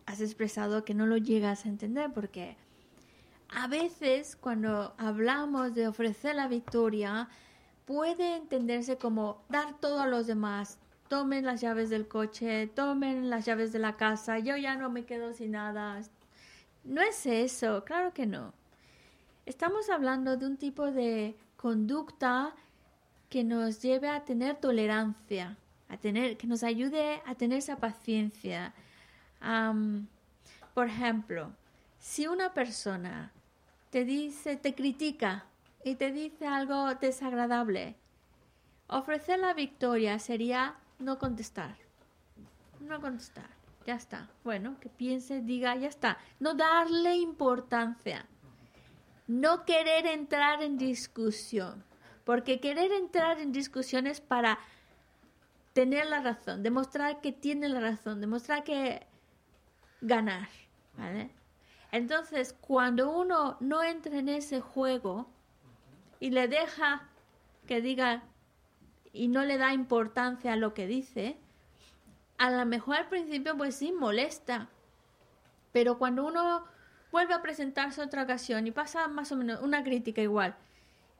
has, 0.05 0.21
expresado 0.21 0.85
que 0.85 0.93
no 0.93 1.07
lo 1.07 1.17
llegas 1.17 1.65
a 1.65 1.67
entender, 1.67 2.09
porque 2.13 2.55
a 3.55 3.67
veces 3.67 4.35
cuando 4.35 4.93
hablamos 4.97 5.73
de 5.73 5.87
ofrecer 5.87 6.35
la 6.35 6.47
victoria, 6.47 7.29
puede 7.85 8.35
entenderse 8.35 8.97
como 8.97 9.43
dar 9.49 9.79
todo 9.79 10.01
a 10.01 10.07
los 10.07 10.27
demás. 10.27 10.77
Tomen 11.07 11.45
las 11.45 11.61
llaves 11.61 11.89
del 11.89 12.07
coche, 12.07 12.67
tomen 12.67 13.29
las 13.29 13.45
llaves 13.45 13.71
de 13.71 13.79
la 13.79 13.95
casa, 13.95 14.39
yo 14.39 14.57
ya 14.57 14.75
no 14.75 14.89
me 14.89 15.05
quedo 15.05 15.33
sin 15.33 15.51
nada. 15.51 16.01
No 16.83 17.01
es 17.01 17.25
eso, 17.25 17.83
claro 17.85 18.13
que 18.13 18.25
no. 18.25 18.53
Estamos 19.45 19.89
hablando 19.89 20.35
de 20.35 20.45
un 20.47 20.57
tipo 20.57 20.91
de 20.91 21.35
conducta 21.55 22.53
que 23.29 23.43
nos 23.43 23.81
lleve 23.81 24.09
a 24.09 24.25
tener 24.25 24.55
tolerancia, 24.57 25.57
a 25.87 25.97
tener, 25.97 26.37
que 26.37 26.47
nos 26.47 26.63
ayude 26.63 27.21
a 27.25 27.35
tener 27.35 27.59
esa 27.59 27.77
paciencia. 27.77 28.73
Por 30.73 30.87
ejemplo, 30.87 31.51
si 31.99 32.27
una 32.27 32.53
persona 32.53 33.31
te 33.95 34.03
dice, 34.03 34.57
te 34.57 34.75
critica 34.75 35.45
y 35.81 35.95
te 35.95 36.11
dice 36.11 36.47
algo 36.47 36.93
desagradable, 36.95 37.95
ofrecer 38.87 39.39
la 39.39 39.53
victoria 39.53 40.19
sería 40.19 40.75
no 40.99 41.17
contestar. 41.17 41.77
No 42.81 42.99
contestar. 42.99 43.49
Ya 43.85 43.95
está. 43.95 44.29
Bueno, 44.43 44.75
que 44.81 44.89
piense, 44.89 45.39
diga, 45.39 45.77
ya 45.77 45.87
está. 45.87 46.17
No 46.41 46.55
darle 46.55 47.15
importancia. 47.15 48.25
No 49.27 49.63
querer 49.63 50.07
entrar 50.07 50.61
en 50.61 50.77
discusión. 50.77 51.81
Porque 52.25 52.59
querer 52.59 52.91
entrar 52.91 53.39
en 53.39 53.53
discusión 53.53 54.07
es 54.07 54.19
para 54.19 54.59
tener 55.71 56.07
la 56.07 56.19
razón, 56.19 56.63
demostrar 56.63 57.21
que 57.21 57.31
tiene 57.31 57.69
la 57.69 57.79
razón, 57.79 58.19
demostrar 58.19 58.65
que 58.65 59.07
ganar. 60.01 60.49
¿vale? 60.97 61.29
Entonces, 61.95 62.53
cuando 62.59 63.09
uno 63.09 63.55
no 63.61 63.81
entra 63.81 64.17
en 64.17 64.27
ese 64.27 64.59
juego 64.59 65.27
y 66.19 66.31
le 66.31 66.49
deja 66.49 67.07
que 67.67 67.79
diga 67.79 68.23
y 69.13 69.29
no 69.29 69.45
le 69.45 69.57
da 69.57 69.71
importancia 69.71 70.51
a 70.51 70.57
lo 70.57 70.73
que 70.73 70.87
dice, 70.87 71.37
a 72.37 72.51
lo 72.51 72.65
mejor 72.65 72.97
al 72.97 73.07
principio 73.07 73.55
pues 73.55 73.77
sí 73.77 73.93
molesta. 73.93 74.67
Pero 75.71 75.97
cuando 75.97 76.25
uno 76.25 76.65
vuelve 77.13 77.33
a 77.33 77.41
presentarse 77.41 78.01
otra 78.01 78.23
ocasión 78.23 78.67
y 78.67 78.71
pasa 78.71 79.07
más 79.07 79.31
o 79.31 79.37
menos 79.37 79.61
una 79.61 79.81
crítica 79.81 80.21
igual, 80.21 80.53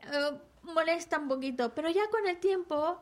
eh, 0.01 0.37
molesta 0.63 1.19
un 1.19 1.29
poquito, 1.29 1.73
pero 1.73 1.89
ya 1.89 2.09
con 2.09 2.27
el 2.27 2.37
tiempo 2.41 3.01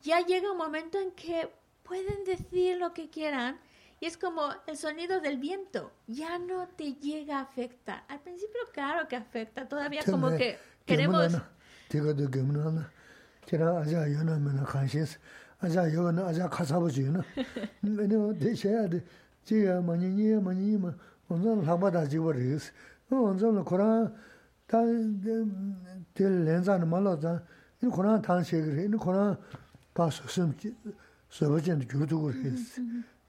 ya 0.00 0.20
llega 0.20 0.52
un 0.52 0.58
momento 0.58 1.00
en 1.00 1.10
que 1.10 1.50
pueden 1.82 2.22
decir 2.22 2.76
lo 2.76 2.94
que 2.94 3.10
quieran 3.10 3.58
y 4.00 4.06
es 4.06 4.16
como 4.16 4.42
el 4.66 4.76
sonido 4.76 5.20
del 5.20 5.38
viento, 5.38 5.92
ya 6.06 6.38
no 6.38 6.68
te 6.68 6.94
llega 6.94 7.38
a 7.38 7.42
afectar. 7.42 8.04
Al 8.08 8.20
principio 8.20 8.60
claro 8.72 9.08
que 9.08 9.16
afecta, 9.16 9.68
todavía 9.68 10.02
como 10.04 10.30
que 10.36 10.58
queremos... 10.84 11.32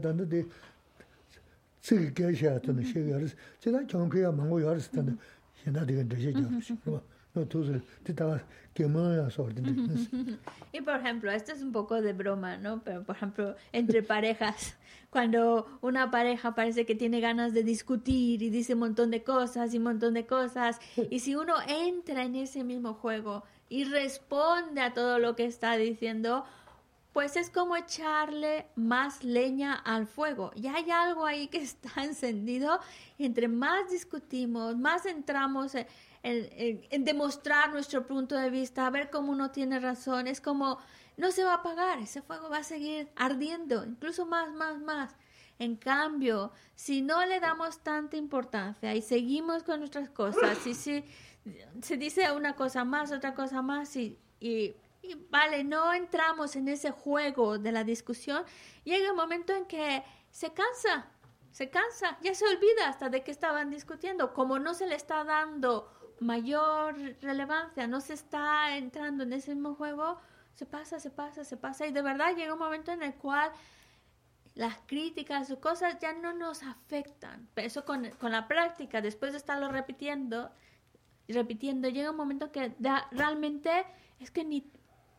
estabas 8.04 8.42
quemando 8.74 9.28
y 10.72 10.80
por 10.80 10.96
ejemplo, 10.96 11.30
esto 11.30 11.52
es 11.52 11.62
un 11.62 11.72
poco 11.72 12.00
de 12.00 12.12
broma, 12.12 12.56
¿no? 12.56 12.82
Pero 12.82 13.02
por 13.04 13.16
ejemplo, 13.16 13.54
entre 13.72 14.02
parejas, 14.02 14.76
cuando 15.10 15.78
una 15.80 16.10
pareja 16.10 16.54
parece 16.54 16.84
que 16.84 16.94
tiene 16.94 17.20
ganas 17.20 17.54
de 17.54 17.62
discutir 17.62 18.42
y 18.42 18.50
dice 18.50 18.74
un 18.74 18.80
montón 18.80 19.10
de 19.10 19.22
cosas 19.22 19.72
y 19.72 19.78
un 19.78 19.84
montón 19.84 20.14
de 20.14 20.26
cosas, 20.26 20.80
y 21.10 21.20
si 21.20 21.36
uno 21.36 21.54
entra 21.68 22.24
en 22.24 22.34
ese 22.34 22.64
mismo 22.64 22.94
juego 22.94 23.44
y 23.68 23.84
responde 23.84 24.80
a 24.80 24.92
todo 24.92 25.18
lo 25.18 25.36
que 25.36 25.44
está 25.44 25.76
diciendo, 25.76 26.44
pues 27.12 27.36
es 27.36 27.48
como 27.48 27.76
echarle 27.76 28.66
más 28.74 29.22
leña 29.22 29.74
al 29.74 30.08
fuego. 30.08 30.50
Y 30.56 30.66
hay 30.66 30.90
algo 30.90 31.24
ahí 31.24 31.46
que 31.46 31.58
está 31.62 32.02
encendido. 32.02 32.80
Entre 33.18 33.46
más 33.46 33.88
discutimos, 33.90 34.76
más 34.76 35.06
entramos 35.06 35.76
en, 36.24 37.04
demostrar 37.04 37.70
nuestro 37.70 38.06
punto 38.06 38.34
de 38.34 38.50
vista, 38.50 38.90
ver 38.90 39.10
cómo 39.10 39.30
uno 39.30 39.52
tiene 39.52 39.78
razón. 39.78 40.26
Es 40.26 40.40
como 40.40 40.78
no 41.16 41.30
se 41.30 41.44
va 41.44 41.52
a 41.52 41.56
apagar, 41.56 42.00
ese 42.00 42.22
fuego 42.22 42.48
va 42.48 42.58
a 42.58 42.64
seguir 42.64 43.08
ardiendo, 43.14 43.84
incluso 43.84 44.26
más, 44.26 44.52
más, 44.52 44.80
más. 44.80 45.16
En 45.60 45.76
cambio, 45.76 46.50
si 46.74 47.02
no 47.02 47.24
le 47.24 47.38
damos 47.38 47.84
tanta 47.84 48.16
importancia 48.16 48.92
y 48.96 49.02
seguimos 49.02 49.62
con 49.62 49.78
nuestras 49.78 50.10
cosas, 50.10 50.66
y 50.66 50.74
si 50.74 51.04
se 51.80 51.96
dice 51.96 52.32
una 52.32 52.56
cosa 52.56 52.84
más, 52.84 53.12
otra 53.12 53.34
cosa 53.34 53.62
más, 53.62 53.94
y 53.94 54.18
y 55.04 55.14
vale, 55.30 55.64
no 55.64 55.92
entramos 55.92 56.56
en 56.56 56.68
ese 56.68 56.90
juego 56.90 57.58
de 57.58 57.72
la 57.72 57.84
discusión, 57.84 58.44
llega 58.84 59.10
un 59.10 59.16
momento 59.16 59.52
en 59.52 59.66
que 59.66 60.02
se 60.30 60.52
cansa, 60.52 61.06
se 61.50 61.68
cansa, 61.68 62.18
ya 62.22 62.34
se 62.34 62.46
olvida 62.46 62.88
hasta 62.88 63.10
de 63.10 63.22
qué 63.22 63.30
estaban 63.30 63.70
discutiendo, 63.70 64.32
como 64.32 64.58
no 64.58 64.72
se 64.72 64.86
le 64.86 64.94
está 64.94 65.22
dando 65.24 65.93
mayor 66.20 66.96
relevancia, 67.20 67.86
no 67.86 68.00
se 68.00 68.14
está 68.14 68.76
entrando 68.76 69.24
en 69.24 69.32
ese 69.32 69.54
mismo 69.54 69.74
juego, 69.74 70.18
se 70.54 70.66
pasa, 70.66 71.00
se 71.00 71.10
pasa, 71.10 71.44
se 71.44 71.56
pasa, 71.56 71.86
y 71.86 71.92
de 71.92 72.02
verdad 72.02 72.36
llega 72.36 72.52
un 72.52 72.58
momento 72.58 72.92
en 72.92 73.02
el 73.02 73.14
cual 73.14 73.50
las 74.54 74.76
críticas 74.86 75.50
o 75.50 75.60
cosas 75.60 75.98
ya 76.00 76.12
no 76.12 76.32
nos 76.32 76.62
afectan. 76.62 77.48
Pero 77.54 77.66
eso 77.66 77.84
con, 77.84 78.08
con 78.20 78.32
la 78.32 78.46
práctica, 78.46 79.00
después 79.00 79.32
de 79.32 79.38
estarlo 79.38 79.68
repitiendo, 79.70 80.50
repitiendo, 81.26 81.88
llega 81.88 82.10
un 82.10 82.16
momento 82.16 82.52
que 82.52 82.72
realmente 83.10 83.84
es 84.20 84.30
que 84.30 84.44
ni 84.44 84.70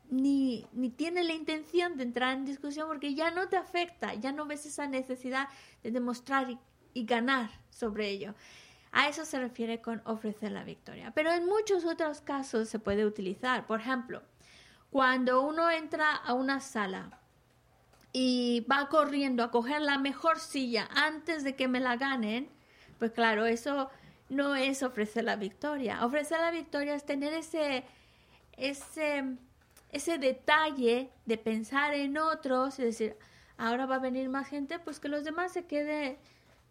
ni, 0.10 0.66
ni 0.74 0.90
tiene 0.90 1.24
la 1.24 1.34
intención 1.34 1.98
de 1.98 2.04
entrar 2.04 2.38
en 2.38 2.46
discusión 2.46 2.88
porque 2.88 3.16
ya 3.16 3.32
no 3.32 3.48
te 3.48 3.58
afecta, 3.58 4.14
ya 4.14 4.32
no 4.32 4.46
ves 4.46 4.66
esa 4.66 4.88
necesidad 4.88 5.50
de 5.84 5.92
demostrar 5.92 6.50
y, 6.50 6.60
ganar 7.06 7.50
sobre 7.70 8.10
ello. 8.10 8.36
A 8.96 9.10
eso 9.10 9.26
se 9.26 9.40
refiere 9.40 9.82
con 9.82 10.02
ofrecer 10.06 10.52
la 10.52 10.64
victoria. 10.64 11.12
Pero 11.14 11.32
en 11.32 11.46
muchos 11.46 11.86
otros 11.86 12.22
casos 12.22 12.70
se 12.70 12.80
puede 12.80 13.06
utilizar. 13.06 13.68
Por 13.68 13.82
ejemplo, 13.82 14.22
cuando 14.90 15.42
uno 15.42 15.70
entra 15.70 16.16
a 16.16 16.34
una 16.34 16.60
sala 16.60 17.20
y 18.12 18.66
va 18.72 18.90
corriendo 18.90 19.44
a 19.44 19.52
coger 19.52 19.82
la 19.82 19.98
mejor 19.98 20.40
silla 20.40 20.88
antes 20.96 21.44
de 21.44 21.56
que 21.56 21.68
me 21.68 21.80
la 21.80 21.98
ganen, 21.98 22.50
pues 22.98 23.12
claro, 23.12 23.46
eso 23.46 23.90
no 24.30 24.56
es 24.56 24.82
ofrecer 24.82 25.26
la 25.26 25.36
victoria. 25.36 26.04
Ofrecer 26.06 26.40
la 26.40 26.52
victoria 26.52 26.96
es 26.96 27.06
tener 27.06 27.34
ese, 27.34 27.84
ese 28.58 29.38
ese 29.96 30.18
detalle 30.18 31.10
de 31.26 31.38
pensar 31.38 31.94
en 31.94 32.18
otros 32.18 32.80
y 32.80 32.84
decir, 32.84 33.16
ahora 33.58 33.86
va 33.86 33.96
a 33.96 34.00
venir 34.00 34.28
más 34.28 34.46
gente, 34.48 34.78
pues 34.78 35.00
que 35.00 35.08
los 35.08 35.24
demás 35.24 35.54
se 35.54 35.66
queden, 35.66 36.18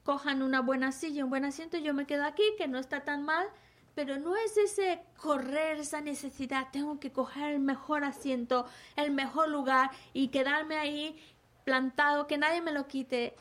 cojan 0.05 0.43
una 0.43 0.61
buena 0.61 0.93
silla, 0.93 1.25
un 1.25 1.31
buen 1.31 1.45
asiento, 1.45 1.79
yo 1.79 1.95
me 1.95 2.07
quedo 2.07 2.25
aquí, 2.25 2.45
que 2.57 2.69
no 2.69 2.79
está 2.79 3.05
tan 3.05 3.25
mal, 3.25 3.47
pero 3.95 4.19
no 4.19 4.37
es 4.37 4.57
ese 4.57 5.01
correr, 5.17 5.79
esa 5.79 6.01
necesidad, 6.01 6.69
tengo 6.71 7.01
que 7.01 7.11
coger 7.11 7.55
el 7.55 7.61
mejor 7.61 8.05
asiento, 8.05 8.67
el 8.97 9.11
mejor 9.11 9.49
lugar 9.49 9.91
y 10.13 10.29
quedarme 10.29 10.77
ahí 10.77 11.17
plantado, 11.65 12.27
que 12.27 12.39
nadie 12.39 12.61
me 12.61 12.73
lo 12.73 12.87
quite. 12.87 13.35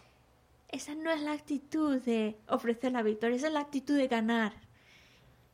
Esa 0.69 0.95
no 0.95 1.11
es 1.11 1.21
la 1.21 1.33
actitud 1.33 2.01
de 2.01 2.39
ofrecer 2.47 2.93
la 2.93 3.03
victoria, 3.03 3.35
esa 3.35 3.47
es 3.47 3.53
la 3.53 3.59
actitud 3.59 3.95
de 3.95 4.07
ganar. 4.07 4.53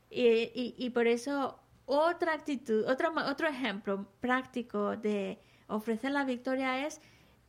Y, 0.10 0.76
y 0.78 0.90
por 0.92 1.08
eso 1.08 1.60
otra 1.86 2.34
actitud, 2.34 2.86
otro, 2.88 3.12
otro 3.28 3.48
ejemplo 3.48 4.08
práctico 4.22 4.96
de 4.96 5.40
ofrecer 5.68 6.12
la 6.12 6.24
victoria 6.24 6.86
es, 6.86 7.02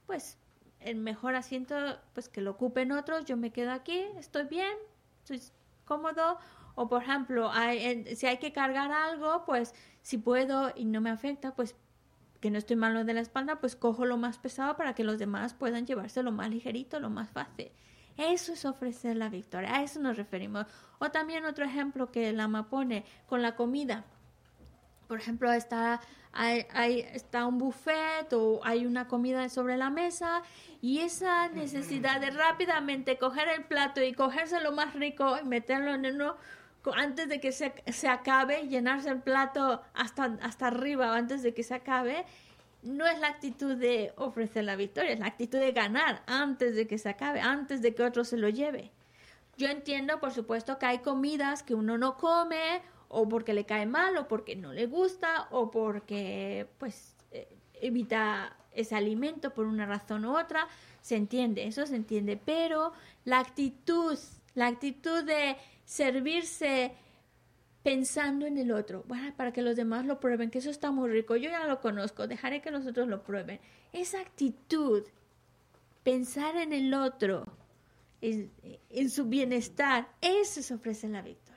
pues, 0.06 0.38
el 0.80 0.96
mejor 0.96 1.34
asiento, 1.34 1.76
pues 2.14 2.28
que 2.28 2.40
lo 2.40 2.52
ocupen 2.52 2.92
otros, 2.92 3.24
yo 3.24 3.36
me 3.36 3.50
quedo 3.52 3.72
aquí, 3.72 4.02
estoy 4.18 4.44
bien, 4.44 4.72
estoy 5.22 5.40
cómodo. 5.84 6.38
O, 6.74 6.88
por 6.88 7.02
ejemplo, 7.02 7.50
si 8.14 8.26
hay 8.26 8.38
que 8.38 8.52
cargar 8.52 8.90
algo, 8.92 9.44
pues, 9.44 9.74
si 10.02 10.18
puedo 10.18 10.72
y 10.74 10.84
no 10.84 11.00
me 11.00 11.10
afecta, 11.10 11.54
pues, 11.54 11.76
que 12.40 12.50
no 12.50 12.58
estoy 12.58 12.76
malo 12.76 13.04
de 13.04 13.12
la 13.12 13.20
espalda, 13.20 13.60
pues 13.60 13.76
cojo 13.76 14.06
lo 14.06 14.16
más 14.16 14.38
pesado 14.38 14.76
para 14.76 14.94
que 14.94 15.04
los 15.04 15.18
demás 15.18 15.52
puedan 15.52 15.86
llevarse 15.86 16.22
lo 16.22 16.32
más 16.32 16.48
ligerito, 16.48 16.98
lo 16.98 17.10
más 17.10 17.30
fácil. 17.30 17.70
Eso 18.16 18.52
es 18.54 18.64
ofrecer 18.64 19.16
la 19.16 19.28
victoria, 19.28 19.76
a 19.76 19.82
eso 19.82 20.00
nos 20.00 20.16
referimos. 20.16 20.66
O 20.98 21.10
también 21.10 21.44
otro 21.44 21.64
ejemplo 21.64 22.10
que 22.10 22.30
el 22.30 22.40
ama 22.40 22.70
pone 22.70 23.04
con 23.26 23.42
la 23.42 23.56
comida 23.56 24.04
por 25.10 25.18
ejemplo, 25.18 25.52
está, 25.52 26.00
hay, 26.32 27.00
está 27.12 27.44
un 27.44 27.58
buffet 27.58 28.32
o 28.32 28.60
hay 28.62 28.86
una 28.86 29.08
comida 29.08 29.48
sobre 29.48 29.76
la 29.76 29.90
mesa 29.90 30.42
y 30.80 31.00
esa 31.00 31.48
necesidad 31.48 32.20
de 32.20 32.30
rápidamente 32.30 33.18
coger 33.18 33.48
el 33.48 33.64
plato 33.64 34.00
y 34.00 34.12
cogerse 34.12 34.60
lo 34.60 34.70
más 34.70 34.94
rico 34.94 35.36
y 35.42 35.44
meterlo 35.44 35.94
en 35.94 36.06
uno 36.06 36.36
antes 36.94 37.28
de 37.28 37.40
que 37.40 37.50
se, 37.50 37.74
se 37.88 38.06
acabe, 38.06 38.68
llenarse 38.68 39.08
el 39.08 39.20
plato 39.20 39.82
hasta, 39.94 40.38
hasta 40.42 40.68
arriba 40.68 41.16
antes 41.16 41.42
de 41.42 41.54
que 41.54 41.64
se 41.64 41.74
acabe, 41.74 42.24
no 42.84 43.04
es 43.04 43.18
la 43.18 43.26
actitud 43.26 43.74
de 43.74 44.12
ofrecer 44.14 44.62
la 44.62 44.76
victoria, 44.76 45.10
es 45.10 45.18
la 45.18 45.26
actitud 45.26 45.58
de 45.58 45.72
ganar 45.72 46.22
antes 46.28 46.76
de 46.76 46.86
que 46.86 46.98
se 46.98 47.08
acabe, 47.08 47.40
antes 47.40 47.82
de 47.82 47.96
que 47.96 48.04
otro 48.04 48.22
se 48.22 48.36
lo 48.36 48.48
lleve. 48.48 48.92
Yo 49.56 49.66
entiendo, 49.66 50.20
por 50.20 50.30
supuesto, 50.30 50.78
que 50.78 50.86
hay 50.86 50.98
comidas 51.00 51.64
que 51.64 51.74
uno 51.74 51.98
no 51.98 52.16
come 52.16 52.80
o 53.10 53.28
porque 53.28 53.52
le 53.52 53.66
cae 53.66 53.86
mal 53.86 54.16
o 54.16 54.28
porque 54.28 54.54
no 54.56 54.72
le 54.72 54.86
gusta 54.86 55.48
o 55.50 55.70
porque 55.70 56.68
pues 56.78 57.14
eh, 57.32 57.48
evita 57.74 58.56
ese 58.72 58.94
alimento 58.94 59.52
por 59.52 59.66
una 59.66 59.84
razón 59.84 60.24
u 60.24 60.38
otra, 60.38 60.68
se 61.02 61.16
entiende, 61.16 61.66
eso 61.66 61.84
se 61.86 61.96
entiende, 61.96 62.36
pero 62.36 62.92
la 63.24 63.40
actitud, 63.40 64.16
la 64.54 64.68
actitud 64.68 65.24
de 65.24 65.56
servirse 65.84 66.92
pensando 67.82 68.46
en 68.46 68.58
el 68.58 68.70
otro, 68.70 69.04
para 69.36 69.52
que 69.52 69.62
los 69.62 69.74
demás 69.74 70.06
lo 70.06 70.20
prueben, 70.20 70.50
que 70.50 70.58
eso 70.58 70.70
está 70.70 70.92
muy 70.92 71.10
rico, 71.10 71.34
yo 71.34 71.50
ya 71.50 71.66
lo 71.66 71.80
conozco, 71.80 72.28
dejaré 72.28 72.60
que 72.62 72.70
los 72.70 72.86
otros 72.86 73.08
lo 73.08 73.24
prueben. 73.24 73.58
Esa 73.92 74.20
actitud, 74.20 75.02
pensar 76.04 76.56
en 76.56 76.72
el 76.72 76.94
otro, 76.94 77.46
en, 78.20 78.52
en 78.90 79.10
su 79.10 79.24
bienestar, 79.24 80.08
eso 80.20 80.62
se 80.62 80.74
ofrece 80.74 81.06
en 81.06 81.14
la 81.14 81.22
victoria. 81.22 81.49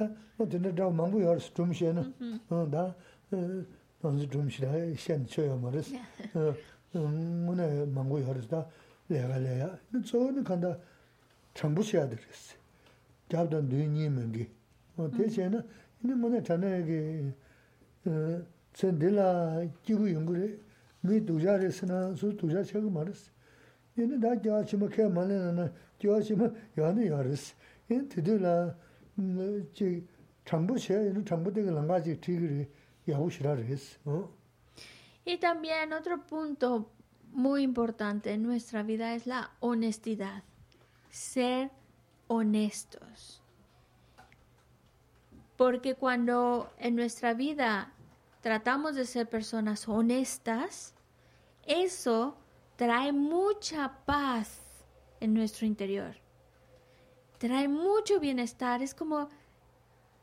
어 0.00 0.48
근데 0.48 0.74
저 0.74 0.90
망부 0.90 1.22
열스 1.22 1.54
좀 1.54 1.72
쉬는 1.72 2.14
어다 2.48 2.94
어 3.30 4.16
좀 4.30 4.48
쉬라 4.48 4.70
셴 4.94 5.26
쳐요 5.26 5.58
말스 5.58 5.96
어 6.34 6.98
뭐네 6.98 7.86
망부 7.86 8.22
열스다 8.22 8.66
내가 9.08 9.38
내야 9.38 9.76
저는 10.06 10.44
간다 10.44 10.78
정부 11.52 11.82
쉬어야 11.82 12.08
되겠어 12.08 12.56
잡던 13.28 13.68
뉘니면기 13.68 14.48
어 14.96 15.10
대체는 15.10 15.66
이제 16.04 16.14
뭐네 16.14 16.42
전에게 16.44 17.34
어 18.06 18.42
전들라 18.72 19.66
기부 19.82 20.12
연구를 20.12 20.62
미 21.00 21.24
두자르스나 21.24 22.14
수 22.14 22.36
두자 22.36 22.62
책 22.62 22.84
말스 22.90 23.30
얘는 23.98 24.20
다 24.20 24.40
저치면 24.40 24.90
개 24.90 25.02
말에는 25.08 25.72
저치면 26.00 26.54
연이 26.78 27.06
열스 27.08 27.54
이 27.90 28.08
드들라 28.08 28.76
Y 35.25 35.37
también 35.37 35.93
otro 35.93 36.25
punto 36.25 36.91
muy 37.31 37.63
importante 37.63 38.31
en 38.33 38.43
nuestra 38.43 38.83
vida 38.83 39.13
es 39.15 39.25
la 39.25 39.51
honestidad. 39.59 40.43
Ser 41.09 41.71
honestos. 42.27 43.41
Porque 45.57 45.95
cuando 45.95 46.71
en 46.77 46.95
nuestra 46.95 47.33
vida 47.33 47.93
tratamos 48.41 48.95
de 48.95 49.05
ser 49.05 49.29
personas 49.29 49.87
honestas, 49.87 50.93
eso 51.65 52.37
trae 52.75 53.13
mucha 53.13 53.99
paz 54.05 54.59
en 55.19 55.33
nuestro 55.33 55.65
interior 55.65 56.22
trae 57.43 57.67
mucho 57.67 58.21
bienestar. 58.21 58.81
Es 58.81 58.95
como, 58.95 59.27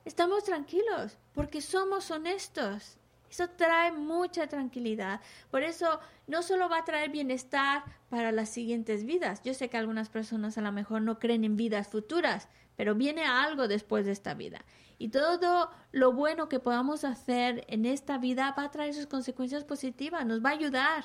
estamos 0.06 0.42
tranquilos 0.44 1.18
porque 1.34 1.60
somos 1.60 2.10
honestos. 2.10 2.96
Eso 3.30 3.46
trae 3.50 3.92
mucha 3.92 4.46
tranquilidad. 4.46 5.20
Por 5.50 5.62
eso 5.62 6.00
no 6.26 6.42
solo 6.42 6.70
va 6.70 6.78
a 6.78 6.84
traer 6.86 7.10
bienestar 7.10 7.84
para 8.08 8.32
las 8.32 8.48
siguientes 8.48 9.04
vidas. 9.04 9.42
Yo 9.44 9.52
sé 9.52 9.68
que 9.68 9.76
algunas 9.76 10.08
personas 10.08 10.56
a 10.56 10.62
lo 10.62 10.72
mejor 10.72 11.02
no 11.02 11.18
creen 11.18 11.44
en 11.44 11.58
vidas 11.58 11.88
futuras, 11.88 12.48
pero 12.74 12.94
viene 12.94 13.26
algo 13.26 13.68
después 13.68 14.06
de 14.06 14.12
esta 14.12 14.32
vida. 14.32 14.64
Y 14.96 15.10
todo 15.10 15.70
lo 15.92 16.12
bueno 16.12 16.48
que 16.48 16.58
podamos 16.58 17.04
hacer 17.04 17.66
en 17.68 17.84
esta 17.84 18.16
vida 18.16 18.54
va 18.58 18.64
a 18.64 18.70
traer 18.70 18.94
sus 18.94 19.06
consecuencias 19.06 19.64
positivas, 19.64 20.24
nos 20.24 20.42
va 20.42 20.48
a 20.48 20.54
ayudar 20.54 21.04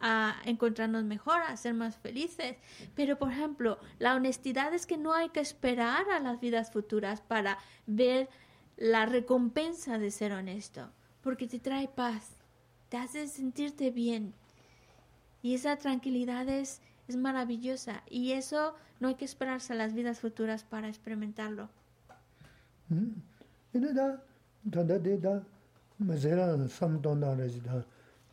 a, 0.00 0.36
encontrarnos 0.44 1.04
mejor, 1.04 1.40
a 1.42 1.56
ser 1.56 1.74
más 1.74 1.96
felices. 1.96 2.56
Pero, 2.94 3.18
por 3.18 3.32
ejemplo, 3.32 3.78
la 3.98 4.14
honestidad 4.14 4.72
es 4.72 4.86
que 4.86 4.96
no 4.96 5.14
hay 5.14 5.30
que 5.30 5.40
esperar 5.40 6.08
a 6.10 6.20
las 6.20 6.40
vidas 6.40 6.70
futuras 6.70 7.20
para 7.20 7.58
ver 7.86 8.28
la 8.76 9.06
recompensa 9.06 9.98
de 9.98 10.10
ser 10.10 10.32
honesto, 10.32 10.88
porque 11.22 11.48
te 11.48 11.58
trae 11.58 11.88
paz, 11.88 12.36
te 12.88 12.96
hace 12.96 13.26
sentirte 13.26 13.90
bien. 13.90 14.34
Y 15.42 15.54
esa 15.54 15.76
tranquilidad 15.76 16.48
es, 16.48 16.80
es 17.08 17.16
maravillosa 17.16 18.02
y 18.08 18.32
eso 18.32 18.74
no 19.00 19.08
hay 19.08 19.14
que 19.16 19.24
esperarse 19.24 19.72
a 19.72 19.76
las 19.76 19.94
vidas 19.94 20.20
futuras 20.20 20.62
para 20.62 20.88
experimentarlo. 20.88 21.68
Mm. 22.88 23.14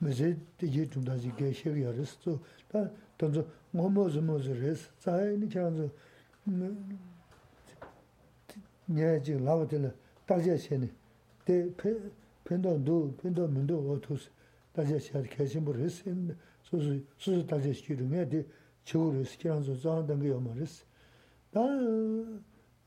mēsē 0.04 0.32
tījī 0.60 0.86
tūntāsī 0.91 1.32
kē 1.38 1.52
shēk 1.56 1.78
yā 1.80 1.91
rēs 1.96 2.16
tsō, 2.24 2.36
tā 2.72 2.82
tāntsō 3.20 3.43
ngō 3.76 3.89
mōsō 3.96 4.24
mōsō 4.28 4.56
rēs, 4.60 4.88
tsāi 5.00 5.38
nī 5.39 5.48
chāntsō 5.54 5.88
nyā 8.96 9.12
chī 9.24 9.38
lāwa 9.39 9.68
tīla 9.72 9.93
tākshā 10.28 10.58
shēni, 10.66 10.89
tē 11.48 11.62
pēntō 11.80 12.76
ndō, 12.82 12.98
pēntō 13.22 13.48
mīndō 13.56 13.80
wā 13.88 13.96
tūs, 14.04 14.28
tākshā 14.76 15.00
shēni 15.08 15.32
kē 15.32 15.48
shēmbu 15.54 15.78
rēs, 15.80 16.02
sūsū 16.68 17.39
tākshā 17.48 17.72
shī 17.80 18.00
rū 18.02 18.10
ngā 18.12 18.28
tī 18.34 18.43
chīgū 18.86 19.16
rēs, 19.16 19.38
kī 19.39 19.54
rāntsō 19.54 19.80
tsāna 19.80 20.10
tāngi 20.12 20.34
yō 20.34 20.41
mā 20.43 20.58
rēs. 20.60 20.76
Tā 21.56 21.64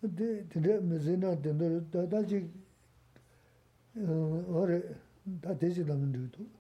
tīndē 0.05 0.79
mēsē 0.85 1.17
nā 1.25 1.33
tīndō 1.41 1.73
rē, 1.73 1.81
tā 2.13 2.23
chī 2.29 2.45
wā 3.97 4.69
rē, 4.69 4.79
tā 5.41 5.57
tēshī 5.57 5.89
nā 5.89 5.97
mīndō 5.97 6.29
rē 6.37 6.58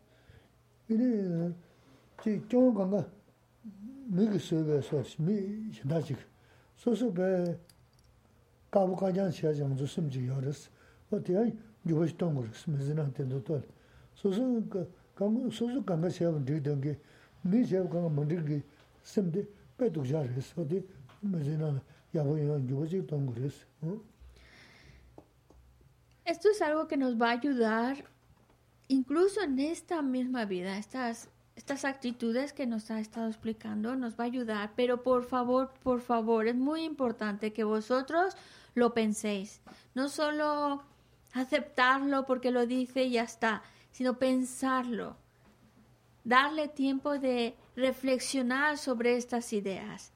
이네 0.90 1.54
지 2.22 2.42
경강가 2.48 3.06
미그 4.08 4.38
서베서 4.38 5.04
미 5.20 5.72
신다지 5.72 6.16
소소베 6.76 7.58
가부가장 8.70 9.32
시야장 9.32 9.76
좀 9.78 9.88
심지 9.88 10.28
열었어 10.28 10.70
어디야 11.12 11.46
요시 11.88 12.18
동물 12.18 12.50
스미즈한테 12.54 13.28
도토 13.28 13.62
소소 14.16 14.64
그 14.70 14.92
강, 15.16 15.50
소소 15.50 15.84
강가 15.84 16.10
시야는 16.10 16.46
되던 16.46 16.82
게 16.82 17.00
미제 17.42 17.78
강가 17.84 18.10
만들기 18.10 18.62
심데 19.04 19.46
배도 19.78 20.06
잘했어 20.06 20.62
어디 20.62 20.86
미즈나 21.22 21.82
야보이는 22.16 22.70
요시 22.70 23.06
동물이었어 23.08 23.66
어 23.84 24.14
Esto 26.26 26.50
es 26.52 26.62
algo 26.62 26.88
que 26.88 26.96
nos 26.96 27.16
va 27.20 27.34
a 27.34 27.38
ayudar 27.38 27.98
incluso 28.89 29.43
en 29.43 29.59
esta 29.59 30.03
misma 30.03 30.47
vida, 30.47 30.79
estas, 30.79 31.29
estas 31.57 31.85
actitudes 31.85 32.53
que 32.53 32.67
nos 32.67 32.91
ha 32.91 33.01
estado 33.01 33.29
explicando 33.29 33.95
nos 33.97 34.19
va 34.19 34.25
a 34.25 34.27
ayudar, 34.27 34.73
pero 34.75 35.03
por 35.03 35.25
favor, 35.25 35.73
por 35.83 36.01
favor, 36.01 36.49
es 36.49 36.57
muy 36.57 36.83
importante 36.83 37.53
que 37.53 37.65
vosotros 37.65 38.35
lo 38.75 38.95
penséis. 38.95 39.61
No 39.95 40.09
solo 40.09 40.83
aceptarlo 41.35 42.25
porque 42.27 42.51
lo 42.51 42.67
dice 42.67 43.05
y 43.05 43.13
ya 43.13 43.23
está, 43.23 43.63
sino 43.93 44.19
pensarlo. 44.19 45.17
Darle 46.25 46.69
tiempo 46.69 47.19
de 47.19 47.55
reflexionar 47.77 48.79
sobre 48.79 49.17
estas 49.17 49.53
ideas. 49.53 50.13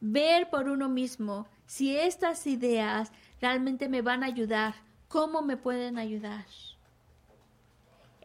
Ver 0.00 0.50
por 0.50 0.68
uno 0.68 0.88
mismo 0.88 1.46
si 1.66 1.96
estas 1.96 2.46
ideas 2.46 3.12
realmente 3.40 3.88
me 3.88 4.02
van 4.02 4.22
a 4.22 4.26
ayudar, 4.26 4.74
cómo 5.08 5.42
me 5.42 5.56
pueden 5.56 5.98
ayudar 5.98 6.44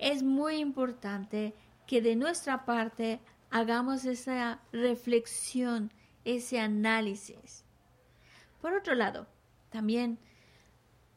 es 0.02 0.24
muy 0.24 0.56
importante 0.56 1.54
que 1.88 2.02
de 2.02 2.16
nuestra 2.16 2.66
parte 2.66 3.22
hagamos 3.52 4.04
esa 4.06 4.60
reflexión, 4.74 5.93
ese 6.26 6.60
análisis. 6.60 7.64
Por 8.62 8.74
otro 8.74 8.95
lado, 8.95 9.28
también 9.70 10.18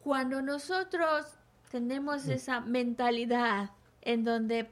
cuando 0.00 0.42
nosotros 0.42 1.38
tenemos 1.70 2.28
esa 2.28 2.60
mentalidad 2.60 3.70
en 4.02 4.22
donde 4.22 4.70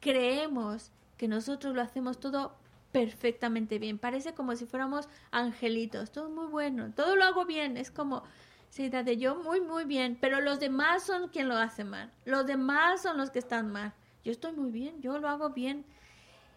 creemos 0.00 0.90
que 1.16 1.28
nosotros 1.28 1.74
lo 1.74 1.82
hacemos 1.82 2.18
todo 2.18 2.56
perfectamente 2.90 3.78
bien, 3.78 3.98
parece 3.98 4.34
como 4.34 4.56
si 4.56 4.66
fuéramos 4.66 5.08
angelitos, 5.30 6.10
todo 6.10 6.30
muy 6.30 6.46
bueno, 6.46 6.92
todo 6.94 7.14
lo 7.14 7.24
hago 7.24 7.44
bien, 7.44 7.76
es 7.76 7.90
como 7.90 8.24
Sí, 8.70 8.88
de 8.90 9.16
yo 9.16 9.36
muy, 9.36 9.60
muy 9.60 9.84
bien, 9.84 10.16
pero 10.20 10.40
los 10.40 10.60
demás 10.60 11.02
son 11.02 11.28
quien 11.28 11.48
lo 11.48 11.56
hace 11.56 11.84
mal. 11.84 12.12
Los 12.24 12.46
demás 12.46 13.02
son 13.02 13.16
los 13.16 13.30
que 13.30 13.38
están 13.38 13.70
mal. 13.72 13.92
Yo 14.24 14.32
estoy 14.32 14.52
muy 14.52 14.70
bien, 14.70 15.00
yo 15.00 15.18
lo 15.18 15.28
hago 15.28 15.50
bien. 15.50 15.84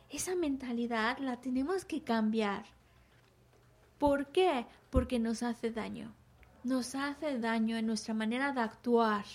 Esa 0.09 0.35
mentalidad 0.35 1.17
la 1.19 1.39
tenemos 1.39 1.85
que 1.85 2.03
cambiar. 2.03 2.65
¿Por 3.97 4.27
qué? 4.27 4.65
Porque 4.89 5.19
nos 5.19 5.41
hace 5.41 5.71
daño. 5.71 6.13
Nos 6.63 6.95
hace 6.95 7.39
daño 7.39 7.77
en 7.77 7.87
nuestra 7.87 8.13
manera 8.13 8.51
de 8.51 8.61
actuar. 8.61 9.25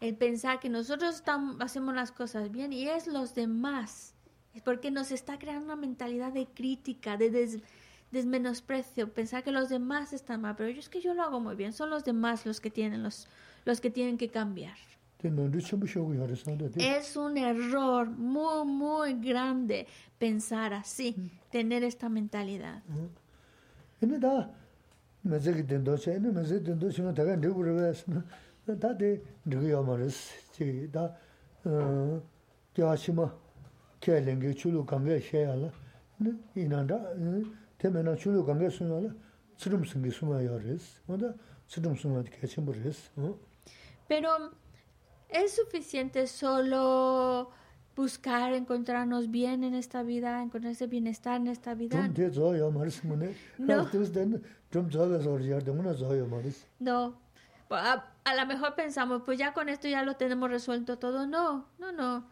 El 0.00 0.16
pensar 0.16 0.60
que 0.60 0.68
nosotros 0.68 1.22
hacemos 1.60 1.94
las 1.94 2.10
cosas 2.10 2.50
bien 2.50 2.72
y 2.72 2.88
es 2.88 3.06
los 3.06 3.34
demás. 3.34 4.14
Es 4.54 4.62
porque 4.62 4.90
nos 4.90 5.12
está 5.12 5.38
creando 5.38 5.66
una 5.66 5.76
mentalidad 5.76 6.32
de 6.32 6.46
crítica, 6.46 7.16
de, 7.16 7.30
des, 7.30 7.58
desmenosprecio, 8.10 9.12
pensar 9.12 9.42
que 9.42 9.52
los 9.52 9.68
demás 9.68 10.12
están 10.12 10.40
mal, 10.40 10.56
pero 10.56 10.68
yo 10.70 10.80
es 10.80 10.88
que 10.88 11.00
yo 11.00 11.14
lo 11.14 11.22
hago 11.22 11.40
muy 11.40 11.54
bien, 11.54 11.72
son 11.72 11.90
los 11.90 12.04
demás 12.04 12.44
los 12.46 12.60
que 12.60 12.70
tienen 12.70 13.02
los, 13.02 13.28
los 13.64 13.80
que 13.80 13.90
tienen 13.90 14.18
que 14.18 14.28
cambiar. 14.28 14.76
Es 16.82 17.16
un 17.16 17.36
error 17.36 18.08
muy, 18.08 18.64
muy 18.66 19.14
grande 19.20 19.86
pensar 20.18 20.72
así, 20.72 21.14
tener 21.50 21.84
esta 21.84 22.08
mentalidad. 22.08 22.82
Pero 44.08 44.50
es 45.28 45.54
suficiente 45.54 46.26
solo 46.26 47.50
buscar 47.96 48.52
encontrarnos 48.54 49.30
bien 49.30 49.62
en 49.62 49.74
esta 49.74 50.02
vida, 50.02 50.42
encontrar 50.42 50.72
ese 50.72 50.86
bienestar 50.86 51.36
en 51.36 51.48
esta 51.48 51.74
vida. 51.74 52.00
No. 53.58 53.84
No. 56.78 57.18
A, 57.70 58.04
a 58.24 58.34
lo 58.34 58.46
mejor 58.46 58.74
pensamos, 58.74 59.22
pues 59.24 59.38
ya 59.38 59.52
con 59.52 59.68
esto 59.68 59.86
ya 59.86 60.02
lo 60.02 60.16
tenemos 60.16 60.50
resuelto 60.50 60.98
todo. 60.98 61.26
No, 61.26 61.66
no, 61.78 61.92
no. 61.92 62.24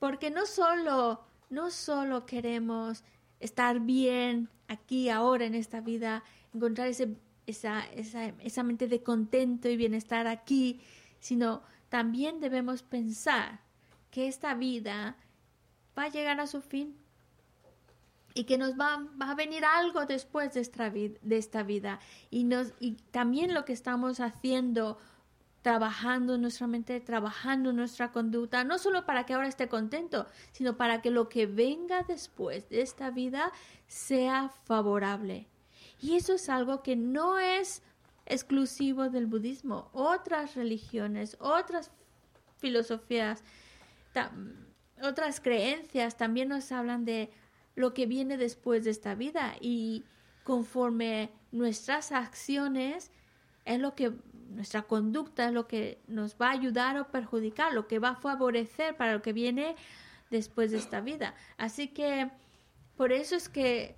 Porque 0.00 0.30
no 0.30 0.46
solo, 0.46 1.20
no 1.50 1.70
solo 1.70 2.26
queremos 2.26 3.04
estar 3.40 3.80
bien 3.80 4.48
aquí, 4.68 5.08
ahora, 5.08 5.46
en 5.46 5.54
esta 5.54 5.80
vida, 5.80 6.22
encontrar 6.54 6.88
ese, 6.88 7.16
esa, 7.46 7.86
esa, 7.86 8.26
esa 8.26 8.62
mente 8.62 8.88
de 8.88 9.02
contento 9.02 9.68
y 9.68 9.76
bienestar 9.76 10.26
aquí, 10.26 10.80
sino 11.20 11.62
también 11.88 12.40
debemos 12.40 12.82
pensar 12.82 13.60
que 14.10 14.28
esta 14.28 14.54
vida 14.54 15.16
va 15.98 16.04
a 16.04 16.08
llegar 16.08 16.40
a 16.40 16.46
su 16.46 16.60
fin 16.60 16.96
y 18.34 18.44
que 18.44 18.58
nos 18.58 18.78
va, 18.78 19.04
va 19.20 19.30
a 19.30 19.34
venir 19.34 19.64
algo 19.64 20.06
después 20.06 20.54
de 20.54 20.60
esta, 20.60 20.90
de 20.90 21.18
esta 21.30 21.62
vida. 21.62 21.98
Y, 22.30 22.44
nos, 22.44 22.72
y 22.78 22.92
también 23.10 23.52
lo 23.52 23.64
que 23.64 23.72
estamos 23.72 24.20
haciendo 24.20 24.98
trabajando 25.62 26.34
en 26.34 26.42
nuestra 26.42 26.66
mente, 26.66 27.00
trabajando 27.00 27.70
en 27.70 27.76
nuestra 27.76 28.12
conducta, 28.12 28.64
no 28.64 28.78
solo 28.78 29.04
para 29.06 29.26
que 29.26 29.34
ahora 29.34 29.48
esté 29.48 29.68
contento, 29.68 30.26
sino 30.52 30.76
para 30.76 31.02
que 31.02 31.10
lo 31.10 31.28
que 31.28 31.46
venga 31.46 32.04
después 32.04 32.68
de 32.68 32.82
esta 32.82 33.10
vida 33.10 33.52
sea 33.86 34.50
favorable. 34.64 35.48
Y 36.00 36.14
eso 36.14 36.34
es 36.34 36.48
algo 36.48 36.82
que 36.82 36.96
no 36.96 37.38
es 37.38 37.82
exclusivo 38.26 39.08
del 39.08 39.26
budismo. 39.26 39.90
Otras 39.92 40.54
religiones, 40.54 41.36
otras 41.40 41.90
filosofías, 42.58 43.42
otras 45.02 45.40
creencias 45.40 46.16
también 46.16 46.48
nos 46.48 46.70
hablan 46.72 47.04
de 47.04 47.30
lo 47.74 47.94
que 47.94 48.06
viene 48.06 48.36
después 48.36 48.84
de 48.84 48.90
esta 48.90 49.14
vida 49.14 49.54
y 49.60 50.04
conforme 50.44 51.30
nuestras 51.52 52.12
acciones 52.12 53.12
es 53.64 53.78
lo 53.78 53.94
que 53.94 54.12
nuestra 54.48 54.82
conducta 54.82 55.46
es 55.46 55.52
lo 55.52 55.66
que 55.66 56.00
nos 56.06 56.36
va 56.36 56.48
a 56.48 56.52
ayudar 56.52 56.98
o 56.98 57.08
perjudicar, 57.08 57.72
lo 57.72 57.86
que 57.86 57.98
va 57.98 58.10
a 58.10 58.16
favorecer 58.16 58.96
para 58.96 59.12
lo 59.12 59.22
que 59.22 59.32
viene 59.32 59.76
después 60.30 60.70
de 60.70 60.78
esta 60.78 61.00
vida. 61.00 61.34
Así 61.56 61.88
que 61.88 62.30
por 62.96 63.12
eso 63.12 63.36
es 63.36 63.48
que 63.48 63.96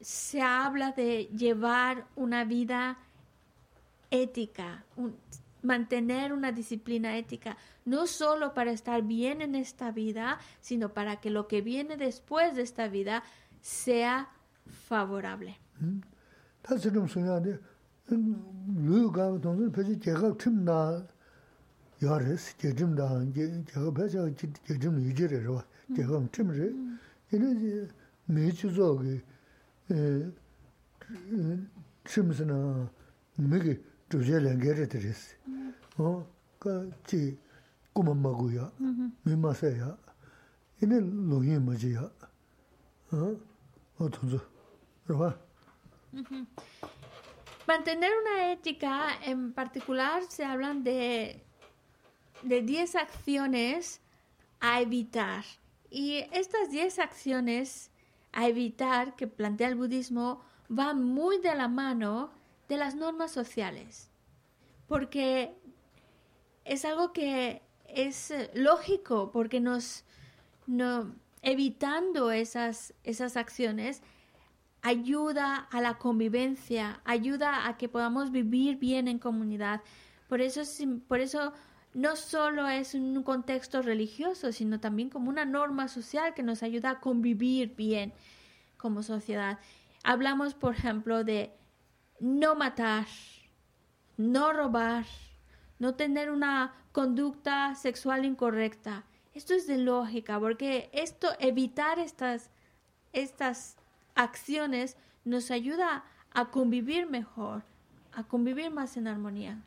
se 0.00 0.42
habla 0.42 0.92
de 0.92 1.26
llevar 1.26 2.06
una 2.16 2.44
vida 2.44 2.98
ética, 4.10 4.84
mantener 5.62 6.32
una 6.32 6.52
disciplina 6.52 7.16
ética, 7.16 7.56
no 7.84 8.06
solo 8.06 8.54
para 8.54 8.70
estar 8.70 9.02
bien 9.02 9.40
en 9.40 9.54
esta 9.54 9.90
vida, 9.92 10.38
sino 10.60 10.90
para 10.90 11.20
que 11.20 11.30
lo 11.30 11.48
que 11.48 11.62
viene 11.62 11.96
después 11.96 12.54
de 12.54 12.62
esta 12.62 12.88
vida 12.88 13.22
sea 13.60 14.28
favorable. 14.66 15.58
Mm. 15.80 16.00
lū 18.12 19.08
gāma 19.16 19.38
tōngsō 19.40 19.70
pēchī 19.72 19.94
jēgā 20.04 20.30
tīm 20.36 20.58
nā 20.66 20.78
yā 22.04 22.18
rēs, 22.20 22.50
jēchīm 22.60 22.92
nā, 22.98 23.06
jēgā 23.32 23.92
pēchā 23.96 24.24
jēchīm 24.28 24.98
yūjī 25.06 25.28
rē 25.32 25.40
rō, 25.46 25.56
jēgā 25.96 26.20
tīm 26.36 26.50
rē. 26.52 26.68
Yēne 27.32 27.48
mē 28.28 28.50
chū 28.58 28.68
zō 28.76 28.88
gī 29.00 29.14
tīm 32.12 32.34
sī 32.36 32.44
nā 32.50 32.58
mē 33.40 33.62
gī 33.64 33.78
chūjē 34.12 34.42
lēngē 34.44 34.76
rē 34.80 34.86
tē 34.92 35.00
rēs. 35.06 35.24
Kā 36.60 36.76
chī 37.08 37.22
kūma 37.96 38.12
mā 38.20 38.34
gu 38.36 38.50
yā, 38.58 38.68
mē 39.24 39.38
mā 39.40 39.54
sā 39.56 39.72
yā, 39.72 39.94
yēne 40.82 41.00
lōngyē 41.32 41.56
mā 41.64 41.78
chī 41.80 41.96
yā, 41.96 42.04
tōngsō, 43.96 44.44
rō 45.08 45.32
Mantener 47.66 48.10
una 48.20 48.52
ética, 48.52 49.08
en 49.22 49.52
particular, 49.52 50.22
se 50.28 50.44
hablan 50.44 50.84
de, 50.84 51.42
de 52.42 52.62
10 52.62 52.94
acciones 52.96 54.00
a 54.60 54.80
evitar. 54.80 55.44
Y 55.90 56.24
estas 56.32 56.70
10 56.70 56.98
acciones 56.98 57.90
a 58.32 58.48
evitar 58.48 59.16
que 59.16 59.26
plantea 59.26 59.68
el 59.68 59.76
budismo 59.76 60.42
van 60.68 61.02
muy 61.04 61.38
de 61.38 61.54
la 61.54 61.68
mano 61.68 62.30
de 62.68 62.76
las 62.76 62.94
normas 62.94 63.30
sociales. 63.30 64.10
Porque 64.88 65.54
es 66.64 66.84
algo 66.84 67.12
que 67.12 67.62
es 67.88 68.32
lógico, 68.54 69.30
porque 69.32 69.60
nos, 69.60 70.04
no, 70.66 71.14
evitando 71.42 72.30
esas, 72.30 72.94
esas 73.04 73.36
acciones, 73.36 74.02
ayuda 74.84 75.66
a 75.70 75.80
la 75.80 75.94
convivencia, 75.94 77.00
ayuda 77.04 77.66
a 77.66 77.78
que 77.78 77.88
podamos 77.88 78.30
vivir 78.30 78.76
bien 78.76 79.08
en 79.08 79.18
comunidad. 79.18 79.80
Por 80.28 80.42
eso, 80.42 80.60
por 81.08 81.20
eso 81.20 81.54
no 81.94 82.16
solo 82.16 82.68
es 82.68 82.92
un 82.92 83.22
contexto 83.22 83.80
religioso, 83.80 84.52
sino 84.52 84.80
también 84.80 85.08
como 85.08 85.30
una 85.30 85.46
norma 85.46 85.88
social 85.88 86.34
que 86.34 86.42
nos 86.42 86.62
ayuda 86.62 86.90
a 86.90 87.00
convivir 87.00 87.74
bien 87.74 88.12
como 88.76 89.02
sociedad. 89.02 89.58
Hablamos, 90.02 90.52
por 90.52 90.74
ejemplo, 90.74 91.24
de 91.24 91.54
no 92.20 92.54
matar, 92.54 93.06
no 94.18 94.52
robar, 94.52 95.06
no 95.78 95.94
tener 95.94 96.30
una 96.30 96.74
conducta 96.92 97.74
sexual 97.74 98.26
incorrecta. 98.26 99.06
Esto 99.32 99.54
es 99.54 99.66
de 99.66 99.78
lógica, 99.78 100.38
porque 100.38 100.90
esto, 100.92 101.28
evitar 101.40 101.98
estas, 101.98 102.50
estas 103.14 103.78
acciones 104.14 104.96
nos 105.24 105.50
ayuda 105.50 106.04
a 106.32 106.50
convivir 106.50 107.08
mejor, 107.08 107.62
a 108.12 108.24
convivir 108.24 108.70
más 108.70 108.96
en 108.96 109.06
armonía. 109.06 109.62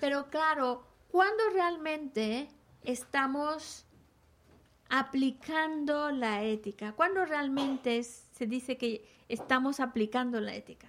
Pero 0.00 0.28
claro, 0.28 0.86
cuando 1.10 1.42
realmente 1.52 2.48
estamos 2.82 3.86
aplicando 4.88 6.10
la 6.10 6.42
ética, 6.42 6.92
cuando 6.92 7.24
realmente 7.24 8.02
se 8.02 8.46
dice 8.46 8.76
que 8.76 9.06
estamos 9.28 9.80
aplicando 9.80 10.40
la 10.40 10.54
ética. 10.54 10.88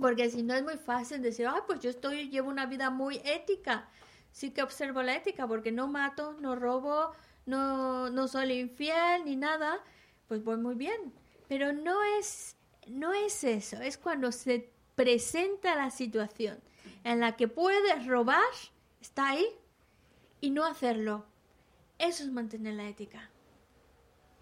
Porque 0.00 0.30
si 0.30 0.42
no 0.42 0.54
es 0.54 0.62
muy 0.62 0.78
fácil 0.78 1.20
decir, 1.20 1.46
ah, 1.46 1.64
pues 1.66 1.80
yo 1.80 1.90
estoy, 1.90 2.30
llevo 2.30 2.48
una 2.48 2.66
vida 2.66 2.88
muy 2.90 3.20
ética. 3.24 3.88
Sí 4.32 4.50
que 4.50 4.62
observo 4.62 5.02
la 5.02 5.16
ética 5.16 5.46
porque 5.46 5.70
no 5.70 5.86
mato, 5.86 6.34
no 6.40 6.56
robo, 6.56 7.12
no, 7.44 8.10
no 8.10 8.28
soy 8.28 8.52
infiel 8.52 9.24
ni 9.24 9.36
nada, 9.36 9.80
pues 10.28 10.42
voy 10.44 10.56
muy 10.56 10.74
bien. 10.74 11.12
Pero 11.48 11.72
no 11.72 12.02
es, 12.18 12.56
no 12.88 13.12
es 13.12 13.44
eso, 13.44 13.76
es 13.76 13.98
cuando 13.98 14.32
se 14.32 14.70
presenta 14.94 15.76
la 15.76 15.90
situación 15.90 16.58
en 17.04 17.20
la 17.20 17.36
que 17.36 17.48
puedes 17.48 18.06
robar, 18.06 18.42
está 19.00 19.30
ahí, 19.30 19.46
y 20.40 20.50
no 20.50 20.64
hacerlo. 20.64 21.24
Eso 21.98 22.24
es 22.24 22.30
mantener 22.30 22.74
la 22.74 22.88
ética. 22.88 23.30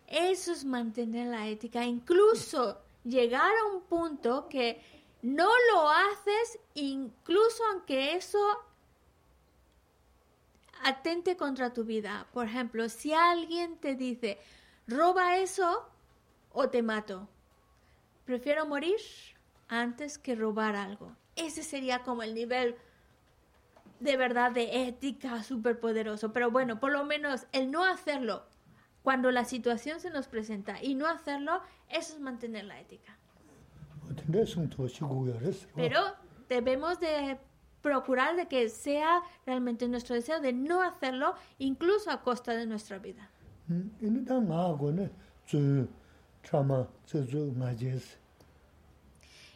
Eso 0.06 0.52
es 0.52 0.64
mantener 0.64 1.28
la 1.28 1.46
ética. 1.48 1.84
Incluso 1.84 2.83
llegar 3.04 3.50
a 3.56 3.74
un 3.74 3.82
punto 3.82 4.48
que 4.48 4.82
no 5.22 5.48
lo 5.72 5.88
haces 5.88 6.58
incluso 6.74 7.62
aunque 7.72 8.16
eso 8.16 8.38
atente 10.82 11.36
contra 11.36 11.72
tu 11.72 11.84
vida. 11.84 12.26
Por 12.32 12.46
ejemplo, 12.46 12.88
si 12.88 13.14
alguien 13.14 13.78
te 13.78 13.94
dice, 13.94 14.38
roba 14.86 15.36
eso 15.38 15.88
o 16.52 16.68
te 16.68 16.82
mato, 16.82 17.28
prefiero 18.24 18.66
morir 18.66 19.00
antes 19.68 20.18
que 20.18 20.34
robar 20.34 20.76
algo. 20.76 21.16
Ese 21.36 21.62
sería 21.62 22.02
como 22.02 22.22
el 22.22 22.34
nivel 22.34 22.76
de 24.00 24.16
verdad 24.16 24.52
de 24.52 24.86
ética 24.86 25.42
súper 25.42 25.80
poderoso. 25.80 26.32
Pero 26.32 26.50
bueno, 26.50 26.78
por 26.78 26.92
lo 26.92 27.04
menos 27.04 27.46
el 27.52 27.70
no 27.70 27.84
hacerlo 27.84 28.44
cuando 29.02 29.30
la 29.30 29.44
situación 29.44 30.00
se 30.00 30.10
nos 30.10 30.28
presenta 30.28 30.82
y 30.82 30.94
no 30.94 31.06
hacerlo, 31.06 31.60
eso 31.88 32.14
es 32.14 32.20
mantener 32.20 32.64
la 32.64 32.80
ética. 32.80 33.16
Pero 35.74 36.00
debemos 36.48 37.00
de 37.00 37.38
procurar 37.82 38.36
de 38.36 38.46
que 38.46 38.68
sea 38.68 39.22
realmente 39.44 39.86
nuestro 39.88 40.14
deseo 40.14 40.40
de 40.40 40.52
no 40.52 40.82
hacerlo, 40.82 41.34
incluso 41.58 42.10
a 42.10 42.22
costa 42.22 42.54
de 42.54 42.66
nuestra 42.66 42.98
vida. 42.98 43.30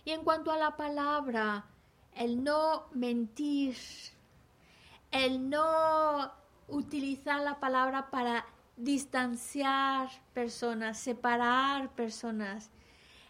Y 0.05 0.11
en 0.11 0.25
cuanto 0.25 0.51
a 0.51 0.57
la 0.57 0.77
palabra, 0.77 1.67
el 2.15 2.43
no 2.43 2.89
mentir, 2.93 3.77
el 5.11 5.49
no 5.49 6.33
utilizar 6.69 7.41
la 7.41 7.61
palabra 7.61 8.11
para 8.11 8.45
distanciar 8.79 10.09
personas, 10.33 10.99
separar 10.99 11.91
personas, 11.95 12.71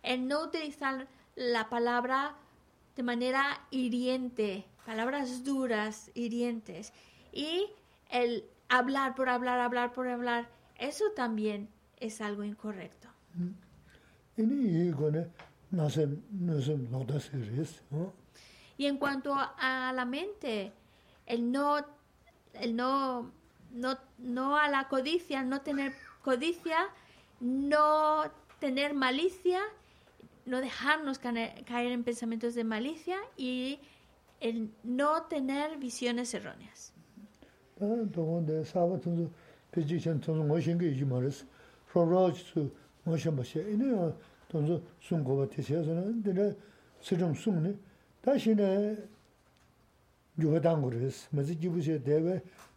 el 0.02 0.28
no 0.28 0.44
utilizar 0.44 1.08
la 1.34 1.68
palabra 1.68 2.36
de 2.94 3.02
manera 3.02 3.60
hiriente, 3.70 4.66
palabras 4.84 5.44
duras, 5.44 6.10
hirientes, 6.14 6.92
y 7.32 7.66
el 8.10 8.44
hablar 8.68 9.14
por 9.14 9.28
hablar, 9.28 9.60
hablar 9.60 9.92
por 9.92 10.08
hablar, 10.08 10.48
eso 10.76 11.04
también 11.16 11.68
es 11.98 12.20
algo 12.20 12.44
incorrecto. 12.44 13.08
Y 18.76 18.86
en 18.86 18.96
cuanto 18.98 19.34
a 19.34 19.92
la 19.94 20.04
mente, 20.04 20.72
el 21.26 21.50
no, 21.50 21.78
el 22.54 22.76
no 22.76 23.32
no, 23.72 23.98
no 24.18 24.56
a 24.56 24.68
la 24.68 24.88
codicia, 24.88 25.42
no 25.42 25.60
tener 25.60 25.92
codicia, 26.22 26.76
no 27.40 28.24
tener 28.58 28.94
malicia, 28.94 29.60
no 30.46 30.60
dejarnos 30.60 31.18
caer 31.18 31.92
en 31.92 32.04
pensamientos 32.04 32.54
de 32.54 32.64
malicia 32.64 33.18
y 33.36 33.80
el 34.40 34.70
no 34.82 35.22
tener 35.24 35.78
visiones 35.78 36.32
erróneas. 36.34 36.92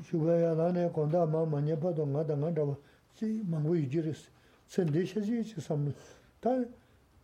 shūpa 0.08 0.32
yā 0.40 0.54
nā 0.54 0.66
nē 0.72 0.82
kōndā 0.94 1.26
mā 1.26 1.44
mā 1.44 1.58
nyā 1.60 1.76
pā 1.76 1.90
tō 1.92 2.04
ngā 2.06 2.22
tā 2.28 2.34
ngā 2.38 2.54
tā 2.54 2.62
wā, 2.64 2.76
sī 3.18 3.42
mā 3.48 3.58
ngu 3.62 3.74
yī 3.78 3.86
jī 3.92 4.00
rēs, 4.08 4.26
sēn 4.68 4.86
dē 4.92 5.06
shiā 5.06 5.22
jī 5.22 5.42
chī 5.44 5.60
sāmbū, 5.62 5.92
tā 6.40 6.64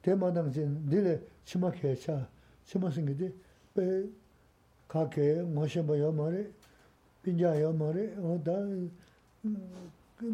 대마당 0.02 0.50
진 0.50 0.88
딜레 0.88 1.20
치마케 1.44 1.94
차 1.96 2.26
치마싱게디 2.64 3.34
베 3.74 4.08
카케 4.88 5.42
모셔봐요 5.42 6.12
말에 6.12 6.48
빈자요 7.22 7.72
말에 7.72 8.16
어다 8.16 8.52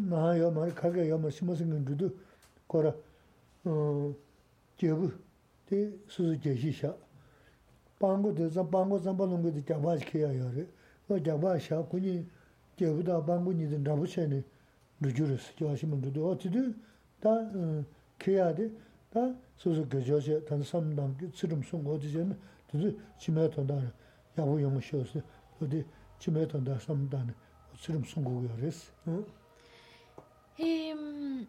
maa 0.00 0.34
yaa 0.36 0.50
maa 0.50 0.70
kagaa 0.70 1.04
yaa 1.04 1.18
maa 1.18 1.30
shima 1.30 1.56
singa 1.56 1.76
dhudu 1.78 2.10
kora 2.66 2.94
jebu 4.78 5.12
di 5.68 5.78
suzu 6.08 6.36
jeshi 6.36 6.72
shaa. 6.72 6.94
Pangu 7.98 8.32
di 8.32 8.48
zan 8.48 8.68
pangu 8.68 8.98
zanpa 8.98 9.24
lungu 9.24 9.50
di 9.50 9.62
jagbaa 9.62 9.96
kiyaa 9.96 10.32
yaa 10.32 10.50
re. 10.50 10.66
Waa 11.08 11.18
jagbaa 11.20 11.58
shaa 11.58 11.82
kuni 11.82 12.26
jebu 12.76 13.02
daa 13.02 13.20
pangu 13.20 13.52
nidhi 13.52 13.78
nabu 13.78 14.06
shaa 14.06 14.26
ni 14.26 14.42
dhuju 15.00 15.26
rasi, 15.26 15.52
jaa 15.58 15.76
shima 15.76 15.96
dhudu. 15.96 16.26
O 16.26 16.34
tidu 16.36 16.74
daa 17.20 17.46
kiyaa 18.18 18.52
di 18.52 18.70
daa 19.12 19.34
suzu 19.56 19.84
gajaa 19.86 20.20
shaa 20.20 20.40
tanda 20.44 20.64
samdang 20.64 21.14
tsirum 21.32 21.62
sung 21.62 21.86
o 21.86 21.96
di 21.96 22.08
jaa 22.10 22.26
tidu 22.70 22.98
chimaya 23.18 23.48
tanda 23.48 23.92
yabu 24.36 24.58
yamu 24.58 24.80
shaa 24.80 25.04
si. 25.04 25.22
O 25.60 25.66
di 25.66 25.84
chimaya 26.18 26.46
tanda 26.46 26.78
samdang 26.78 27.32
tsirum 27.78 28.04
sung 28.04 28.24
gu 28.24 28.42
yaa 28.46 28.56
resi. 28.60 28.90
Mm, 30.58 31.42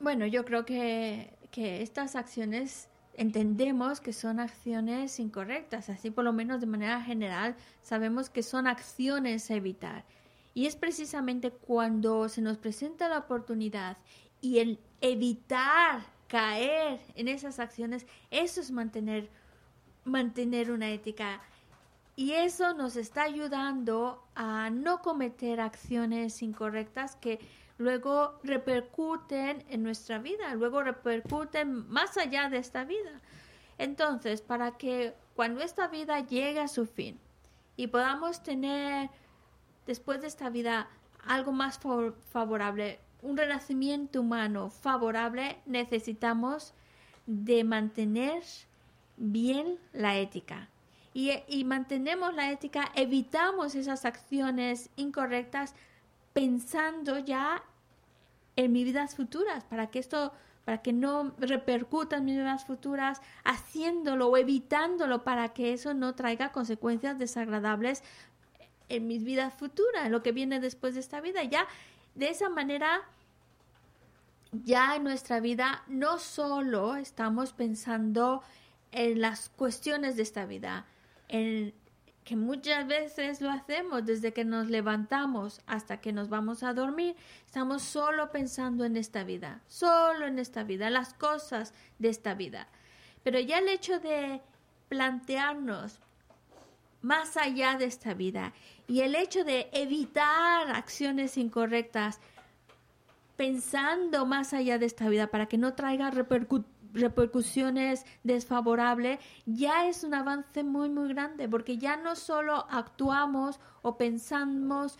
bueno, 0.00 0.26
yo 0.26 0.44
creo 0.44 0.64
que, 0.64 1.32
que 1.50 1.82
estas 1.82 2.16
acciones 2.16 2.88
entendemos 3.14 4.00
que 4.00 4.12
son 4.12 4.38
acciones 4.38 5.18
incorrectas, 5.18 5.88
así 5.88 6.10
por 6.10 6.24
lo 6.24 6.32
menos 6.32 6.60
de 6.60 6.66
manera 6.66 7.02
general 7.02 7.56
sabemos 7.82 8.30
que 8.30 8.44
son 8.44 8.66
acciones 8.66 9.50
a 9.50 9.54
evitar. 9.54 10.04
Y 10.54 10.66
es 10.66 10.76
precisamente 10.76 11.50
cuando 11.50 12.28
se 12.28 12.42
nos 12.42 12.58
presenta 12.58 13.08
la 13.08 13.18
oportunidad 13.18 13.96
y 14.40 14.58
el 14.58 14.78
evitar 15.00 16.02
caer 16.28 17.00
en 17.14 17.28
esas 17.28 17.58
acciones, 17.58 18.06
eso 18.30 18.60
es 18.60 18.70
mantener, 18.70 19.28
mantener 20.04 20.70
una 20.70 20.90
ética. 20.90 21.40
Y 22.14 22.32
eso 22.32 22.74
nos 22.74 22.96
está 22.96 23.22
ayudando 23.22 24.24
a 24.34 24.70
no 24.70 25.00
cometer 25.02 25.60
acciones 25.60 26.42
incorrectas 26.42 27.16
que 27.16 27.40
luego 27.78 28.38
repercuten 28.42 29.64
en 29.68 29.82
nuestra 29.82 30.18
vida, 30.18 30.54
luego 30.54 30.82
repercuten 30.82 31.88
más 31.88 32.16
allá 32.16 32.48
de 32.48 32.58
esta 32.58 32.84
vida. 32.84 33.20
Entonces, 33.78 34.42
para 34.42 34.72
que 34.72 35.14
cuando 35.34 35.62
esta 35.62 35.86
vida 35.86 36.20
llegue 36.20 36.60
a 36.60 36.68
su 36.68 36.86
fin 36.86 37.18
y 37.76 37.86
podamos 37.86 38.42
tener 38.42 39.08
después 39.86 40.20
de 40.20 40.26
esta 40.26 40.50
vida 40.50 40.88
algo 41.24 41.52
más 41.52 41.78
favorable, 42.32 42.98
un 43.22 43.36
renacimiento 43.36 44.20
humano 44.20 44.70
favorable, 44.70 45.58
necesitamos 45.64 46.74
de 47.26 47.62
mantener 47.62 48.42
bien 49.16 49.78
la 49.92 50.16
ética. 50.16 50.68
Y, 51.14 51.64
mantenemos 51.64 52.32
la 52.34 52.52
ética, 52.52 52.92
evitamos 52.94 53.74
esas 53.74 54.04
acciones 54.04 54.90
incorrectas 54.94 55.74
pensando 56.38 57.18
ya 57.18 57.64
en 58.54 58.70
mis 58.70 58.84
vidas 58.84 59.16
futuras, 59.16 59.64
para 59.64 59.88
que 59.88 59.98
esto, 59.98 60.32
para 60.64 60.82
que 60.82 60.92
no 60.92 61.34
repercuta 61.38 62.18
en 62.18 62.26
mis 62.26 62.36
vidas 62.36 62.64
futuras, 62.64 63.20
haciéndolo 63.42 64.28
o 64.28 64.36
evitándolo 64.36 65.24
para 65.24 65.48
que 65.48 65.72
eso 65.72 65.94
no 65.94 66.14
traiga 66.14 66.52
consecuencias 66.52 67.18
desagradables 67.18 68.04
en 68.88 69.08
mis 69.08 69.24
vidas 69.24 69.52
futuras, 69.52 70.06
en 70.06 70.12
lo 70.12 70.22
que 70.22 70.30
viene 70.30 70.60
después 70.60 70.94
de 70.94 71.00
esta 71.00 71.20
vida. 71.20 71.42
Ya 71.42 71.66
de 72.14 72.28
esa 72.28 72.48
manera, 72.48 73.02
ya 74.52 74.94
en 74.94 75.02
nuestra 75.02 75.40
vida 75.40 75.82
no 75.88 76.20
solo 76.20 76.94
estamos 76.94 77.52
pensando 77.52 78.44
en 78.92 79.20
las 79.20 79.48
cuestiones 79.48 80.14
de 80.14 80.22
esta 80.22 80.46
vida, 80.46 80.86
en 81.26 81.74
que 82.28 82.36
muchas 82.36 82.86
veces 82.86 83.40
lo 83.40 83.48
hacemos 83.50 84.04
desde 84.04 84.34
que 84.34 84.44
nos 84.44 84.68
levantamos 84.68 85.62
hasta 85.66 86.02
que 86.02 86.12
nos 86.12 86.28
vamos 86.28 86.62
a 86.62 86.74
dormir, 86.74 87.16
estamos 87.46 87.80
solo 87.80 88.30
pensando 88.30 88.84
en 88.84 88.98
esta 88.98 89.24
vida, 89.24 89.62
solo 89.66 90.26
en 90.26 90.38
esta 90.38 90.62
vida, 90.62 90.90
las 90.90 91.14
cosas 91.14 91.72
de 91.98 92.10
esta 92.10 92.34
vida. 92.34 92.68
Pero 93.22 93.40
ya 93.40 93.60
el 93.60 93.68
hecho 93.70 93.98
de 93.98 94.42
plantearnos 94.90 96.00
más 97.00 97.38
allá 97.38 97.78
de 97.78 97.86
esta 97.86 98.12
vida 98.12 98.52
y 98.86 99.00
el 99.00 99.14
hecho 99.14 99.42
de 99.42 99.70
evitar 99.72 100.70
acciones 100.70 101.38
incorrectas 101.38 102.20
pensando 103.38 104.26
más 104.26 104.52
allá 104.52 104.76
de 104.76 104.84
esta 104.84 105.08
vida 105.08 105.28
para 105.28 105.46
que 105.46 105.56
no 105.56 105.72
traiga 105.72 106.10
repercusiones 106.10 106.77
desfavorables, 108.22 109.18
ya 109.46 109.86
es 109.86 110.04
un 110.04 110.14
avance 110.14 110.62
muy, 110.64 110.88
muy 110.88 111.08
grande, 111.08 111.48
porque 111.48 111.78
ya 111.78 111.96
no 111.96 112.16
solo 112.16 112.66
actuamos 112.70 113.60
o 113.82 113.96
pensamos 113.96 114.98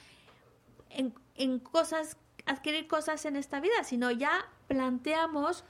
en, 0.90 1.15
en 1.35 1.59
cosas, 1.59 2.16
adquirir 2.47 2.86
cosas 2.86 3.24
en 3.24 3.36
esta 3.36 3.60
vida, 3.60 3.85
sino 3.85 4.10
ya 4.10 4.48
planteamos 4.66 5.65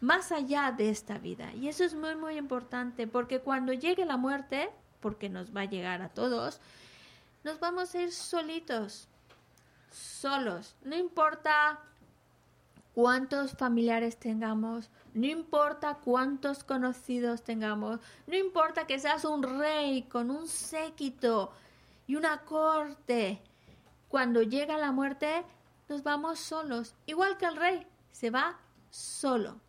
más 0.00 0.32
allá 0.32 0.72
de 0.72 0.90
esta 0.90 1.18
vida. 1.18 1.52
Y 1.54 1.68
eso 1.68 1.84
es 1.84 1.94
muy, 1.94 2.16
muy 2.16 2.36
importante, 2.36 3.06
porque 3.06 3.40
cuando 3.40 3.72
llegue 3.72 4.04
la 4.04 4.16
muerte, 4.16 4.70
porque 5.00 5.28
nos 5.28 5.54
va 5.54 5.62
a 5.62 5.66
llegar 5.66 6.02
a 6.02 6.08
todos, 6.08 6.60
nos 7.44 7.60
vamos 7.60 7.94
a 7.94 8.02
ir 8.02 8.12
solitos, 8.12 9.08
solos. 9.90 10.76
No 10.82 10.96
importa 10.96 11.80
cuántos 12.94 13.52
familiares 13.52 14.18
tengamos, 14.18 14.90
no 15.14 15.26
importa 15.26 15.98
cuántos 16.02 16.64
conocidos 16.64 17.42
tengamos, 17.42 18.00
no 18.26 18.36
importa 18.36 18.86
que 18.86 18.98
seas 18.98 19.24
un 19.24 19.42
rey 19.42 20.02
con 20.04 20.30
un 20.30 20.48
séquito 20.48 21.52
y 22.06 22.16
una 22.16 22.38
corte. 22.44 23.42
Cuando 24.08 24.42
llega 24.42 24.78
la 24.78 24.92
muerte, 24.92 25.44
nos 25.88 26.02
vamos 26.02 26.38
solos, 26.38 26.94
igual 27.06 27.36
que 27.36 27.46
el 27.46 27.56
rey, 27.56 27.86
se 28.10 28.30
va 28.30 28.58
solo. 28.90 29.60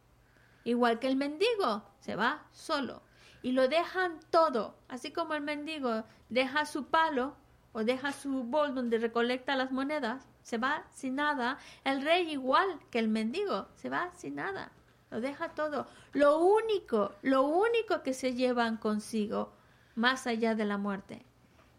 Igual 0.65 0.99
que 0.99 1.07
el 1.07 1.15
mendigo, 1.15 1.83
se 1.99 2.15
va 2.15 2.45
solo. 2.51 3.01
Y 3.41 3.51
lo 3.51 3.67
dejan 3.67 4.19
todo, 4.29 4.75
así 4.87 5.11
como 5.11 5.33
el 5.33 5.41
mendigo 5.41 6.05
deja 6.29 6.65
su 6.65 6.85
palo 6.85 7.35
o 7.73 7.83
deja 7.83 8.13
su 8.13 8.43
bol 8.43 8.73
donde 8.73 8.99
recolecta 8.99 9.55
las 9.55 9.71
monedas, 9.71 10.27
se 10.43 10.57
va 10.57 10.85
sin 10.91 11.15
nada. 11.15 11.57
El 11.83 12.01
rey 12.01 12.31
igual 12.31 12.79
que 12.89 12.99
el 12.99 13.09
mendigo, 13.09 13.67
se 13.75 13.89
va 13.89 14.11
sin 14.13 14.35
nada. 14.35 14.71
Lo 15.13 15.21
deja 15.21 15.49
todo. 15.49 15.85
Lo 16.13 16.39
único, 16.39 17.13
lo 17.21 17.43
único 17.43 18.01
que 18.01 18.15
se 18.15 18.33
llevan 18.33 18.77
consigo, 18.77 19.53
más 19.93 20.25
allá 20.25 20.55
de 20.55 20.65
la 20.65 20.79
muerte, 20.79 21.21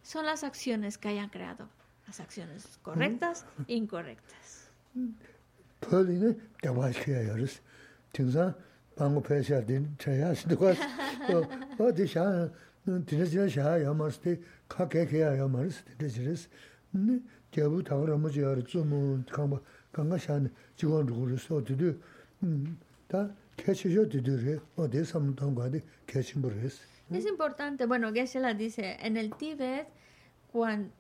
son 0.05 0.25
las 0.25 0.45
acciones 0.45 0.99
que 0.99 1.09
hayan 1.09 1.31
creado. 1.31 1.69
Las 2.07 2.21
acciones 2.21 2.79
correctas 2.83 3.45
e 3.67 3.75
incorrectas. 3.75 4.71
Es 27.11 27.27
importante, 27.27 27.87
bueno, 27.87 28.13
Geshe 28.13 28.41
la 28.41 28.55
dice, 28.55 28.97
en 29.01 29.17
el 29.17 29.35
Tíbet, 29.35 29.87
cuando, 30.51 30.91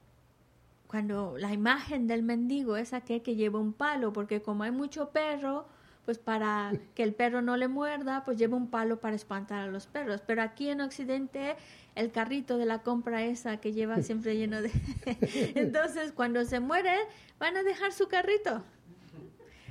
cuando 0.86 1.36
la 1.38 1.52
imagen 1.52 2.06
del 2.06 2.22
mendigo 2.22 2.76
es 2.76 2.92
aquel 2.92 3.22
que 3.22 3.36
lleva 3.36 3.58
un 3.58 3.72
palo, 3.72 4.12
porque 4.12 4.42
como 4.42 4.64
hay 4.64 4.70
mucho 4.70 5.10
perro, 5.10 5.66
pues 6.04 6.18
para 6.18 6.72
que 6.94 7.02
el 7.02 7.14
perro 7.14 7.40
no 7.40 7.56
le 7.56 7.68
muerda, 7.68 8.24
pues 8.24 8.38
lleva 8.38 8.56
un 8.56 8.68
palo 8.68 9.00
para 9.00 9.16
espantar 9.16 9.60
a 9.60 9.66
los 9.66 9.86
perros. 9.86 10.22
Pero 10.26 10.42
aquí 10.42 10.68
en 10.68 10.82
Occidente, 10.82 11.56
el 11.94 12.12
carrito 12.12 12.58
de 12.58 12.66
la 12.66 12.82
compra 12.82 13.24
esa 13.24 13.56
que 13.56 13.72
lleva 13.72 14.02
siempre 14.02 14.36
lleno 14.36 14.60
de... 14.60 14.70
Entonces, 15.54 16.12
cuando 16.12 16.44
se 16.44 16.60
muere, 16.60 16.94
van 17.38 17.56
a 17.56 17.62
dejar 17.62 17.92
su 17.92 18.08
carrito. 18.08 18.62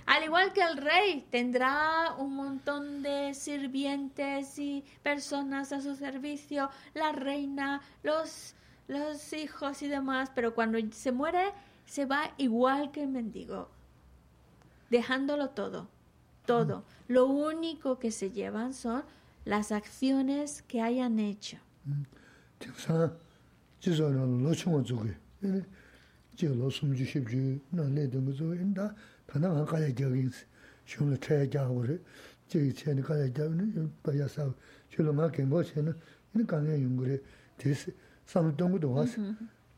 Al 0.05 0.23
igual 0.23 0.53
que 0.53 0.61
el 0.61 0.77
rey, 0.77 1.25
tendrá 1.29 2.15
un 2.17 2.35
montón 2.35 3.01
de 3.01 3.33
sirvientes 3.33 4.59
y 4.59 4.83
personas 5.01 5.71
a 5.71 5.81
su 5.81 5.95
servicio, 5.95 6.69
la 6.93 7.11
reina, 7.11 7.81
los, 8.03 8.55
los 8.87 9.31
hijos 9.33 9.81
y 9.81 9.87
demás, 9.87 10.31
pero 10.35 10.53
cuando 10.53 10.77
se 10.91 11.11
muere, 11.11 11.51
se 11.85 12.05
va 12.05 12.33
igual 12.37 12.91
que 12.91 13.03
el 13.03 13.09
mendigo, 13.09 13.69
dejándolo 14.89 15.49
todo, 15.49 15.87
todo. 16.45 16.83
Lo 17.07 17.25
único 17.27 17.99
que 17.99 18.11
se 18.11 18.31
llevan 18.31 18.73
son 18.73 19.03
las 19.45 19.71
acciones 19.71 20.61
que 20.63 20.81
hayan 20.81 21.19
hecho. 21.19 21.57
파나 29.27 29.55
한 29.55 29.65
가야 29.65 29.93
저기 29.93 30.29
쇼를 30.85 31.17
쳐야 31.17 31.49
자고래 31.49 31.97
저기 32.47 32.73
쳐야 32.73 33.01
가야 33.01 33.31
자면 33.33 33.91
바야사 34.03 34.53
쇼를 34.89 35.13
막 35.13 35.31
경고 35.31 35.63
쳐는 35.63 35.93
이 36.35 36.43
강에 36.45 36.81
용거래 36.83 37.19
데스 37.57 37.93
삼동도 38.25 38.91
와서 38.91 39.21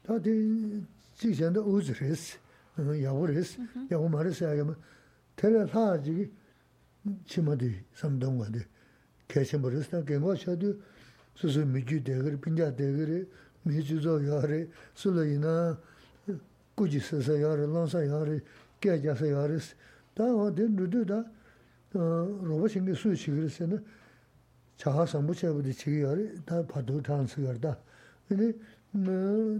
다들 0.03 0.83
지전도 1.13 1.61
우즈레스 1.63 2.37
야오레스 2.77 3.61
야오 3.91 4.09
말해서 4.09 4.47
하면 4.49 4.75
테레 5.35 5.65
사지 5.67 6.31
치마디 7.25 7.83
삼동과데 7.93 8.59
계신 9.27 9.61
버렸다 9.61 10.03
경고 10.03 10.35
쳐도 10.35 10.73
수수 11.35 11.65
미주 11.65 12.03
대거 12.03 12.39
빈자 12.41 12.75
대거 12.75 13.25
미주조 13.63 14.25
야레 14.27 14.67
술이나 14.93 15.77
꾸지서서 16.75 17.41
야레 17.41 17.65
론사 17.65 18.05
야레 18.05 18.39
kya 18.85 19.15
sa 19.15 19.25
yaris. 19.25 19.75
Da 20.15 20.33
wa 20.33 20.49
den 20.49 20.77
rudu 20.77 21.03
da 21.05 21.23
roba 21.93 22.67
shingi 22.67 22.95
su 22.95 23.09
chigiri 23.15 23.49
se 23.49 23.65
na 23.65 23.77
chaha 24.77 25.05
sambu 25.05 25.33
chabu 25.33 25.61
di 25.61 25.73
chigi 25.73 26.01
yari 26.01 26.43
da 26.45 26.63
padu 26.63 27.01
tang 27.01 27.27
si 27.27 27.41
yari 27.41 27.59
da. 27.59 27.77
Ini 28.29 28.53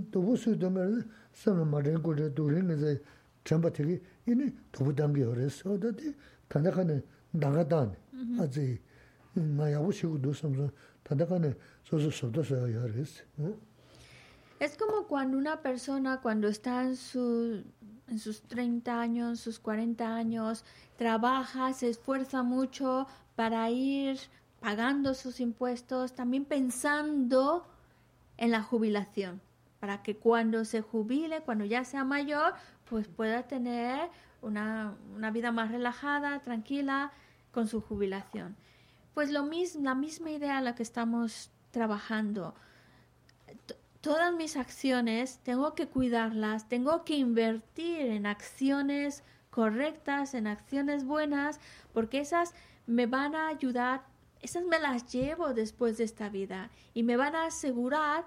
dobu 0.10 0.36
su 0.38 0.56
dunga 0.56 1.04
samla 1.34 1.66
marin 1.66 2.02
kuri 2.02 2.30
duri 2.34 2.62
zay 2.78 3.00
chamba 3.44 3.70
tigi 3.70 4.02
ini 4.26 4.54
dobu 4.72 4.94
dangi 4.94 5.22
yaris. 5.22 5.66
O 5.66 5.78
da 5.78 5.92
di 5.92 6.16
tanda 6.48 6.72
kani 6.72 7.02
naga 7.34 7.64
dan 7.64 7.96
azi 8.40 8.80
nga 9.36 9.68
yabu 9.70 9.92
shigu 9.92 10.18
du 10.18 10.34
samsa 10.34 10.72
tanda 11.04 11.26
kani 11.26 11.54
sosu 11.84 12.12
soda 12.12 12.44
sa 12.44 12.56
yaris. 12.56 13.24
Es 14.58 14.78
como 14.78 15.06
cuando 15.06 15.38
una 15.38 15.62
persona 15.62 16.22
cuando 16.22 16.48
está 16.48 16.86
en 16.86 16.96
su 16.96 17.62
en 18.08 18.20
sus 18.20 18.42
30 18.44 19.00
años, 19.00 19.40
sus 19.40 19.60
40 19.60 20.16
años, 20.16 20.64
trabaja, 20.98 21.74
se 21.74 21.90
esfuerza 21.90 22.44
mucho 22.44 23.08
para 23.36 23.70
ir 23.70 24.20
pagando 24.60 25.14
sus 25.14 25.40
impuestos, 25.40 26.16
también 26.16 26.46
pensando 26.46 27.66
en 28.38 28.52
la 28.52 28.62
jubilación, 28.62 29.42
para 29.80 30.04
que 30.04 30.18
cuando 30.18 30.66
se 30.66 30.82
jubile, 30.82 31.42
cuando 31.42 31.66
ya 31.66 31.84
sea 31.84 32.04
mayor, 32.04 32.54
pues 32.90 33.08
pueda 33.08 33.44
tener 33.44 34.10
una, 34.42 34.96
una 35.16 35.32
vida 35.32 35.52
más 35.52 35.72
relajada, 35.72 36.40
tranquila, 36.40 37.12
con 37.52 37.68
su 37.68 37.82
jubilación. 37.82 38.56
Pues 39.14 39.32
lo 39.32 39.44
mismo, 39.44 39.84
la 39.84 39.96
misma 39.96 40.32
idea 40.32 40.58
a 40.58 40.62
la 40.62 40.76
que 40.76 40.84
estamos 40.84 41.50
trabajando 41.72 42.54
todas 44.06 44.32
mis 44.36 44.56
acciones 44.56 45.40
tengo 45.40 45.74
que 45.74 45.88
cuidarlas, 45.88 46.70
tengo 46.70 47.04
que 47.06 47.16
invertir 47.16 48.02
en 48.02 48.28
acciones 48.28 49.24
correctas, 49.50 50.36
en 50.36 50.46
acciones 50.46 51.06
buenas, 51.06 51.60
porque 51.92 52.20
esas 52.20 52.54
me 52.86 53.08
van 53.08 53.34
a 53.34 53.48
ayudar, 53.48 54.06
esas 54.44 54.64
me 54.64 54.78
las 54.78 55.12
llevo 55.12 55.56
después 55.56 55.98
de 55.98 56.04
esta 56.04 56.30
vida 56.30 56.70
y 56.94 57.02
me 57.02 57.18
van 57.18 57.36
a 57.36 57.48
asegurar 57.48 58.26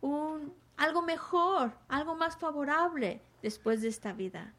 un 0.00 0.52
algo 0.76 1.00
mejor, 1.00 1.74
algo 1.86 2.16
más 2.16 2.36
favorable 2.36 3.22
después 3.40 3.82
de 3.82 3.88
esta 3.88 4.12
vida. 4.12 4.52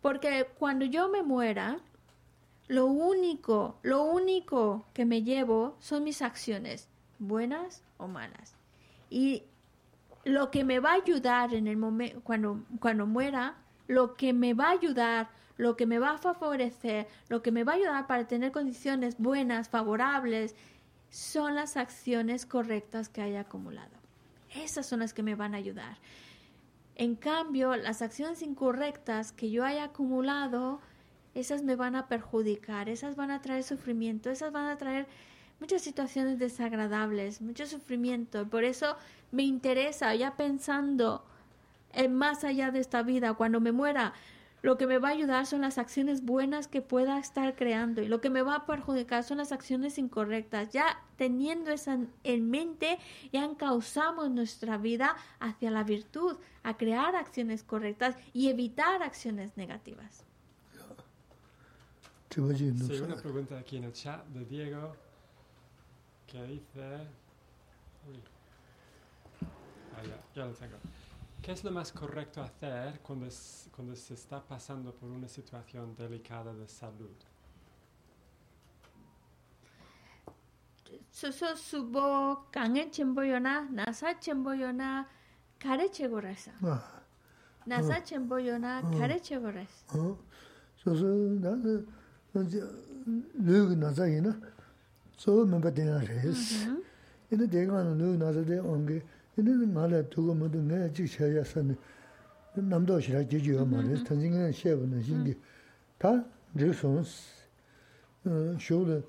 Porque 0.00 0.48
cuando 0.58 0.86
yo 0.86 1.10
me 1.10 1.22
muera, 1.22 1.78
lo 2.68 2.86
único, 2.86 3.76
lo 3.82 4.02
único 4.02 4.86
que 4.94 5.04
me 5.04 5.22
llevo 5.22 5.76
son 5.78 6.04
mis 6.04 6.22
acciones, 6.22 6.88
buenas 7.18 7.82
o 7.98 8.08
malas. 8.08 8.59
Y 9.10 9.42
lo 10.24 10.50
que 10.50 10.64
me 10.64 10.80
va 10.80 10.92
a 10.92 10.94
ayudar 10.94 11.52
en 11.52 11.66
el 11.66 11.76
momento, 11.76 12.20
cuando, 12.22 12.64
cuando 12.78 13.06
muera, 13.06 13.56
lo 13.86 14.14
que 14.14 14.32
me 14.32 14.54
va 14.54 14.68
a 14.68 14.72
ayudar, 14.72 15.30
lo 15.56 15.76
que 15.76 15.84
me 15.84 15.98
va 15.98 16.12
a 16.12 16.18
favorecer, 16.18 17.08
lo 17.28 17.42
que 17.42 17.52
me 17.52 17.64
va 17.64 17.72
a 17.72 17.76
ayudar 17.76 18.06
para 18.06 18.26
tener 18.26 18.52
condiciones 18.52 19.18
buenas, 19.18 19.68
favorables, 19.68 20.54
son 21.10 21.56
las 21.56 21.76
acciones 21.76 22.46
correctas 22.46 23.08
que 23.08 23.20
haya 23.20 23.40
acumulado. 23.40 23.90
Esas 24.54 24.86
son 24.86 25.00
las 25.00 25.12
que 25.12 25.22
me 25.22 25.34
van 25.34 25.54
a 25.54 25.58
ayudar. 25.58 25.98
En 26.94 27.16
cambio, 27.16 27.76
las 27.76 28.02
acciones 28.02 28.42
incorrectas 28.42 29.32
que 29.32 29.50
yo 29.50 29.64
haya 29.64 29.84
acumulado, 29.84 30.80
esas 31.34 31.62
me 31.62 31.76
van 31.76 31.96
a 31.96 32.08
perjudicar, 32.08 32.88
esas 32.88 33.16
van 33.16 33.30
a 33.30 33.40
traer 33.40 33.64
sufrimiento, 33.64 34.30
esas 34.30 34.52
van 34.52 34.66
a 34.66 34.76
traer 34.76 35.06
muchas 35.60 35.82
situaciones 35.82 36.38
desagradables, 36.38 37.40
mucho 37.40 37.66
sufrimiento. 37.66 38.48
Por 38.48 38.64
eso 38.64 38.96
me 39.30 39.42
interesa, 39.42 40.14
ya 40.14 40.36
pensando 40.36 41.24
en 41.92 42.14
más 42.14 42.44
allá 42.44 42.70
de 42.70 42.80
esta 42.80 43.02
vida, 43.02 43.34
cuando 43.34 43.60
me 43.60 43.72
muera, 43.72 44.14
lo 44.62 44.76
que 44.76 44.86
me 44.86 44.98
va 44.98 45.08
a 45.08 45.12
ayudar 45.12 45.46
son 45.46 45.62
las 45.62 45.78
acciones 45.78 46.22
buenas 46.22 46.68
que 46.68 46.82
pueda 46.82 47.18
estar 47.18 47.56
creando 47.56 48.02
y 48.02 48.08
lo 48.08 48.20
que 48.20 48.28
me 48.28 48.42
va 48.42 48.56
a 48.56 48.66
perjudicar 48.66 49.24
son 49.24 49.38
las 49.38 49.52
acciones 49.52 49.96
incorrectas. 49.96 50.70
Ya 50.70 51.02
teniendo 51.16 51.70
eso 51.70 51.96
en 52.24 52.50
mente, 52.50 52.98
ya 53.32 53.44
encauzamos 53.44 54.30
nuestra 54.30 54.76
vida 54.76 55.16
hacia 55.38 55.70
la 55.70 55.82
virtud, 55.82 56.36
a 56.62 56.76
crear 56.76 57.16
acciones 57.16 57.62
correctas 57.62 58.16
y 58.34 58.48
evitar 58.48 59.02
acciones 59.02 59.56
negativas. 59.56 60.24
Sí, 62.28 62.40
una 62.40 63.16
pregunta 63.16 63.58
aquí 63.58 63.78
en 63.78 63.84
el 63.84 63.92
chat 63.92 64.24
de 64.26 64.44
Diego 64.44 64.94
que 66.30 66.42
dice... 66.44 67.08
Ah, 69.96 70.02
ya, 70.34 70.46
lo 70.46 70.52
tengo. 70.52 70.76
¿Qué 71.42 71.52
es 71.52 71.64
lo 71.64 71.70
más 71.72 71.90
correcto 71.92 72.42
hacer 72.42 73.00
cuando, 73.00 73.26
cuando 73.74 73.96
se 73.96 74.14
está 74.14 74.40
pasando 74.42 74.94
por 74.94 75.10
una 75.10 75.28
situación 75.28 75.96
delicada 75.96 76.54
de 76.54 76.68
salud? 76.68 77.16
suso 81.12 81.56
subo 81.56 82.46
kange 82.50 82.90
chemboyona 82.90 83.68
nasa 83.70 84.18
chemboyona 84.18 85.06
kare 85.58 85.88
chegorasa 85.88 86.52
nasa 87.66 88.02
chemboyona 88.02 88.82
kare 88.98 89.20
chegorasa 89.20 89.84
suso 90.76 91.06
na 91.42 91.54
na 91.54 92.42
nasa 93.76 94.08
ina 94.08 94.32
so 95.20 95.44
member 95.44 95.70
de 95.70 95.84
res 96.08 96.66
ene 97.30 97.46
de 97.46 97.66
ga 97.66 97.82
no 97.82 98.16
na 98.16 98.32
de 98.32 98.58
on 98.58 98.86
ge 98.86 99.02
ene 99.36 99.66
ma 99.66 99.86
la 99.86 100.02
tu 100.02 100.24
go 100.24 100.32
mo 100.34 100.48
de 100.48 100.58
ne 100.58 100.90
ji 100.92 101.04
che 101.04 101.26
ya 101.26 101.44
san 101.44 101.76
남도 102.54 102.98
시라 102.98 103.22
지지요 103.28 103.64
말에 103.64 104.02
전진은 104.02 104.50
시에는 104.52 105.02
신기 105.02 105.38
다 105.98 106.24
르손스 106.54 107.46
어 108.26 108.56
쇼르 108.58 109.02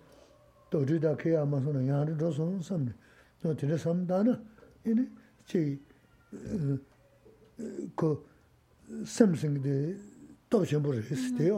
도르다 0.70 1.18
케야 1.18 1.44
마소는 1.44 1.88
야르 1.88 2.18
도손 2.18 2.62
섬네 2.62 2.94
또 3.42 3.56
드레 3.56 3.78
섬다나 3.78 4.40
이니 4.86 5.10
제그 5.46 6.86
삼성데 9.06 9.98
또 10.50 10.64
전부를 10.64 11.02
했을 11.04 11.36
때 11.38 11.50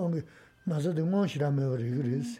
나서 0.64 0.94
등원 0.94 1.28
시라며 1.28 1.70
그랬어 1.70 2.40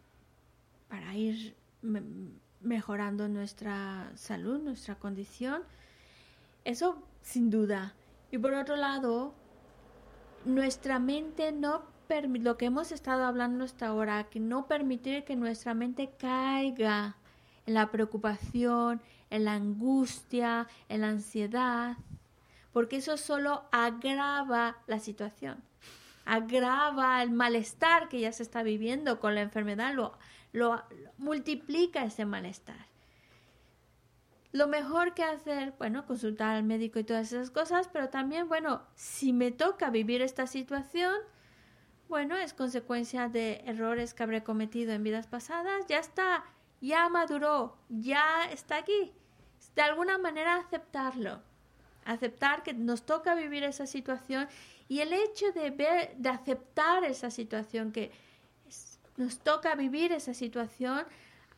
para 0.91 1.15
ir 1.15 1.55
mejorando 2.59 3.29
nuestra 3.29 4.11
salud, 4.15 4.61
nuestra 4.61 4.95
condición. 4.95 5.63
Eso 6.65 7.01
sin 7.21 7.49
duda. 7.49 7.93
Y 8.29 8.37
por 8.37 8.53
otro 8.53 8.75
lado, 8.75 9.33
nuestra 10.43 10.99
mente 10.99 11.53
no 11.53 11.89
lo 12.19 12.57
que 12.57 12.65
hemos 12.65 12.91
estado 12.91 13.23
hablando 13.23 13.63
hasta 13.63 13.87
ahora, 13.87 14.25
que 14.25 14.41
no 14.41 14.67
permitir 14.67 15.23
que 15.23 15.37
nuestra 15.37 15.73
mente 15.73 16.11
caiga 16.19 17.15
en 17.65 17.73
la 17.73 17.89
preocupación, 17.89 19.01
en 19.29 19.45
la 19.45 19.53
angustia, 19.53 20.67
en 20.89 21.01
la 21.01 21.07
ansiedad, 21.07 21.95
porque 22.73 22.97
eso 22.97 23.15
solo 23.15 23.63
agrava 23.71 24.75
la 24.87 24.99
situación, 24.99 25.63
agrava 26.25 27.23
el 27.23 27.31
malestar 27.31 28.09
que 28.09 28.19
ya 28.19 28.33
se 28.33 28.43
está 28.43 28.61
viviendo 28.61 29.21
con 29.21 29.33
la 29.33 29.41
enfermedad, 29.41 29.93
lo 30.51 30.81
multiplica 31.17 32.03
ese 32.03 32.25
malestar. 32.25 32.87
Lo 34.51 34.67
mejor 34.67 35.13
que 35.13 35.23
hacer, 35.23 35.73
bueno, 35.77 36.05
consultar 36.05 36.55
al 36.55 36.63
médico 36.63 36.99
y 36.99 37.05
todas 37.05 37.31
esas 37.31 37.51
cosas, 37.51 37.87
pero 37.87 38.09
también, 38.09 38.49
bueno, 38.49 38.81
si 38.95 39.31
me 39.31 39.51
toca 39.51 39.89
vivir 39.89 40.21
esta 40.21 40.45
situación, 40.45 41.15
bueno, 42.09 42.35
es 42.35 42.53
consecuencia 42.53 43.29
de 43.29 43.61
errores 43.65 44.13
que 44.13 44.23
habré 44.23 44.43
cometido 44.43 44.91
en 44.91 45.03
vidas 45.03 45.27
pasadas, 45.27 45.85
ya 45.87 45.99
está, 45.99 46.43
ya 46.81 47.07
maduró, 47.07 47.77
ya 47.87 48.43
está 48.51 48.75
aquí. 48.75 49.13
De 49.75 49.83
alguna 49.83 50.17
manera 50.17 50.57
aceptarlo, 50.57 51.41
aceptar 52.03 52.63
que 52.63 52.73
nos 52.73 53.05
toca 53.05 53.35
vivir 53.35 53.63
esa 53.63 53.87
situación 53.87 54.49
y 54.89 54.99
el 54.99 55.13
hecho 55.13 55.53
de 55.53 55.69
ver, 55.71 56.17
de 56.17 56.27
aceptar 56.27 57.05
esa 57.05 57.31
situación, 57.31 57.93
que 57.93 58.11
nos 59.17 59.39
toca 59.39 59.75
vivir 59.75 60.11
esa 60.11 60.33
situación, 60.33 61.05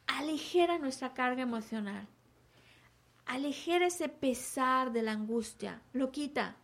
aligera 0.08 0.78
nuestra 0.80 1.14
carga 1.14 1.42
emocional 1.42 2.08
aligera 3.26 3.88
ese 3.88 4.10
pesar 4.10 4.92
de 4.92 5.02
la 5.02 5.14
angustia, 5.14 5.82
lo 5.94 6.12
quita, 6.12 6.56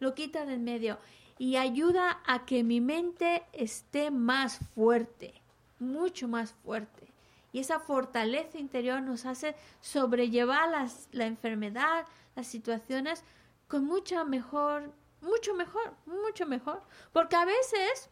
lo 0.00 0.14
quita 0.14 0.44
del 0.46 0.60
medio 0.60 0.98
y 1.38 1.56
ayuda 1.56 2.20
a 2.26 2.44
que 2.44 2.64
mi 2.64 2.80
mente 2.80 3.44
esté 3.52 4.10
más 4.10 4.58
fuerte, 4.74 5.34
mucho 5.78 6.28
más 6.28 6.52
fuerte. 6.64 7.06
Y 7.52 7.60
esa 7.60 7.80
fortaleza 7.80 8.58
interior 8.58 9.00
nos 9.00 9.24
hace 9.24 9.54
sobrellevar 9.80 10.68
la 11.12 11.26
enfermedad, 11.26 12.06
las 12.34 12.46
situaciones 12.46 13.24
con 13.68 13.84
mucha 13.84 14.24
mejor, 14.24 14.92
mucho 15.20 15.54
mejor, 15.54 15.94
mucho 16.06 16.46
mejor. 16.46 16.82
Porque 17.12 17.36
a 17.36 17.44
veces, 17.44 18.10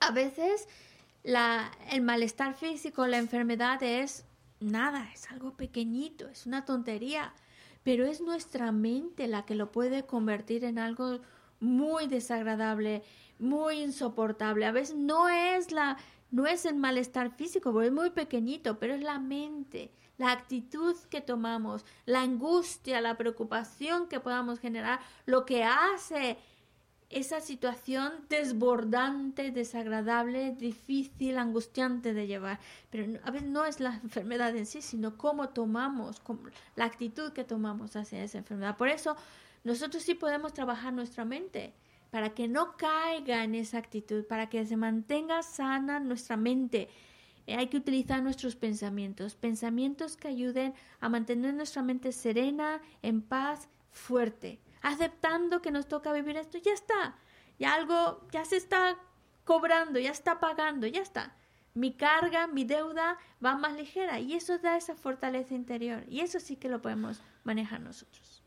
a 0.00 0.12
veces 0.12 0.68
la, 1.22 1.70
el 1.90 2.02
malestar 2.02 2.54
físico, 2.54 3.06
la 3.06 3.18
enfermedad 3.18 3.82
es 3.82 4.24
nada, 4.60 5.10
es 5.12 5.30
algo 5.30 5.56
pequeñito, 5.56 6.28
es 6.28 6.46
una 6.46 6.64
tontería, 6.64 7.32
pero 7.82 8.06
es 8.06 8.20
nuestra 8.20 8.72
mente 8.72 9.28
la 9.28 9.44
que 9.44 9.54
lo 9.54 9.72
puede 9.72 10.04
convertir 10.04 10.64
en 10.64 10.78
algo 10.78 11.20
muy 11.60 12.06
desagradable, 12.06 13.02
muy 13.38 13.82
insoportable. 13.82 14.66
A 14.66 14.72
veces 14.72 14.96
no 14.96 15.28
es 15.28 15.72
la 15.72 15.96
no 16.30 16.46
es 16.46 16.66
el 16.66 16.76
malestar 16.76 17.30
físico, 17.30 17.72
porque 17.72 17.88
es 17.88 17.92
muy 17.92 18.10
pequeñito, 18.10 18.78
pero 18.78 18.94
es 18.94 19.02
la 19.02 19.18
mente, 19.18 19.90
la 20.18 20.32
actitud 20.32 20.94
que 21.08 21.20
tomamos, 21.20 21.84
la 22.04 22.20
angustia, 22.20 23.00
la 23.00 23.16
preocupación 23.16 24.08
que 24.08 24.20
podamos 24.20 24.58
generar, 24.58 25.00
lo 25.24 25.46
que 25.46 25.64
hace 25.64 26.36
esa 27.10 27.40
situación 27.40 28.12
desbordante, 28.28 29.50
desagradable, 29.50 30.52
difícil, 30.52 31.38
angustiante 31.38 32.12
de 32.12 32.26
llevar. 32.26 32.60
Pero 32.90 33.18
a 33.24 33.30
veces 33.30 33.48
no 33.48 33.64
es 33.64 33.80
la 33.80 33.94
enfermedad 34.02 34.54
en 34.56 34.66
sí, 34.66 34.82
sino 34.82 35.16
cómo 35.16 35.48
tomamos, 35.50 36.20
la 36.76 36.84
actitud 36.84 37.32
que 37.32 37.44
tomamos 37.44 37.96
hacia 37.96 38.22
esa 38.22 38.38
enfermedad. 38.38 38.76
Por 38.76 38.88
eso 38.88 39.16
nosotros 39.64 40.02
sí 40.02 40.14
podemos 40.14 40.52
trabajar 40.52 40.92
nuestra 40.92 41.24
mente 41.24 41.72
para 42.10 42.30
que 42.30 42.48
no 42.48 42.76
caiga 42.76 43.44
en 43.44 43.54
esa 43.54 43.78
actitud, 43.78 44.24
para 44.26 44.48
que 44.48 44.64
se 44.66 44.76
mantenga 44.76 45.42
sana 45.42 46.00
nuestra 46.00 46.36
mente. 46.36 46.88
Eh, 47.46 47.56
hay 47.56 47.68
que 47.68 47.76
utilizar 47.78 48.22
nuestros 48.22 48.56
pensamientos, 48.56 49.34
pensamientos 49.34 50.16
que 50.16 50.28
ayuden 50.28 50.74
a 51.00 51.08
mantener 51.08 51.54
nuestra 51.54 51.82
mente 51.82 52.12
serena, 52.12 52.80
en 53.02 53.22
paz, 53.22 53.68
fuerte 53.90 54.58
aceptando 54.82 55.62
que 55.62 55.70
nos 55.70 55.88
toca 55.88 56.12
vivir 56.12 56.36
esto, 56.36 56.58
ya 56.58 56.72
está. 56.72 57.16
Ya 57.58 57.74
algo, 57.74 58.26
ya 58.30 58.44
se 58.44 58.56
está 58.56 58.96
cobrando, 59.44 59.98
ya 59.98 60.10
está 60.10 60.40
pagando, 60.40 60.86
ya 60.86 61.02
está. 61.02 61.34
Mi 61.74 61.92
carga, 61.92 62.46
mi 62.46 62.64
deuda 62.64 63.18
va 63.44 63.56
más 63.56 63.74
ligera 63.74 64.20
y 64.20 64.34
eso 64.34 64.58
da 64.58 64.76
esa 64.76 64.94
fortaleza 64.94 65.54
interior 65.54 66.04
y 66.08 66.20
eso 66.20 66.40
sí 66.40 66.56
que 66.56 66.68
lo 66.68 66.82
podemos 66.82 67.20
manejar 67.44 67.80
nosotros. 67.80 68.42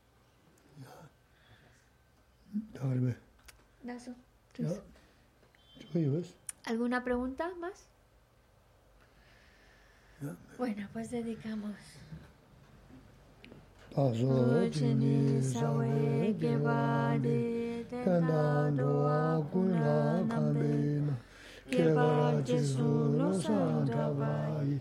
¿Alguna 6.66 7.04
pregunta 7.04 7.52
más? 7.60 7.88
Bueno, 10.58 10.88
pues 10.94 11.10
dedicamos. 11.10 11.76
paso 13.96 14.70
chini 14.72 15.42
sawe 15.42 16.34
geba 16.40 17.18
de 17.22 17.84
tena 17.90 18.72
doa 18.78 19.44
kuna 19.52 20.24
kambe 20.30 21.04
na 21.06 21.14
geba 21.70 22.42
jesu 22.46 22.88
lo 23.18 23.34
santa 23.34 24.10
vai 24.18 24.80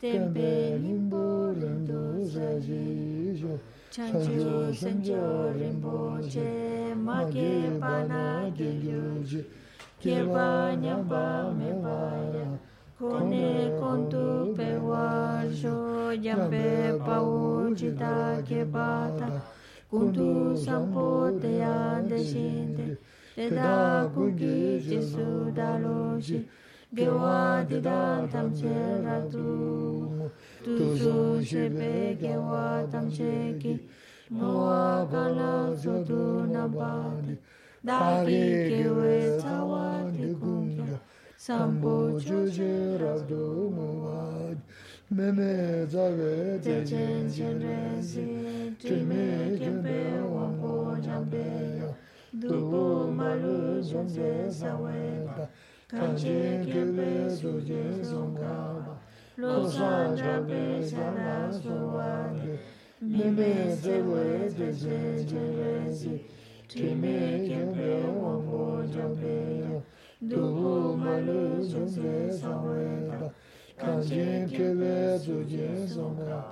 tempe 0.00 0.78
nimbo 0.82 1.54
rendo 1.54 2.02
zaji 2.24 3.38
jo 3.40 3.60
chanjo 3.90 4.74
senjo 4.74 5.52
rimbo 5.54 6.18
che 6.28 6.94
ma 6.96 7.24
ge 7.30 7.78
pana 7.80 8.50
ge 8.56 8.70
yo 8.82 9.22
je 9.22 9.44
geba 10.02 10.74
nyamba 10.82 11.54
me 11.58 11.70
vaya 11.82 12.58
kone 12.98 13.70
kontu 13.80 14.54
pe 14.56 14.68
wajo 14.88 15.76
jambe 16.24 16.98
pau 17.06 17.72
chita 17.78 18.42
ke 18.48 18.64
pata. 18.72 19.28
Kuntu 19.90 20.56
sampo 20.64 21.30
te 21.40 21.62
ande 21.62 22.18
shinde 22.30 22.98
te 23.34 23.48
da 23.50 24.08
kungi 24.14 24.82
jesu 24.86 25.52
dalo 25.54 26.20
shi 26.20 26.38
gewa 26.96 27.64
di 27.68 27.80
da 27.80 28.26
tam 28.32 28.52
che 28.52 28.76
ratu 29.04 30.30
tu. 30.64 30.96
Su 30.98 31.40
shepe 31.40 32.18
gewa 32.20 32.84
tam 32.90 33.08
che 33.10 33.56
ki. 33.60 33.74
Noa 34.30 35.06
gala 35.10 35.74
so 35.80 36.04
tu 36.04 36.44
nabadi 36.52 37.38
da 37.82 38.22
ki 38.26 38.42
kewe 38.68 39.40
tawa 39.40 40.04
di 40.12 40.34
kunga 40.34 41.00
sambu 41.48 42.20
chuji 42.20 42.98
rabdu 43.00 43.42
muwaj 43.76 44.58
meme 45.10 45.86
zawe 45.92 46.58
techen 46.64 47.30
chenresi 47.34 48.24
tuime 48.78 49.56
kyunpe 49.60 49.98
wangpo 50.34 50.96
jampe 51.04 51.44
ya 51.80 51.88
dubu 52.32 53.12
malu 53.18 53.80
zongze 53.88 54.50
sawe 54.58 55.00
pa 55.26 55.48
kanji 55.90 56.36
kyunpe 56.68 57.08
suji 57.38 57.82
zongka 58.10 58.54
pa 58.84 58.94
losan 59.40 60.16
jampe 60.16 60.60
sana 60.90 61.52
suwa 61.52 62.10
de 62.44 62.58
meme 63.00 63.50
zawe 63.82 64.24
techen 64.58 65.26
chenresi 65.28 66.14
tuime 66.68 67.16
kyunpe 67.48 67.88
wangpo 68.22 68.84
jampe 68.94 69.34
ya 69.60 69.80
dubu 70.20 70.96
malu 70.96 71.62
zunze 71.62 72.32
sangwe 72.32 73.08
da, 73.20 73.30
kanjin 73.76 74.48
kewe 74.48 75.18
zujin 75.18 75.86
zonga, 75.86 76.44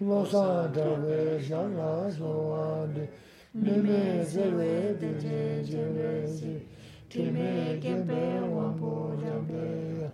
losan 0.00 0.72
dawe 0.72 1.40
shanga 1.40 2.10
zowande, 2.10 3.08
nume 3.54 4.24
zewe 4.24 4.96
deje 5.00 5.62
jewe 5.62 6.26
zi, 6.26 6.66
time 7.08 7.78
kempe 7.80 8.40
wambu 8.54 9.14
jambe 9.22 10.00
ya, 10.02 10.10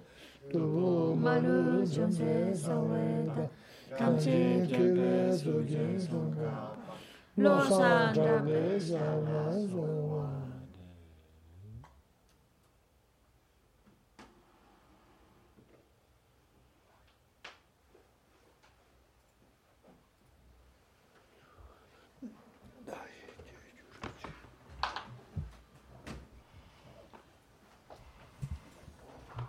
dubu 0.53 1.17
malu 1.17 1.85
zunze 1.87 2.55
sangwe 2.55 3.25
da, 3.37 3.49
kanjin 3.97 4.67
kewe 4.69 5.33
zujin 5.33 5.99
zonga, 5.99 6.53
losan 7.37 8.15
dawe 8.15 8.81
shanga 8.81 9.53
zowande, 9.69 10.14